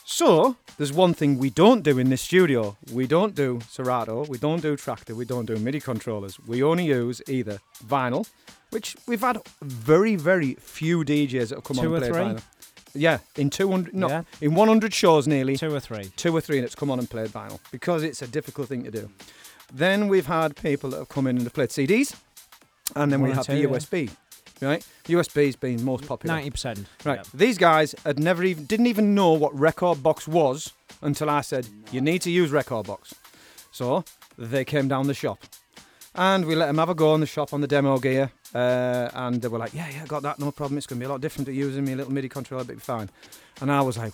So 0.08 0.56
there's 0.78 0.94
one 0.94 1.14
thing 1.14 1.38
we 1.40 1.50
don't 1.50 1.82
do 1.84 1.98
in 1.98 2.10
this 2.10 2.22
studio. 2.22 2.78
We 2.94 3.08
don't 3.08 3.34
do 3.36 3.60
Serato. 3.70 4.26
We 4.26 4.38
don't 4.38 4.62
do 4.62 4.76
Traktor. 4.78 5.16
We 5.16 5.26
don't 5.26 5.46
do 5.46 5.58
MIDI 5.58 5.80
controllers. 5.80 6.40
We 6.46 6.62
only 6.64 6.86
use 6.86 7.22
either 7.28 7.60
vinyl, 7.86 8.28
which 8.76 8.96
we've 9.08 9.22
had 9.22 9.38
very 9.62 10.16
very 10.18 10.56
few 10.56 11.04
DJs 11.04 11.50
that 11.50 11.56
have 11.56 11.64
come 11.64 11.78
Two 11.78 11.96
on 11.96 12.04
or 12.04 12.06
and 12.06 12.14
played 12.14 12.14
three? 12.14 12.34
vinyl. 12.36 12.44
Yeah, 12.98 13.18
in 13.36 13.50
200, 13.50 13.94
no, 13.94 14.08
Yeah. 14.08 14.24
in 14.42 14.54
100 14.56 14.94
shows 14.94 15.28
nearly. 15.28 15.58
Two 15.58 15.74
or 15.74 15.80
three. 15.82 16.06
Two 16.16 16.36
or 16.36 16.42
three 16.42 16.60
that's 16.62 16.76
come 16.76 16.90
on 16.92 17.00
and 17.00 17.10
played 17.10 17.30
vinyl 17.30 17.60
because 17.72 18.04
it's 18.04 18.22
a 18.22 18.28
difficult 18.28 18.68
thing 18.70 18.84
to 18.84 18.92
do. 18.92 19.10
Then 19.74 20.08
we've 20.08 20.28
had 20.28 20.56
people 20.56 20.90
that 20.92 20.98
have 21.00 21.10
come 21.10 21.28
in 21.28 21.36
and 21.38 21.46
have 21.46 21.54
played 21.54 21.70
CDs, 21.70 22.16
and 22.96 23.12
then 23.12 23.20
One 23.22 23.30
we 23.30 23.34
or 23.34 23.36
have 23.36 23.46
two, 23.48 23.54
the 23.54 23.60
yeah. 23.62 23.68
USB. 23.68 24.10
Right, 24.62 24.86
USB's 25.08 25.58
been 25.58 25.84
most 25.84 26.08
popular. 26.08 26.34
90%. 26.36 26.86
Right, 27.04 27.18
yeah. 27.20 27.24
these 27.34 27.58
guys 27.58 27.94
had 28.06 28.18
never 28.20 28.42
even 28.44 28.66
didn't 28.66 28.88
even 28.88 29.14
know 29.14 29.34
what 29.34 29.54
rekordbox 29.54 30.28
was 30.30 30.72
until 31.02 31.30
I 31.30 31.42
said 31.42 31.68
you 31.92 32.00
need 32.00 32.22
to 32.22 32.32
use 32.32 32.52
rekordbox. 32.52 33.14
So 33.72 34.06
they 34.38 34.64
came 34.64 34.88
down 34.88 35.08
the 35.08 35.14
shop, 35.14 35.40
and 36.16 36.46
we 36.46 36.56
let 36.56 36.68
them 36.68 36.78
have 36.78 36.90
a 36.90 36.96
go 36.96 37.12
on 37.12 37.20
the 37.20 37.26
shop 37.26 37.54
on 37.54 37.62
the 37.62 37.68
demo 37.68 37.98
gear. 38.00 38.32
Uh, 38.54 39.10
and 39.14 39.42
they 39.42 39.48
were 39.48 39.58
like, 39.58 39.74
"Yeah, 39.74 39.90
yeah, 39.90 40.06
got 40.06 40.24
that, 40.24 40.40
no 40.40 40.52
problem. 40.52 40.78
It's 40.78 40.88
gonna 40.88 41.00
be 41.00 41.06
a 41.06 41.10
lot 41.10 41.22
different 41.22 41.46
to 41.48 41.54
using 41.54 41.84
me 41.86 41.96
little 41.96 42.14
MIDI 42.14 42.30
controller, 42.30 42.64
but 42.64 42.72
it'll 42.74 42.80
be 42.80 42.84
fine." 42.84 43.10
And 43.62 43.72
I 43.72 43.82
was 43.82 43.98
like, 43.98 44.14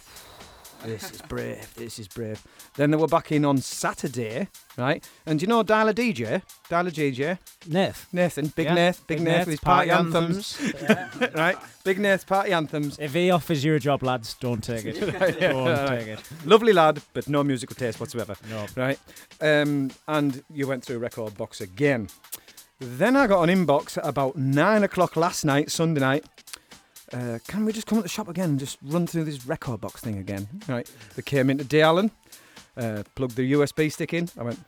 "This 0.86 1.12
is 1.12 1.22
brave. 1.22 1.74
This 1.76 2.00
is 2.00 2.08
brave." 2.08 2.42
Then 2.76 2.92
they 2.92 2.98
were 2.98 3.08
back 3.08 3.32
in 3.32 3.46
on 3.46 3.58
Saturday, 3.58 4.48
right? 4.78 5.08
And 5.26 5.42
you 5.42 5.48
know 5.48 5.64
Dialer 5.64 5.94
DJ, 5.94 6.42
Dialer 6.70 6.92
DJ, 6.92 7.38
Nath. 7.68 8.08
Nathan, 8.12 8.48
Big 8.56 8.66
Yeah, 8.66 8.74
Nath, 8.74 9.08
Big, 9.08 9.18
Big 9.18 9.26
Nath, 9.26 9.34
Nath, 9.34 9.46
with 9.48 9.54
his 9.54 9.60
party, 9.60 9.90
party 9.90 10.06
anthems, 10.06 10.60
anthems. 10.88 11.34
right? 11.36 11.58
Big 11.84 12.00
Nath 12.00 12.26
party 12.28 12.54
anthems. 12.54 12.98
If 13.00 13.14
he 13.14 13.32
offers 13.32 13.64
you 13.64 13.76
a 13.76 13.80
job, 13.80 14.04
lads, 14.04 14.36
don't 14.36 14.64
take 14.64 14.86
it. 14.86 14.98
Yeah, 15.42 15.52
don't 15.52 15.68
right. 15.68 16.00
take 16.00 16.08
it. 16.08 16.20
Lovely 16.46 16.74
lad, 16.74 17.02
but 17.14 17.28
no 17.28 17.44
musical 17.44 17.76
taste 17.76 18.00
whatsoever. 18.00 18.36
No. 18.50 18.66
Right? 18.76 19.00
Um, 19.40 19.92
and 20.08 20.44
you 20.54 20.68
went 20.68 20.84
through 20.84 21.00
rekordbox 21.00 21.62
again. 21.62 22.10
Then 22.80 23.16
I 23.16 23.28
got 23.28 23.48
an 23.48 23.66
inbox 23.66 23.98
at 23.98 24.08
about 24.08 24.36
nine 24.36 24.84
o'clock 24.84 25.16
last 25.16 25.46
night, 25.46 25.70
Sunday 25.70 26.00
night. 26.02 26.26
Uh, 27.14 27.40
can 27.48 27.66
we 27.66 27.74
just 27.74 27.88
come 27.88 27.98
at 27.98 28.04
the 28.04 28.10
shop 28.10 28.28
again 28.30 28.52
and 28.52 28.60
just 28.60 28.78
run 28.84 29.06
through 29.06 29.26
this 29.26 29.40
rekordbox 29.40 29.98
thing 30.00 30.18
again? 30.18 30.48
Right. 30.68 30.90
They 31.16 31.22
came 31.22 31.50
into 31.50 31.64
D 31.66 31.82
Allen, 31.82 32.12
uh, 32.78 33.04
plugged 33.16 33.36
the 33.36 33.52
USB 33.54 33.92
stick 33.92 34.14
in. 34.14 34.30
I 34.40 34.44
went, 34.44 34.60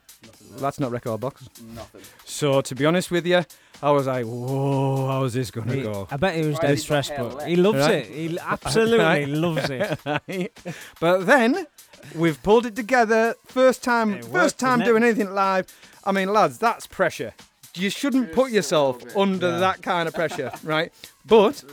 that's 0.58 0.78
not 0.78 0.90
rekordbox. 0.92 1.48
Nothing. 1.74 2.02
So 2.24 2.60
to 2.60 2.74
be 2.74 2.84
honest 2.84 3.10
with 3.10 3.26
you, 3.26 3.44
I 3.82 3.90
was 3.92 4.06
like, 4.06 4.26
whoa, 4.26 5.06
how's 5.08 5.32
this 5.32 5.50
gonna 5.50 5.82
go? 5.82 6.06
I 6.10 6.16
bet 6.18 6.34
he 6.34 6.42
was 6.42 6.54
Right, 6.58 6.68
dead 6.68 6.78
stressed, 6.80 7.12
but 7.16 7.46
he 7.48 7.56
loves 7.56 7.78
Right. 7.78 7.94
it. 7.94 8.06
He 8.08 8.38
absolutely 8.38 8.98
Right. 9.04 9.28
loves 9.28 9.70
it. 9.70 10.52
But 11.00 11.24
then 11.26 11.66
we've 12.14 12.42
pulled 12.42 12.66
it 12.66 12.76
together. 12.76 13.34
First 13.46 13.82
time, 13.82 14.14
It 14.14 14.24
first 14.26 14.58
time 14.58 14.80
didn't 14.80 14.82
it? 14.88 14.90
doing 14.90 15.02
anything 15.04 15.34
live. 15.34 15.66
I 16.04 16.12
mean, 16.12 16.30
lads, 16.32 16.58
that's 16.58 16.86
pressure. 16.86 17.32
You 17.76 17.90
shouldn't 17.90 18.32
put 18.32 18.52
yourself 18.52 19.02
under 19.16 19.48
Yeah. 19.50 19.58
that 19.58 19.82
kind 19.82 20.06
of 20.08 20.14
pressure, 20.14 20.52
right? 20.62 20.92
But 21.26 21.64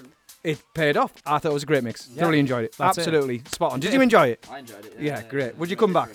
it 0.43 0.61
paid 0.73 0.97
off. 0.97 1.13
I 1.25 1.37
thought 1.39 1.51
it 1.51 1.53
was 1.53 1.63
a 1.63 1.67
great 1.67 1.83
mix. 1.83 2.09
Yeah. 2.09 2.21
Thoroughly 2.23 2.39
enjoyed 2.39 2.65
it. 2.65 2.75
That's 2.77 2.97
it. 2.97 3.01
Absolutely 3.01 3.43
spot 3.51 3.73
on. 3.73 3.79
Did 3.79 3.93
you 3.93 4.01
enjoy 4.01 4.27
it? 4.29 4.47
I 4.51 4.59
enjoyed 4.59 4.85
it. 4.85 4.95
Yeah, 4.99 5.21
great. 5.23 5.57
Would 5.57 5.69
you 5.69 5.75
come 5.77 5.93
back? 5.93 6.09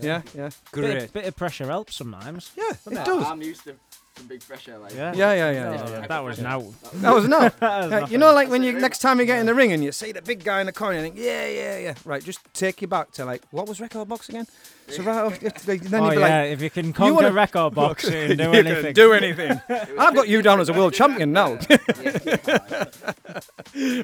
Yeah, 0.00 0.22
yeah, 0.34 0.50
Bit, 0.50 0.54
great. 0.72 1.12
bit 1.12 1.24
of 1.24 1.36
pressure 1.36 1.66
helps 1.66 1.96
sometimes. 1.96 2.52
Yeah, 2.56 2.64
doesn't 2.84 2.98
it 2.98 3.04
does. 3.04 3.24
I'm 3.24 3.42
used 3.42 3.64
to 3.64 3.74
some 4.16 4.26
big 4.26 4.46
pressure. 4.46 4.78
Like, 4.78 4.94
Yeah. 4.94 5.12
Yeah, 5.14 5.32
yeah, 5.32 5.50
yeah. 5.50 5.68
Oh, 5.68 5.72
yeah, 5.90 6.00
yeah. 6.00 6.06
That 6.06 6.24
was 6.24 6.38
now. 6.38 6.64
That 6.94 7.14
was 7.14 7.28
no. 7.28 7.48
That 7.60 7.82
was 7.82 7.90
Yeah, 7.90 8.06
you 8.08 8.18
know, 8.18 8.32
like 8.32 8.48
when 8.48 8.62
you 8.62 8.72
next 8.72 8.98
time 8.98 9.18
you 9.20 9.26
get 9.26 9.38
in 9.38 9.46
the 9.46 9.54
ring 9.54 9.72
and 9.72 9.82
you 9.82 9.92
see 9.92 10.12
the 10.12 10.22
big 10.22 10.44
guy 10.44 10.60
in 10.60 10.66
the 10.66 10.72
corner, 10.72 10.96
you 10.96 11.02
think, 11.02 11.16
yeah, 11.16 11.46
yeah, 11.46 11.78
yeah. 11.78 11.94
Right, 12.04 12.22
just 12.22 12.40
take 12.52 12.82
you 12.82 12.88
back 12.88 13.10
to 13.12 13.24
like, 13.24 13.42
what 13.50 13.66
was 13.68 13.78
rekordbox 13.80 14.28
again? 14.28 14.46
So 14.88 15.02
right, 15.02 15.40
then 15.40 15.50
oh, 15.50 15.74
you'd 15.74 15.90
be 15.90 15.96
oh, 15.96 16.10
yeah, 16.12 16.18
like, 16.42 16.50
if 16.52 16.60
you 16.60 16.68
can 16.70 16.86
you 16.86 16.92
conquer 16.92 17.14
wanna- 17.14 17.32
record 17.32 17.74
box, 17.82 18.04
you 18.04 18.34
do 18.36 18.52
anything. 18.52 18.92
Do 18.92 19.12
anything. 19.12 19.60
I've 19.98 20.14
got 20.14 20.28
you 20.28 20.42
down 20.42 20.60
as 20.60 20.68
a 20.68 20.72
world 20.74 20.92
champion 20.92 21.32
now. 21.32 21.58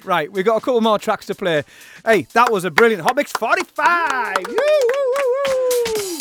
right, 0.05 0.33
we've 0.33 0.45
got 0.45 0.57
a 0.57 0.61
couple 0.61 0.81
more 0.81 0.99
tracks 0.99 1.27
to 1.27 1.35
play. 1.35 1.65
Hey, 2.05 2.23
that 2.33 2.51
was 2.51 2.65
a 2.65 2.71
brilliant 2.71 3.03
Hot 3.03 3.17
Mix 3.17 3.33
45. 3.33 4.37
Woo, 4.49 4.55
woo, 4.55 5.35
woo, 5.47 6.19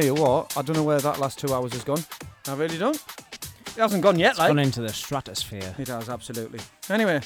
tell 0.00 0.04
you 0.04 0.14
what, 0.14 0.56
I 0.56 0.62
don't 0.62 0.74
know 0.74 0.82
where 0.82 0.98
that 0.98 1.20
last 1.20 1.38
two 1.38 1.54
hours 1.54 1.72
has 1.72 1.84
gone. 1.84 2.02
I 2.48 2.54
really 2.54 2.78
don't. 2.78 2.96
It 2.96 3.76
hasn't 3.76 4.02
gone 4.02 4.18
yet, 4.18 4.30
It's 4.30 4.40
like. 4.40 4.48
gone 4.48 4.58
into 4.58 4.80
the 4.80 4.88
stratosphere. 4.88 5.72
It 5.78 5.86
has, 5.86 6.08
absolutely. 6.08 6.58
Anyway, 6.90 7.20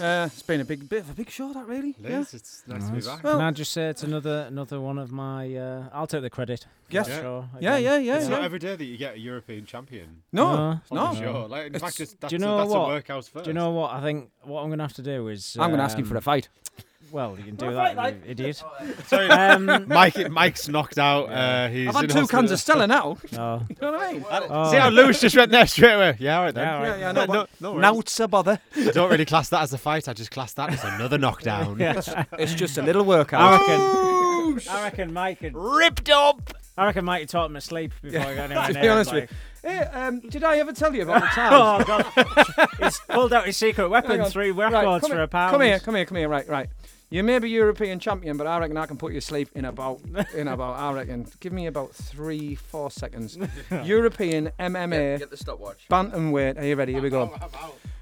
uh, 0.00 0.26
it's 0.32 0.40
been 0.40 0.62
a 0.62 0.64
big 0.64 0.88
bit 0.88 1.00
of 1.00 1.10
a 1.10 1.12
big 1.12 1.28
show, 1.28 1.52
that 1.52 1.66
really. 1.66 1.90
It 1.90 2.08
yeah. 2.10 2.20
is, 2.20 2.32
it's 2.32 2.62
nice 2.66 2.86
to 2.86 2.92
be 2.92 3.00
back. 3.02 3.20
Can 3.20 3.42
I 3.42 3.50
just 3.50 3.72
say 3.72 3.90
it's 3.90 4.04
another 4.04 4.46
another 4.48 4.80
one 4.80 4.96
of 4.96 5.12
my? 5.12 5.54
Uh, 5.54 5.90
I'll 5.92 6.06
take 6.06 6.22
the 6.22 6.30
credit. 6.30 6.64
Yes. 6.88 7.08
that 7.08 7.20
show 7.20 7.44
Yeah, 7.60 7.76
again. 7.76 7.84
yeah, 7.84 7.98
yeah, 7.98 8.16
It's 8.16 8.24
yeah. 8.24 8.36
not 8.36 8.44
every 8.44 8.58
day 8.58 8.74
that 8.74 8.84
you 8.86 8.96
get 8.96 9.16
a 9.16 9.18
European 9.18 9.66
champion. 9.66 10.22
No, 10.32 10.56
No. 10.56 10.60
on 10.62 10.80
no. 10.90 11.12
the 11.12 11.20
show. 11.20 11.46
Like, 11.46 11.66
in 11.66 11.74
It's- 11.74 11.82
fact, 11.82 12.00
it's, 12.00 12.14
that's, 12.14 12.30
do 12.30 12.36
you 12.36 12.40
know 12.40 12.54
a, 12.54 12.58
that's 12.60 12.70
what? 12.70 12.84
a 12.84 12.88
workhouse 12.88 13.28
first. 13.28 13.44
Do 13.44 13.50
you 13.50 13.54
know 13.54 13.72
what? 13.72 13.92
I 13.92 14.00
think 14.00 14.30
what 14.44 14.62
I'm 14.62 14.68
going 14.68 14.78
to 14.78 14.84
have 14.84 14.94
to 14.94 15.02
do 15.02 15.28
is. 15.28 15.58
I'm 15.60 15.68
going 15.68 15.78
to 15.78 15.84
ask 15.84 15.98
him 15.98 16.06
for 16.06 16.14
a 16.14 16.18
um, 16.18 16.22
fight. 16.22 16.48
Well, 17.10 17.36
you 17.38 17.44
can 17.44 17.56
do 17.56 17.72
that, 17.72 18.14
you 18.14 18.30
idiot. 18.30 18.62
Sorry, 19.06 19.28
Um, 19.30 19.84
Mike. 19.88 20.30
Mike's 20.30 20.68
knocked 20.68 20.98
out. 20.98 21.30
Uh, 21.30 21.68
he's 21.68 21.88
I've 21.88 21.94
had 21.94 22.04
in 22.04 22.10
two 22.10 22.26
cans 22.26 22.50
of 22.50 22.60
Stella 22.60 22.86
now. 22.86 23.16
No. 23.32 23.62
You 23.68 23.76
know 23.80 23.92
what 23.92 24.00
I 24.00 24.12
mean? 24.12 24.24
Oh. 24.30 24.70
See 24.70 24.76
how 24.76 24.88
Lewis 24.90 25.20
just 25.20 25.36
went 25.36 25.50
there 25.50 25.66
straight 25.66 25.94
away. 25.94 26.16
Yeah, 26.18 26.38
all 26.38 26.44
right 26.44 26.54
then. 26.54 26.64
Yeah, 26.66 26.74
all 26.76 26.82
right. 26.82 26.88
Yeah, 26.88 26.96
yeah, 26.98 27.12
no, 27.12 27.24
no, 27.24 27.32
no, 27.32 27.40
but 27.40 27.50
no 27.60 27.72
worries. 27.92 28.20
A 28.20 28.28
bother. 28.28 28.60
I 28.76 28.90
don't 28.90 29.10
really 29.10 29.24
class 29.24 29.48
that 29.50 29.62
as 29.62 29.72
a 29.72 29.78
fight. 29.78 30.08
I 30.08 30.12
just 30.12 30.30
class 30.30 30.52
that 30.54 30.70
as 30.72 30.84
another 30.84 31.18
knockdown. 31.18 31.76
It's 31.80 32.54
just 32.54 32.76
a 32.78 32.82
little 32.82 33.04
workout. 33.04 33.40
I 33.40 33.50
workout. 33.58 34.56
reckon. 34.56 34.68
I 34.70 34.82
reckon 34.84 35.12
Mike 35.12 35.38
had 35.40 35.54
ripped 35.56 36.10
up. 36.10 36.52
I 36.76 36.86
reckon 36.86 37.04
Mike 37.04 37.20
had 37.20 37.28
taught 37.28 37.46
him 37.46 37.54
to 37.54 37.60
sleep 37.60 37.92
before 38.02 38.20
he 38.20 38.34
got 38.36 38.50
anywhere 38.50 38.66
to 38.68 38.74
be 38.74 38.80
him, 38.80 38.92
honest 38.92 39.12
like- 39.12 39.22
with 39.22 39.30
you. 39.30 39.36
Hey, 39.70 39.78
um, 39.80 40.20
did 40.20 40.44
I 40.44 40.58
ever 40.58 40.72
tell 40.72 40.94
you 40.94 41.02
about 41.02 41.20
the 41.20 41.26
time? 41.26 41.52
Oh 41.52 41.84
god! 41.84 42.68
He's 42.80 42.98
pulled 43.08 43.32
out 43.32 43.44
his 43.44 43.56
secret 43.56 43.88
weapon, 43.88 44.20
on. 44.20 44.30
three 44.30 44.52
Right, 44.52 44.72
records 44.72 45.00
come 45.02 45.10
for 45.10 45.16
here, 45.16 45.24
a 45.24 45.28
pound. 45.28 45.50
Come 45.50 45.60
here, 45.62 45.78
come 45.80 45.94
here, 45.96 46.04
come 46.04 46.16
here. 46.16 46.28
Right, 46.28 46.48
right. 46.48 46.68
You 47.10 47.22
may 47.24 47.38
be 47.38 47.48
European 47.48 47.98
champion, 47.98 48.36
but 48.36 48.46
I 48.46 48.58
reckon 48.58 48.76
I 48.76 48.84
can 48.86 48.98
put 48.98 49.14
you 49.14 49.20
to 49.20 49.26
sleep 49.26 49.48
in 49.54 49.64
about 49.64 50.00
in 50.34 50.48
about. 50.54 50.78
I 50.78 50.92
reckon. 50.92 51.26
Give 51.40 51.52
me 51.52 51.66
about 51.66 51.94
three, 51.94 52.54
four 52.54 52.90
seconds. 52.90 53.38
European 53.84 54.50
MMA 54.60 54.90
Get, 54.90 55.18
get 55.20 55.30
the 55.30 55.36
stopwatch. 55.38 55.86
bantamweight. 55.90 56.58
Are 56.58 56.64
you 56.66 56.76
ready? 56.76 56.92
Here 56.92 57.02
we 57.02 57.10
go. 57.10 57.34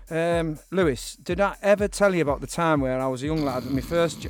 Um, 0.08 0.60
Lewis, 0.70 1.16
did 1.16 1.40
I 1.40 1.56
ever 1.62 1.88
tell 1.88 2.14
you 2.14 2.22
about 2.22 2.40
the 2.40 2.46
time 2.46 2.80
where 2.80 3.00
I 3.00 3.08
was 3.08 3.24
a 3.24 3.26
young 3.26 3.44
lad 3.44 3.64
and 3.64 3.72
my 3.72 3.80
first? 3.80 4.20
jo- 4.20 4.28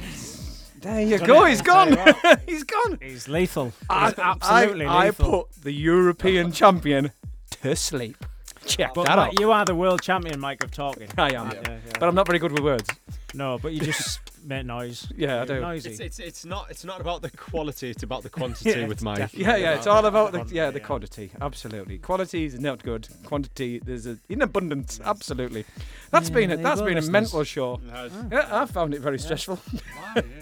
There 0.80 1.02
you 1.02 1.18
Done 1.18 1.26
go. 1.26 1.44
it, 1.44 1.50
He's 1.50 1.60
I 1.60 1.64
tell 1.64 1.90
you 1.90 1.96
gone. 1.96 2.38
he's 2.46 2.64
gone. 2.64 2.98
He's 3.02 3.28
lethal. 3.28 3.74
I, 3.90 4.14
absolutely 4.16 4.86
I, 4.86 5.02
I 5.02 5.06
lethal. 5.08 5.42
put 5.42 5.62
the 5.64 5.72
European 5.72 6.50
champion 6.50 7.12
to 7.60 7.76
sleep. 7.76 8.24
Check 8.66 8.94
But 8.94 9.06
that 9.06 9.18
out. 9.18 9.40
you 9.40 9.52
are 9.52 9.64
the 9.64 9.74
world 9.74 10.02
champion, 10.02 10.40
Mike, 10.40 10.62
of 10.64 10.70
talking. 10.70 11.08
I 11.16 11.28
am, 11.34 11.50
Yeah, 11.50 11.60
yeah. 11.64 11.78
but 11.98 12.08
I'm 12.08 12.14
not 12.14 12.26
very 12.26 12.38
good 12.38 12.52
with 12.52 12.62
words. 12.62 12.88
No, 13.34 13.58
but 13.58 13.72
you 13.72 13.80
just 13.80 14.20
make 14.44 14.64
noise. 14.66 15.06
Yeah, 15.16 15.42
I 15.42 15.44
do. 15.44 15.60
Noisy. 15.60 15.90
It's, 15.90 16.00
it's 16.00 16.18
it's 16.18 16.44
not 16.44 16.70
it's 16.70 16.84
not 16.84 17.00
about 17.00 17.22
the 17.22 17.30
quality. 17.30 17.90
It's 17.90 18.02
about 18.02 18.22
the 18.22 18.30
quantity 18.38 18.70
Yeah, 18.70 18.86
with 18.86 19.02
Mike. 19.02 19.30
Yeah, 19.32 19.56
yeah, 19.56 19.74
it's 19.74 19.86
all 19.86 20.04
about 20.04 20.32
the 20.32 20.38
quantity, 20.38 20.56
yeah 20.56 20.70
the 20.70 20.78
yeah. 20.80 20.86
quantity. 20.86 21.30
Absolutely, 21.40 21.98
quality 21.98 22.44
is 22.46 22.58
not 22.58 22.82
good. 22.82 23.08
Quantity 23.24 23.80
there's 23.84 24.06
a, 24.06 24.18
in 24.28 24.42
abundance. 24.42 25.00
Absolutely, 25.04 25.64
that's 26.10 26.28
Yeah, 26.28 26.34
been 26.34 26.50
a, 26.52 26.56
that's 26.56 26.82
been 26.82 26.98
a 26.98 27.02
mental 27.02 27.44
show. 27.44 27.80
Yeah, 28.32 28.48
I 28.50 28.66
found 28.66 28.94
it 28.94 29.00
very 29.00 29.18
stressful. 29.18 29.58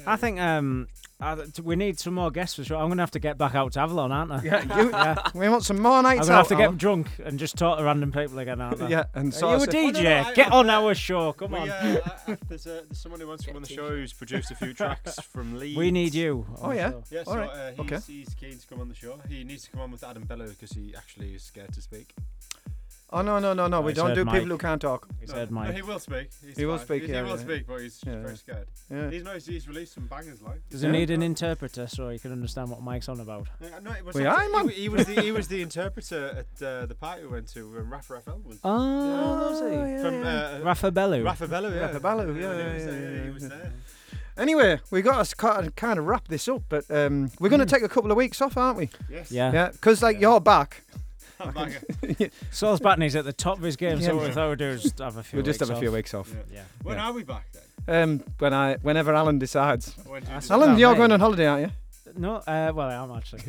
I 0.06 0.16
think 0.16 0.40
um, 0.40 0.88
Uh, 1.20 1.36
we 1.62 1.76
need 1.76 1.98
some 1.98 2.12
more 2.12 2.30
guests 2.30 2.56
for 2.56 2.64
sure. 2.64 2.76
I'm 2.76 2.86
going 2.88 2.98
to 2.98 3.02
have 3.02 3.10
to 3.12 3.18
get 3.20 3.38
back 3.38 3.54
out 3.54 3.72
to 3.74 3.80
Avalon, 3.80 4.10
aren't 4.12 4.32
I? 4.32 4.42
Yeah, 4.42 5.22
you- 5.34 5.40
we 5.40 5.48
want 5.48 5.64
some 5.64 5.80
more 5.80 6.02
nights 6.02 6.22
I'm 6.22 6.26
going 6.26 6.26
to 6.26 6.32
have 6.32 6.44
out, 6.46 6.48
to 6.48 6.54
get 6.56 6.64
Alan. 6.64 6.76
drunk 6.76 7.06
and 7.24 7.38
just 7.38 7.56
talk 7.56 7.78
to 7.78 7.84
random 7.84 8.10
people 8.12 8.38
again, 8.40 8.60
aren't 8.60 8.82
I? 8.82 8.88
Yeah, 8.88 9.04
and 9.14 9.32
Are 9.34 9.38
you 9.38 9.54
of 9.56 9.62
a 9.62 9.66
DJ? 9.66 9.76
Oh, 9.78 9.90
no, 9.92 10.02
no, 10.02 10.28
I- 10.28 10.34
get 10.34 10.52
on 10.52 10.70
our 10.70 10.94
show. 10.94 11.32
Come 11.32 11.52
We, 11.52 11.58
on. 11.60 11.70
uh, 11.70 12.00
I- 12.26 12.32
I- 12.32 12.38
there's, 12.48 12.66
a, 12.66 12.82
there's 12.88 12.98
someone 12.98 13.20
who 13.20 13.28
wants 13.28 13.44
to 13.44 13.50
come 13.50 13.56
on 13.56 13.62
the 13.62 13.68
show 13.68 13.88
who's 13.90 14.12
produced 14.12 14.50
a 14.50 14.56
few 14.56 14.74
tracks 14.74 15.18
from 15.20 15.58
Leeds. 15.58 15.78
We 15.78 15.92
need 15.92 16.14
you 16.14 16.46
on 16.58 16.58
Oh, 16.60 16.68
the 16.70 16.76
yeah? 16.76 16.90
show. 16.90 17.02
Yeah, 17.10 17.22
so 17.24 17.30
All 17.30 17.36
right, 17.38 17.50
uh, 17.50 17.70
he's, 17.70 17.80
okay. 17.80 17.98
he's 18.06 18.34
keen 18.34 18.58
to 18.58 18.66
come 18.66 18.80
on 18.80 18.88
the 18.88 18.94
show. 18.94 19.18
He 19.28 19.44
needs 19.44 19.64
to 19.64 19.70
come 19.70 19.80
on 19.82 19.92
with 19.92 20.02
Adam 20.02 20.24
Bello 20.24 20.48
because 20.48 20.72
he 20.72 20.94
actually 20.96 21.34
is 21.34 21.42
scared 21.44 21.72
to 21.74 21.80
speak. 21.80 22.12
Oh 23.16 23.22
no 23.22 23.38
no 23.38 23.52
no 23.54 23.68
no! 23.68 23.80
we 23.80 23.92
he's 23.92 23.96
don't 23.96 24.08
heard 24.08 24.14
do 24.16 24.24
Mike. 24.24 24.34
people 24.34 24.48
who 24.50 24.58
can't 24.58 24.80
talk. 24.82 25.06
He 25.20 25.26
No, 25.26 25.34
heard 25.34 25.50
no, 25.50 25.54
Mike. 25.54 25.74
he 25.74 25.82
will 25.82 25.98
speak. 26.00 26.30
He's 26.44 26.56
He 26.56 26.66
will 26.66 26.78
fine. 26.78 26.86
speak, 26.86 27.02
He, 27.04 27.08
yeah, 27.12 27.18
he 27.18 27.22
will 27.22 27.38
yeah. 27.38 27.44
speak, 27.44 27.66
but 27.68 27.76
he's 27.80 28.00
Yeah, 28.04 28.20
very 28.22 28.36
scared. 28.36 28.66
Yeah. 28.90 29.10
He's 29.10 29.22
nice. 29.22 29.46
He's 29.46 29.68
released 29.68 29.94
some 29.94 30.06
bangers, 30.06 30.42
like. 30.42 30.68
Does 30.68 30.80
he 30.82 30.88
need 30.88 31.10
an 31.10 31.22
interpreter 31.22 31.86
so 31.86 32.08
he 32.08 32.18
can 32.18 32.32
understand 32.32 32.70
what 32.70 32.82
Mike's 32.82 33.08
on 33.08 33.20
about? 33.20 33.46
Yeah, 33.60 33.78
no, 33.82 33.92
it 33.92 34.04
was 34.04 34.16
We 34.16 34.26
actually- 34.26 34.46
are, 34.46 34.64
man. 34.64 34.68
He, 34.68 34.82
he 34.82 34.88
was 34.88 35.06
the 35.06 35.20
he 35.22 35.30
was 35.30 35.46
the 35.46 35.62
interpreter 35.62 36.44
at 36.44 36.62
uh, 36.66 36.86
the 36.86 36.94
party 36.96 37.22
we 37.22 37.28
went 37.28 37.46
to 37.54 37.70
when 37.72 37.88
Rafa 37.88 38.14
Rafael 38.14 38.40
was. 38.44 38.58
Oh, 38.64 39.50
was 39.50 39.60
he? 39.60 39.66
yeah, 39.76 40.02
From 40.02 40.14
yeah. 40.22 40.58
uh, 40.60 40.64
Rafa 40.64 40.90
Bellu. 40.90 41.24
Rafa 41.24 41.46
Bello, 41.48 41.68
yeah. 41.72 41.80
Rafa 41.82 42.00
Bello, 42.00 42.26
yeah, 42.26 42.32
he 42.34 42.40
yeah, 42.40 42.48
was 42.74 42.84
yeah, 42.84 42.90
there, 42.90 43.00
yeah, 43.16 43.24
he 43.24 43.30
was 43.30 43.42
yeah. 43.44 43.48
there. 43.50 43.72
Anyway, 44.36 44.80
we 44.90 45.00
got 45.00 45.24
to 45.24 45.36
kind 45.36 45.66
of, 45.68 45.76
kind 45.76 45.96
of 45.96 46.06
wrap 46.06 46.26
this 46.26 46.48
up, 46.48 46.62
but 46.68 46.84
um, 46.90 47.30
we're 47.38 47.48
going 47.48 47.60
to 47.60 47.66
take 47.66 47.84
a 47.84 47.88
couple 47.88 48.10
of 48.10 48.16
weeks 48.16 48.40
off, 48.42 48.56
aren't 48.56 48.76
we? 48.76 48.90
Yes. 49.08 49.30
Yeah. 49.30 49.52
Yeah, 49.52 49.68
because 49.70 50.02
like 50.02 50.18
you're 50.20 50.40
back. 50.40 50.82
I'm 51.46 51.52
back. 52.18 52.32
Saul's 52.50 52.80
Batney's 52.80 53.16
at 53.16 53.24
the 53.24 53.32
top 53.32 53.58
of 53.58 53.62
his 53.64 53.76
game, 53.76 54.00
so 54.00 54.16
what 54.16 54.26
we 54.28 54.32
thought 54.32 54.50
we'd 54.50 54.58
do 54.58 54.64
is 54.66 54.92
have 54.98 55.16
a 55.16 55.22
few 55.22 55.36
We'll 55.38 55.44
just 55.44 55.60
weeks 55.60 55.68
have 55.68 55.76
a 55.76 55.80
few 55.80 55.88
off. 55.88 55.94
weeks 55.94 56.14
off. 56.14 56.30
Yeah. 56.32 56.42
Yeah. 56.56 56.62
When 56.82 56.96
Yeah. 56.96 57.08
are 57.08 57.12
we 57.12 57.22
back 57.24 57.46
then? 57.52 57.62
Um, 58.02 58.24
when 58.38 58.54
I, 58.54 58.76
whenever 58.76 59.14
Alan 59.14 59.38
decides. 59.38 59.94
When 60.06 60.22
do 60.22 60.28
decide? 60.40 60.54
Alan, 60.54 60.78
you're 60.78 60.94
going 60.94 61.12
on 61.12 61.20
holiday, 61.20 61.46
aren't 61.46 61.66
you? 61.66 61.72
No, 62.16 62.36
uh, 62.36 62.72
well, 62.74 62.88
I 62.88 62.94
am 62.94 63.10
actually. 63.12 63.42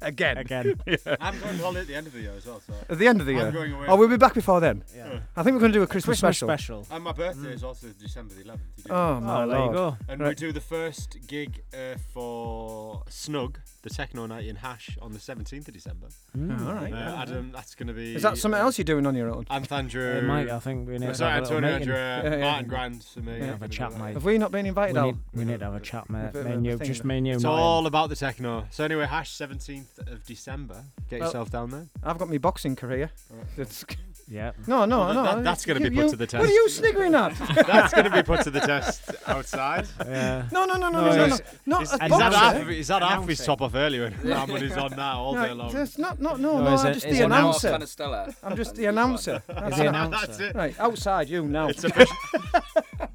Again. 0.00 0.38
Again. 0.38 0.80
I'm 1.20 1.38
going 1.40 1.54
on 1.54 1.58
holiday 1.58 1.80
at 1.80 1.86
the 1.88 1.94
end 1.94 2.06
of 2.06 2.12
the 2.12 2.20
year 2.20 2.32
as 2.36 2.46
well. 2.46 2.60
So. 2.66 2.72
At 2.88 2.98
the 2.98 3.06
end 3.08 3.20
of 3.20 3.26
the 3.26 3.32
I'm 3.34 3.38
year. 3.38 3.52
going 3.52 3.72
away. 3.72 3.86
Oh, 3.88 3.96
we'll 3.96 4.08
be 4.08 4.16
back 4.16 4.34
before 4.34 4.60
then. 4.60 4.84
Yeah. 4.96 5.20
I 5.36 5.42
think 5.42 5.54
we're 5.54 5.60
going 5.60 5.72
to 5.72 5.78
do 5.78 5.82
a 5.82 5.86
Christmas, 5.86 6.20
Christmas 6.20 6.38
special. 6.38 6.84
special. 6.84 6.94
And 6.96 7.04
my 7.04 7.12
birthday 7.12 7.52
is 7.52 7.64
also 7.64 7.88
December 7.98 8.34
the 8.34 8.42
11th. 8.44 8.58
you 8.76 8.84
do. 8.84 8.92
Oh 8.92 9.20
my 9.20 9.42
Oh, 9.42 9.48
there 9.48 9.58
you 9.58 9.64
lord. 9.64 9.74
go. 9.74 9.96
And 10.08 10.22
we 10.22 10.34
do 10.34 10.52
the 10.52 10.60
first 10.60 11.18
gig 11.26 11.62
uh, 11.74 11.96
for 12.12 13.02
Snug, 13.08 13.58
the 13.82 13.90
techno 13.90 14.26
night 14.26 14.46
in 14.46 14.56
Hash, 14.56 14.96
on 15.02 15.12
the 15.12 15.18
17th 15.18 15.68
of 15.68 15.74
December. 15.74 16.06
Mm. 16.36 16.66
all 16.66 16.74
right. 16.74 16.92
Uh, 16.92 17.16
Adam, 17.22 17.50
that's 17.52 17.74
going 17.74 17.88
to 17.88 17.92
be. 17.92 18.14
Is 18.14 18.22
that 18.22 18.38
something 18.38 18.60
uh, 18.60 18.64
else 18.64 18.78
you're 18.78 18.84
doing 18.84 19.06
on 19.06 19.14
your 19.14 19.30
own? 19.30 19.46
Anthony, 19.50 20.18
Uh, 20.18 20.22
Mike, 20.22 20.48
I 20.48 20.58
think 20.60 20.86
we 20.88 20.98
need 20.98 21.06
to 21.06 21.14
sorry, 21.14 21.32
have 21.34 21.40
a 21.50 21.54
little 21.54 21.56
Antonio, 21.64 21.78
meeting. 21.78 21.94
Andrew, 21.94 22.30
Yeah, 22.32 22.36
yeah. 22.38 22.50
Martin 22.52 22.68
Grand, 22.68 23.04
for 23.04 23.20
me. 23.20 23.38
Yeah, 23.38 23.44
I'm 23.44 23.48
have 23.50 23.62
a 23.62 23.68
chat, 23.68 23.98
mate. 23.98 24.14
Have 24.14 24.24
we 24.24 24.38
not 24.38 24.52
been 24.52 24.66
invited 24.66 24.94
We 24.94 25.00
out? 25.00 25.06
need, 25.06 25.16
we 25.34 25.44
need 25.44 25.58
to 25.58 25.64
have 25.66 25.74
a 25.74 25.80
chat, 25.80 26.08
mate. 26.08 26.32
bit 26.32 26.40
of 26.40 26.46
Me 26.46 26.52
and 26.52 26.66
you, 26.66 26.78
thing 26.78 26.86
just 26.86 27.00
then. 27.02 27.08
me 27.08 27.18
and 27.18 27.26
you. 27.26 27.34
It's 27.34 27.42
not 27.42 27.56
him. 27.56 27.62
All 27.68 27.86
about 27.86 28.08
the 28.08 28.16
techno. 28.16 28.66
So 28.70 28.84
anyway, 28.84 29.06
Hash 29.06 29.30
17th 29.32 29.98
of 30.10 30.24
December. 30.26 30.82
Get 31.10 31.20
Well- 31.20 31.28
yourself 31.28 31.50
down 31.50 31.70
there. 31.70 31.86
I've 32.02 32.18
got 32.18 32.28
my 32.28 32.38
boxing 32.38 32.74
career. 32.76 33.10
That's, 33.56 33.84
Yeah. 34.30 34.52
no, 34.66 34.84
no, 34.84 34.98
Well, 35.00 35.14
no. 35.14 35.22
that- 35.24 35.44
that's 35.44 35.64
gonna 35.64 35.80
be 35.80 35.88
put 35.90 36.04
you- 36.04 36.10
to 36.10 36.16
the 36.16 36.26
test. 36.26 36.40
What 36.40 36.50
are 36.50 36.52
you 36.52 36.68
sniggering 36.68 37.14
at? 37.14 37.34
That's 37.66 37.94
going 37.94 38.04
to 38.04 38.10
be 38.10 38.22
put 38.22 38.42
to 38.42 38.50
the 38.50 38.60
test 38.60 39.10
outside. 39.26 39.86
Yeah. 40.06 40.44
no, 40.52 40.64
no, 40.66 40.74
no, 40.74 40.88
no, 40.90 41.00
No, 41.00 41.10
no, 41.10 41.16
no, 41.16 41.26
no. 41.28 41.36
Not 41.66 41.82
Is, 41.82 41.92
a 41.92 41.94
is 41.94 41.98
that 42.00 42.10
boxer. 42.10 42.38
half, 42.38 42.68
is 42.68 42.88
that 42.88 43.02
half 43.02 43.26
his 43.28 43.44
top 43.44 43.62
off 43.62 43.74
earlier 43.74 44.04
and 44.06 44.24
Ramon's 44.24 44.76
on 44.76 44.90
now 44.96 45.20
all 45.20 45.34
day 45.34 45.52
long? 45.52 45.72
that's 45.72 45.96
not, 45.98 46.20
not, 46.20 46.40
no, 46.40 46.58
No, 46.58 46.64
no. 46.64 46.74
is 46.74 46.84
I'm 46.84 46.92
just 46.94 47.08
the 47.08 47.20
announcer. 47.22 47.70
Kind 47.70 47.82
of 47.82 47.88
Stella. 47.88 48.34
I'm 48.42 48.56
just 48.56 48.74
the 48.74 48.86
announcer. 48.86 49.42
That's 49.48 49.76
the 49.76 49.84
it. 49.84 49.88
announcer. 49.88 50.52
Right, 50.54 50.78
outside 50.80 51.28
you 51.28 51.42
now. 51.46 51.68
It's 51.68 51.84
official. 51.84 52.16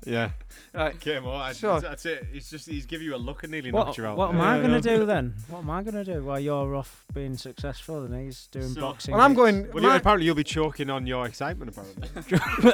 yeah. 0.05 0.29
Right. 0.73 0.99
Game 0.99 1.25
on. 1.27 1.39
I- 1.39 1.53
So- 1.53 1.79
That's 1.79 2.05
it. 2.05 2.27
He's 2.31 2.49
just 2.49 2.67
he's 2.67 2.85
give 2.87 3.01
you 3.01 3.13
a 3.15 3.17
look 3.17 3.43
and 3.43 3.51
nearly 3.51 3.71
What, 3.71 3.85
knocked 3.87 3.97
you 3.99 4.05
out. 4.07 4.17
what 4.17 4.29
am 4.29 4.37
there. 4.37 4.45
I 4.47 4.59
going 4.59 4.81
to 4.81 4.81
do 4.97 5.05
then? 5.13 5.35
What 5.49 5.59
am 5.59 5.69
I 5.69 5.83
going 5.83 5.93
to 5.95 6.03
do 6.03 6.23
while 6.23 6.39
you're 6.39 6.75
off 6.75 7.05
being 7.13 7.37
successful 7.37 8.03
and 8.05 8.25
he's 8.25 8.47
doing 8.47 8.69
So- 8.69 8.81
boxing? 8.81 9.13
Well, 9.13 9.21
I'm 9.23 9.33
going. 9.35 9.71
Well, 9.71 9.83
you, 9.83 9.89
my- 9.89 9.97
apparently 9.97 10.25
you'll 10.25 10.35
be 10.35 10.43
choking 10.43 10.89
on 10.89 11.05
your 11.05 11.27
excitement. 11.27 11.75
Apparently. 11.77 12.73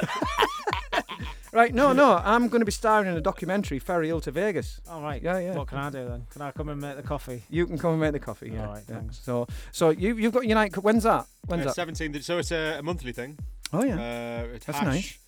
right, 1.52 1.74
no, 1.74 1.92
no. 1.92 2.16
I'm 2.24 2.48
going 2.48 2.60
to 2.60 2.64
be 2.64 2.72
starring 2.72 3.08
in 3.08 3.16
a 3.16 3.20
documentary, 3.20 3.78
Ferryhill 3.80 4.22
to 4.22 4.30
Vegas. 4.30 4.80
All 4.88 5.02
right. 5.02 5.20
Yeah, 5.22 5.38
yeah. 5.38 5.54
What 5.54 5.68
can 5.68 5.78
I 5.78 5.90
do 5.90 6.08
then? 6.08 6.26
Can 6.30 6.42
I 6.42 6.52
come 6.52 6.68
and 6.68 6.80
make 6.80 6.96
the 6.96 7.02
coffee? 7.02 7.42
You 7.50 7.66
can 7.66 7.76
come 7.78 7.92
and 7.92 8.00
make 8.00 8.12
the 8.12 8.18
coffee. 8.20 8.50
Yeah. 8.50 8.66
All 8.66 8.72
right, 8.74 8.84
yeah. 8.88 8.96
thanks. 9.00 9.18
So, 9.22 9.46
so 9.72 9.90
you 9.90 10.14
you've 10.16 10.32
got 10.32 10.46
your 10.46 10.54
night. 10.54 10.74
When's 10.76 11.02
that? 11.04 11.26
When's 11.46 11.66
Uh, 11.66 11.72
that? 11.74 11.88
17th. 11.88 12.22
So 12.22 12.38
it's 12.38 12.50
a, 12.52 12.78
a 12.78 12.82
monthly 12.82 13.12
thing. 13.12 13.38
Oh 13.72 13.84
yeah. 13.84 13.94
Uh, 14.44 14.54
it's 14.54 14.66
That's 14.66 14.78
Hash, 14.78 14.86
nice. 14.86 15.18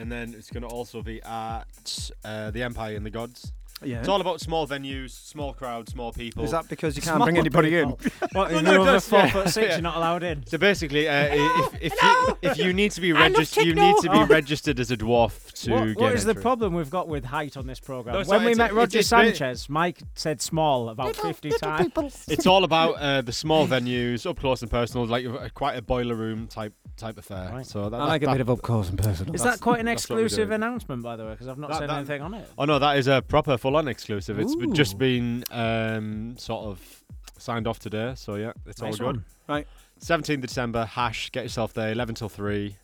And 0.00 0.10
then 0.10 0.34
it's 0.36 0.50
going 0.50 0.62
to 0.62 0.68
also 0.68 1.02
be 1.02 1.22
at 1.22 2.10
uh, 2.24 2.50
the 2.50 2.62
Empire 2.62 2.96
and 2.96 3.04
the 3.04 3.10
Gods. 3.10 3.52
Yeah. 3.82 3.98
It's 4.00 4.08
all 4.08 4.20
about 4.20 4.40
small 4.40 4.66
venues, 4.66 5.10
small 5.10 5.52
crowds, 5.54 5.92
small 5.92 6.12
people. 6.12 6.44
Is 6.44 6.50
that 6.50 6.68
because 6.68 6.96
you 6.96 7.02
can't 7.02 7.16
Small 7.16 7.26
bring 7.26 7.38
anybody 7.38 7.76
in? 7.78 7.88
What, 8.32 8.34
Well, 8.34 8.56
if 8.58 8.62
no, 8.64 8.72
you're 8.72 8.80
it 8.82 8.88
over 8.88 9.00
four 9.00 9.18
yeah. 9.20 9.30
foot 9.30 9.48
six, 9.48 9.72
you're 9.74 9.80
not 9.82 9.96
allowed 9.96 10.22
in. 10.22 10.46
So 10.46 10.58
basically, 10.58 11.08
uh, 11.08 11.12
i- 11.12 11.70
if, 11.82 11.92
if 11.92 12.02
you 12.02 12.38
if 12.42 12.58
you 12.58 12.72
need 12.72 12.92
to 12.92 13.00
be 13.00 13.12
registered, 13.12 13.64
you 13.64 13.74
need 13.74 13.96
to 14.02 14.10
be 14.10 14.22
registered 14.24 14.78
as 14.78 14.90
a 14.90 14.96
dwarf 14.96 15.52
to 15.64 15.72
What, 15.72 15.86
get 15.88 15.96
what 15.98 16.12
is 16.14 16.24
the 16.24 16.30
entry. 16.30 16.42
problem 16.42 16.74
we've 16.74 16.90
got 16.90 17.08
with 17.08 17.24
height 17.24 17.56
on 17.56 17.66
this 17.66 17.80
program? 17.80 18.14
No, 18.14 18.20
it's 18.20 18.28
when 18.28 18.40
not- 18.40 18.46
we 18.46 18.52
it's- 18.52 18.58
met 18.58 18.64
it's- 18.66 18.76
Roger 18.76 18.98
it's 19.00 19.08
ba- 19.10 19.16
Sanchez, 19.38 19.68
Mike 19.68 20.02
said 20.14 20.40
small 20.40 20.88
about 20.90 21.16
50 21.16 21.50
times. 21.50 22.24
It's 22.28 22.46
all 22.46 22.64
about 22.64 22.94
uh, 22.98 23.22
the 23.22 23.32
small 23.32 23.66
venues, 23.66 24.28
up 24.28 24.38
close 24.38 24.62
and 24.62 24.70
personal, 24.70 25.06
like 25.06 25.26
uh, 25.26 25.48
quite 25.54 25.76
a 25.76 25.82
boiler 25.82 26.14
room 26.14 26.46
type 26.46 26.74
type 26.96 27.16
affair. 27.18 27.50
Right. 27.50 27.64
So 27.66 27.88
that, 27.88 27.98
I 27.98 28.04
like 28.04 28.20
that, 28.22 28.28
a 28.28 28.32
bit 28.32 28.40
of 28.42 28.50
up 28.50 28.60
close 28.62 28.90
and 28.90 28.98
personal. 28.98 29.34
Is 29.34 29.42
that 29.42 29.60
quite 29.60 29.80
an 29.80 29.86
that's 29.86 30.08
what 30.08 30.16
we're 30.18 30.24
exclusive 30.26 30.50
announcement, 30.50 31.02
by 31.02 31.16
the 31.16 31.24
way? 31.24 31.30
Because 31.30 31.48
I've 31.48 31.56
not 31.58 31.70
That- 31.70 31.78
seen 31.78 31.88
that- 31.88 31.96
anything 31.96 32.20
on 32.22 32.34
it. 32.34 32.48
Oh 32.58 32.64
no, 32.66 32.78
that 32.78 32.98
is 32.98 33.06
a 33.08 33.22
proper 33.22 33.56
full-on 33.70 33.88
exclusive. 33.88 34.38
It's 34.38 34.54
b- 34.56 34.68
just 34.72 34.98
been 34.98 35.44
um, 35.50 36.36
sort 36.36 36.66
of 36.66 37.04
signed 37.38 37.66
off 37.66 37.78
today. 37.78 38.12
So 38.16 38.34
yeah, 38.34 38.52
it's 38.66 38.80
Nice 38.82 38.94
all 38.94 38.98
good. 39.12 39.16
one. 39.16 39.24
Right. 39.48 39.66
17th 40.00 40.34
of 40.34 40.40
December, 40.42 40.84
hash. 40.84 41.30
Get 41.30 41.44
yourself 41.44 41.72
there. 41.74 41.92
11 41.92 42.14
till 42.16 42.28
three. 42.28 42.76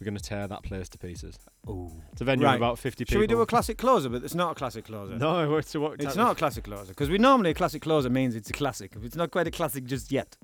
We're 0.00 0.04
gonna 0.04 0.20
tear 0.20 0.46
that 0.48 0.62
place 0.62 0.88
to 0.90 0.98
pieces. 0.98 1.38
Ooh. 1.68 1.90
It's 2.12 2.20
a 2.20 2.24
venue 2.24 2.44
Right. 2.44 2.54
of 2.54 2.60
about 2.60 2.78
50 2.78 3.04
people. 3.04 3.12
Should 3.14 3.20
we 3.20 3.26
do 3.26 3.40
a 3.40 3.46
classic 3.46 3.76
closer? 3.78 4.08
But 4.08 4.22
it's 4.22 4.34
not 4.34 4.52
a 4.52 4.54
classic 4.54 4.84
closer. 4.84 5.16
No, 5.16 5.56
it's, 5.56 5.74
a, 5.74 5.80
what, 5.80 6.00
It's 6.00 6.14
not 6.14 6.32
a 6.32 6.34
classic 6.34 6.64
closer 6.64 6.88
because 6.88 7.08
we 7.10 7.18
normally 7.18 7.50
a 7.50 7.54
classic 7.54 7.82
closer 7.82 8.08
means 8.10 8.34
it's 8.36 8.50
a 8.50 8.52
classic. 8.52 8.92
It's 9.02 9.16
not 9.16 9.30
quite 9.30 9.46
a 9.48 9.50
classic 9.50 9.84
just 9.84 10.12
yet. 10.12 10.36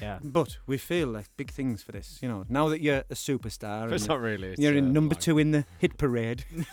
Yeah. 0.00 0.18
But 0.22 0.58
we 0.66 0.78
feel 0.78 1.08
like 1.08 1.26
big 1.36 1.50
things 1.50 1.82
for 1.82 1.92
this. 1.92 2.18
You 2.22 2.28
know, 2.28 2.44
now 2.48 2.68
that 2.70 2.80
you're 2.80 3.04
a 3.10 3.14
superstar, 3.14 3.92
It's 3.92 4.08
not 4.08 4.20
really. 4.20 4.48
It's, 4.48 4.60
you're 4.60 4.74
in 4.74 4.88
uh, 4.88 4.92
number 4.92 5.14
like- 5.14 5.22
two 5.22 5.38
in 5.38 5.52
the 5.52 5.64
hit 5.78 5.96
parade. 5.96 6.44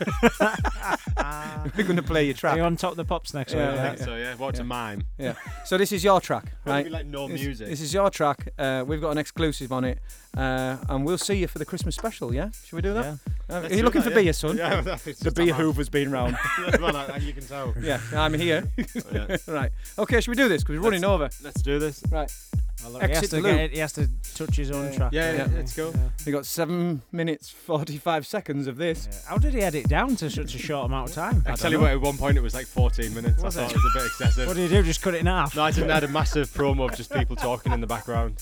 We're 1.76 1.84
going 1.84 1.96
to 1.96 2.02
play 2.02 2.24
your 2.24 2.34
Are 2.34 2.38
track. 2.38 2.56
You're 2.56 2.66
on 2.66 2.76
top 2.76 2.92
of 2.92 2.96
the 2.96 3.04
pops 3.04 3.34
next 3.34 3.52
Yeah, 3.52 3.68
week? 3.68 3.76
Yeah, 3.76 3.94
yeah. 3.98 4.04
So 4.04 4.16
yeah, 4.16 4.34
what's 4.36 4.58
Yeah. 4.58 4.62
a 4.64 4.66
mime? 4.66 5.02
Yeah. 5.18 5.34
So 5.64 5.78
this 5.78 5.92
is 5.92 6.02
your 6.02 6.20
track, 6.20 6.52
right? 6.64 6.82
don't 6.82 6.92
like 6.92 7.06
no 7.06 7.28
This- 7.28 7.40
music? 7.40 7.68
This 7.68 7.80
is 7.80 7.94
your 7.94 8.10
track. 8.10 8.48
Uh, 8.58 8.84
we've 8.86 9.00
got 9.00 9.10
an 9.10 9.18
exclusive 9.18 9.70
on 9.72 9.84
it, 9.84 9.98
uh, 10.36 10.76
and 10.88 11.04
we'll 11.04 11.18
see 11.18 11.34
you 11.34 11.46
for 11.46 11.58
the 11.58 11.64
Christmas 11.64 11.94
special. 11.94 12.34
Yeah, 12.34 12.50
should 12.64 12.76
we 12.76 12.82
do 12.82 12.94
that? 12.94 13.04
Yeah. 13.48 13.60
Let's 13.94 14.06
are 14.06 14.10
you 14.10 14.14
do 14.14 14.14
looking 14.14 14.14
that, 14.14 14.14
for 14.14 14.20
yeah. 14.20 14.24
beer, 14.24 14.32
son. 14.32 14.56
Yeah, 14.56 14.80
that's, 14.80 15.20
the 15.20 15.30
beer 15.30 15.54
hoover's 15.54 15.88
been 15.88 16.10
round. 16.10 16.36
well, 16.80 17.20
you 17.20 17.32
can 17.32 17.46
tell. 17.46 17.74
yeah, 17.80 18.00
I'm 18.14 18.34
here. 18.34 18.70
Yeah. 19.12 19.36
right. 19.48 19.70
Okay, 19.98 20.20
should 20.20 20.30
we 20.30 20.36
do 20.36 20.48
this? 20.48 20.62
Because 20.62 20.78
we're 20.78 20.84
running 20.84 21.04
over. 21.04 21.30
Let's 21.42 21.62
do 21.62 21.78
this. 21.78 22.02
Right. 22.10 22.32
Well, 22.82 22.92
look, 22.92 23.02
he, 23.02 23.10
has 23.10 23.20
to 23.28 23.36
the 23.36 23.42
get 23.42 23.50
loop. 23.52 23.60
it, 23.60 23.70
he 23.72 23.78
has 23.78 23.92
to 23.94 24.08
touch 24.34 24.56
his 24.56 24.70
own 24.70 24.92
track. 24.92 25.12
Yeah, 25.12 25.32
doesn't 25.32 25.50
he? 25.52 25.56
let's 25.58 25.76
go. 25.76 25.92
We 26.24 26.32
got 26.32 26.46
seven 26.46 27.02
minutes 27.12 27.50
forty-five 27.50 28.26
seconds 28.26 28.66
of 28.66 28.76
this. 28.76 29.08
Yeah. 29.10 29.18
How 29.28 29.38
did 29.38 29.54
he 29.54 29.60
edit 29.60 29.88
down 29.88 30.16
to 30.16 30.30
such 30.30 30.54
a 30.54 30.58
short 30.58 30.86
amount 30.86 31.10
of 31.10 31.14
time? 31.14 31.42
I 31.46 31.54
tell 31.56 31.70
you 31.70 31.80
what, 31.80 31.90
at 31.90 32.00
one 32.00 32.16
point 32.16 32.36
it 32.36 32.40
was 32.42 32.54
like 32.54 32.66
14 32.66 33.14
minutes. 33.14 33.42
Was 33.42 33.56
I 33.56 33.62
thought 33.64 33.72
it? 33.72 33.76
it 33.76 33.82
was 33.84 33.94
a 33.94 33.98
bit 33.98 34.06
excessive. 34.06 34.46
What 34.48 34.56
did 34.56 34.70
you 34.70 34.76
do? 34.78 34.82
Just 34.82 35.02
cut 35.02 35.14
it 35.14 35.18
in 35.20 35.26
half? 35.26 35.54
No, 35.56 35.62
I 35.62 35.70
didn't. 35.70 35.90
I 35.90 35.94
had 35.94 36.04
a 36.04 36.08
massive 36.08 36.48
promo 36.48 36.88
of 36.90 36.96
just 36.96 37.12
people 37.12 37.36
talking 37.36 37.72
in 37.72 37.80
the 37.80 37.86
background. 37.86 38.36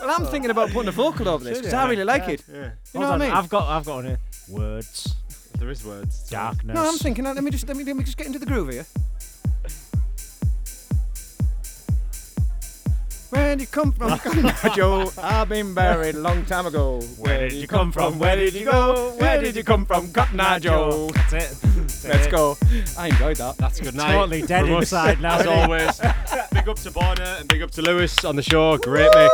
Well, 0.00 0.10
I'm 0.10 0.26
thinking 0.26 0.50
about 0.50 0.70
putting 0.70 0.88
a 0.88 0.92
vocal 0.92 1.28
over 1.28 1.44
this 1.44 1.58
because? 1.58 1.74
I 1.74 1.88
really 1.88 2.04
like 2.04 2.22
Yeah, 2.26 2.30
it. 2.30 2.44
Yeah. 2.48 2.54
You 2.56 2.60
know 2.62 2.70
Hold 2.70 3.04
what 3.04 3.04
on, 3.12 3.22
I 3.22 3.26
mean? 3.26 3.34
I've 3.34 3.48
got, 3.48 3.68
I've 3.68 3.84
got 3.84 3.98
on 3.98 4.04
here. 4.06 4.18
Words, 4.48 5.14
There 5.58 5.70
is 5.70 5.84
words. 5.84 6.28
darkness. 6.28 6.74
No, 6.74 6.88
I'm 6.88 6.96
thinking. 6.98 7.24
Let 7.24 7.42
me 7.42 7.50
just 7.50 7.66
let 7.68 7.76
me, 7.76 7.84
let 7.84 7.96
me 7.96 8.04
just 8.04 8.16
get 8.16 8.26
into 8.26 8.38
the 8.38 8.46
groove 8.46 8.70
here. 8.70 8.86
Where 13.30 13.56
did 13.56 13.60
you 13.62 13.66
come 13.66 13.92
from, 13.92 14.20
Joe? 14.74 15.10
I've 15.18 15.48
been 15.48 15.74
buried 15.74 16.14
a 16.14 16.20
long 16.20 16.44
time 16.44 16.66
ago. 16.66 17.00
Where 17.18 17.48
did 17.48 17.54
you 17.54 17.66
come 17.66 17.90
from? 17.92 18.18
Where 18.18 18.36
did 18.36 18.54
you 18.54 18.64
go? 18.64 19.14
Where 19.18 19.40
did 19.40 19.56
you 19.56 19.64
come 19.64 19.84
from, 19.84 20.12
Cotton 20.12 20.38
Eye 20.40 20.58
Joe? 20.60 21.10
That's 21.12 21.32
it. 21.32 21.58
That's 21.62 22.04
Let's 22.04 22.26
it. 22.26 22.30
go. 22.30 22.56
I 22.98 23.08
enjoyed 23.08 23.36
that. 23.36 23.56
That's 23.58 23.80
a 23.80 23.82
good 23.82 23.94
night. 23.94 24.12
Totally 24.12 24.42
dead 24.42 24.64
from 24.66 24.74
us, 24.76 24.82
inside 24.92 25.20
now, 25.20 25.38
As 25.38 25.46
always. 25.46 25.98
big 26.52 26.68
up 26.68 26.76
to 26.78 26.90
Borna 26.90 27.40
and 27.40 27.48
big 27.48 27.62
up 27.62 27.70
to 27.72 27.82
Lewis 27.82 28.24
on 28.24 28.36
the 28.36 28.42
show. 28.42 28.76
Great 28.78 29.10
mix. 29.14 29.32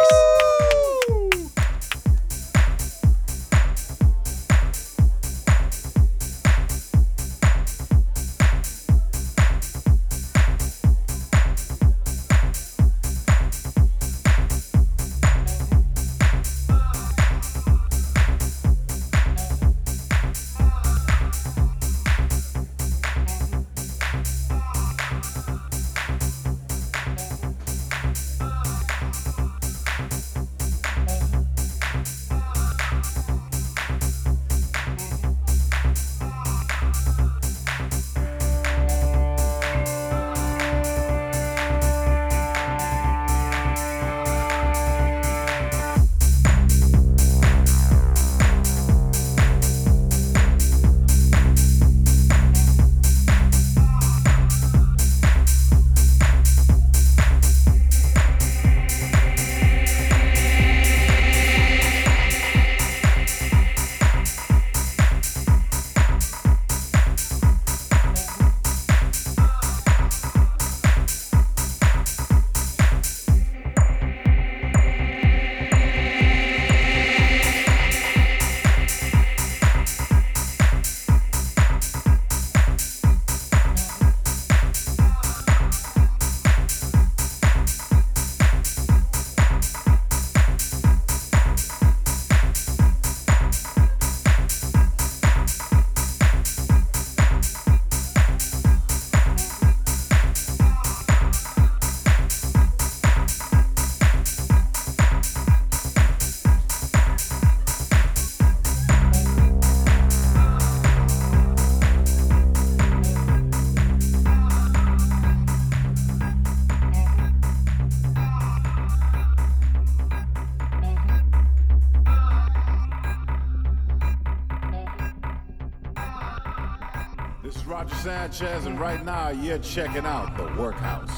You're 129.33 129.59
checking 129.59 130.05
out 130.05 130.37
the 130.37 130.45
Workhouse. 130.61 131.12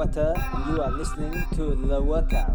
And 0.00 0.76
you 0.76 0.80
are 0.80 0.92
listening 0.92 1.32
to 1.56 1.74
The 1.74 2.00
Workhouse. 2.00 2.47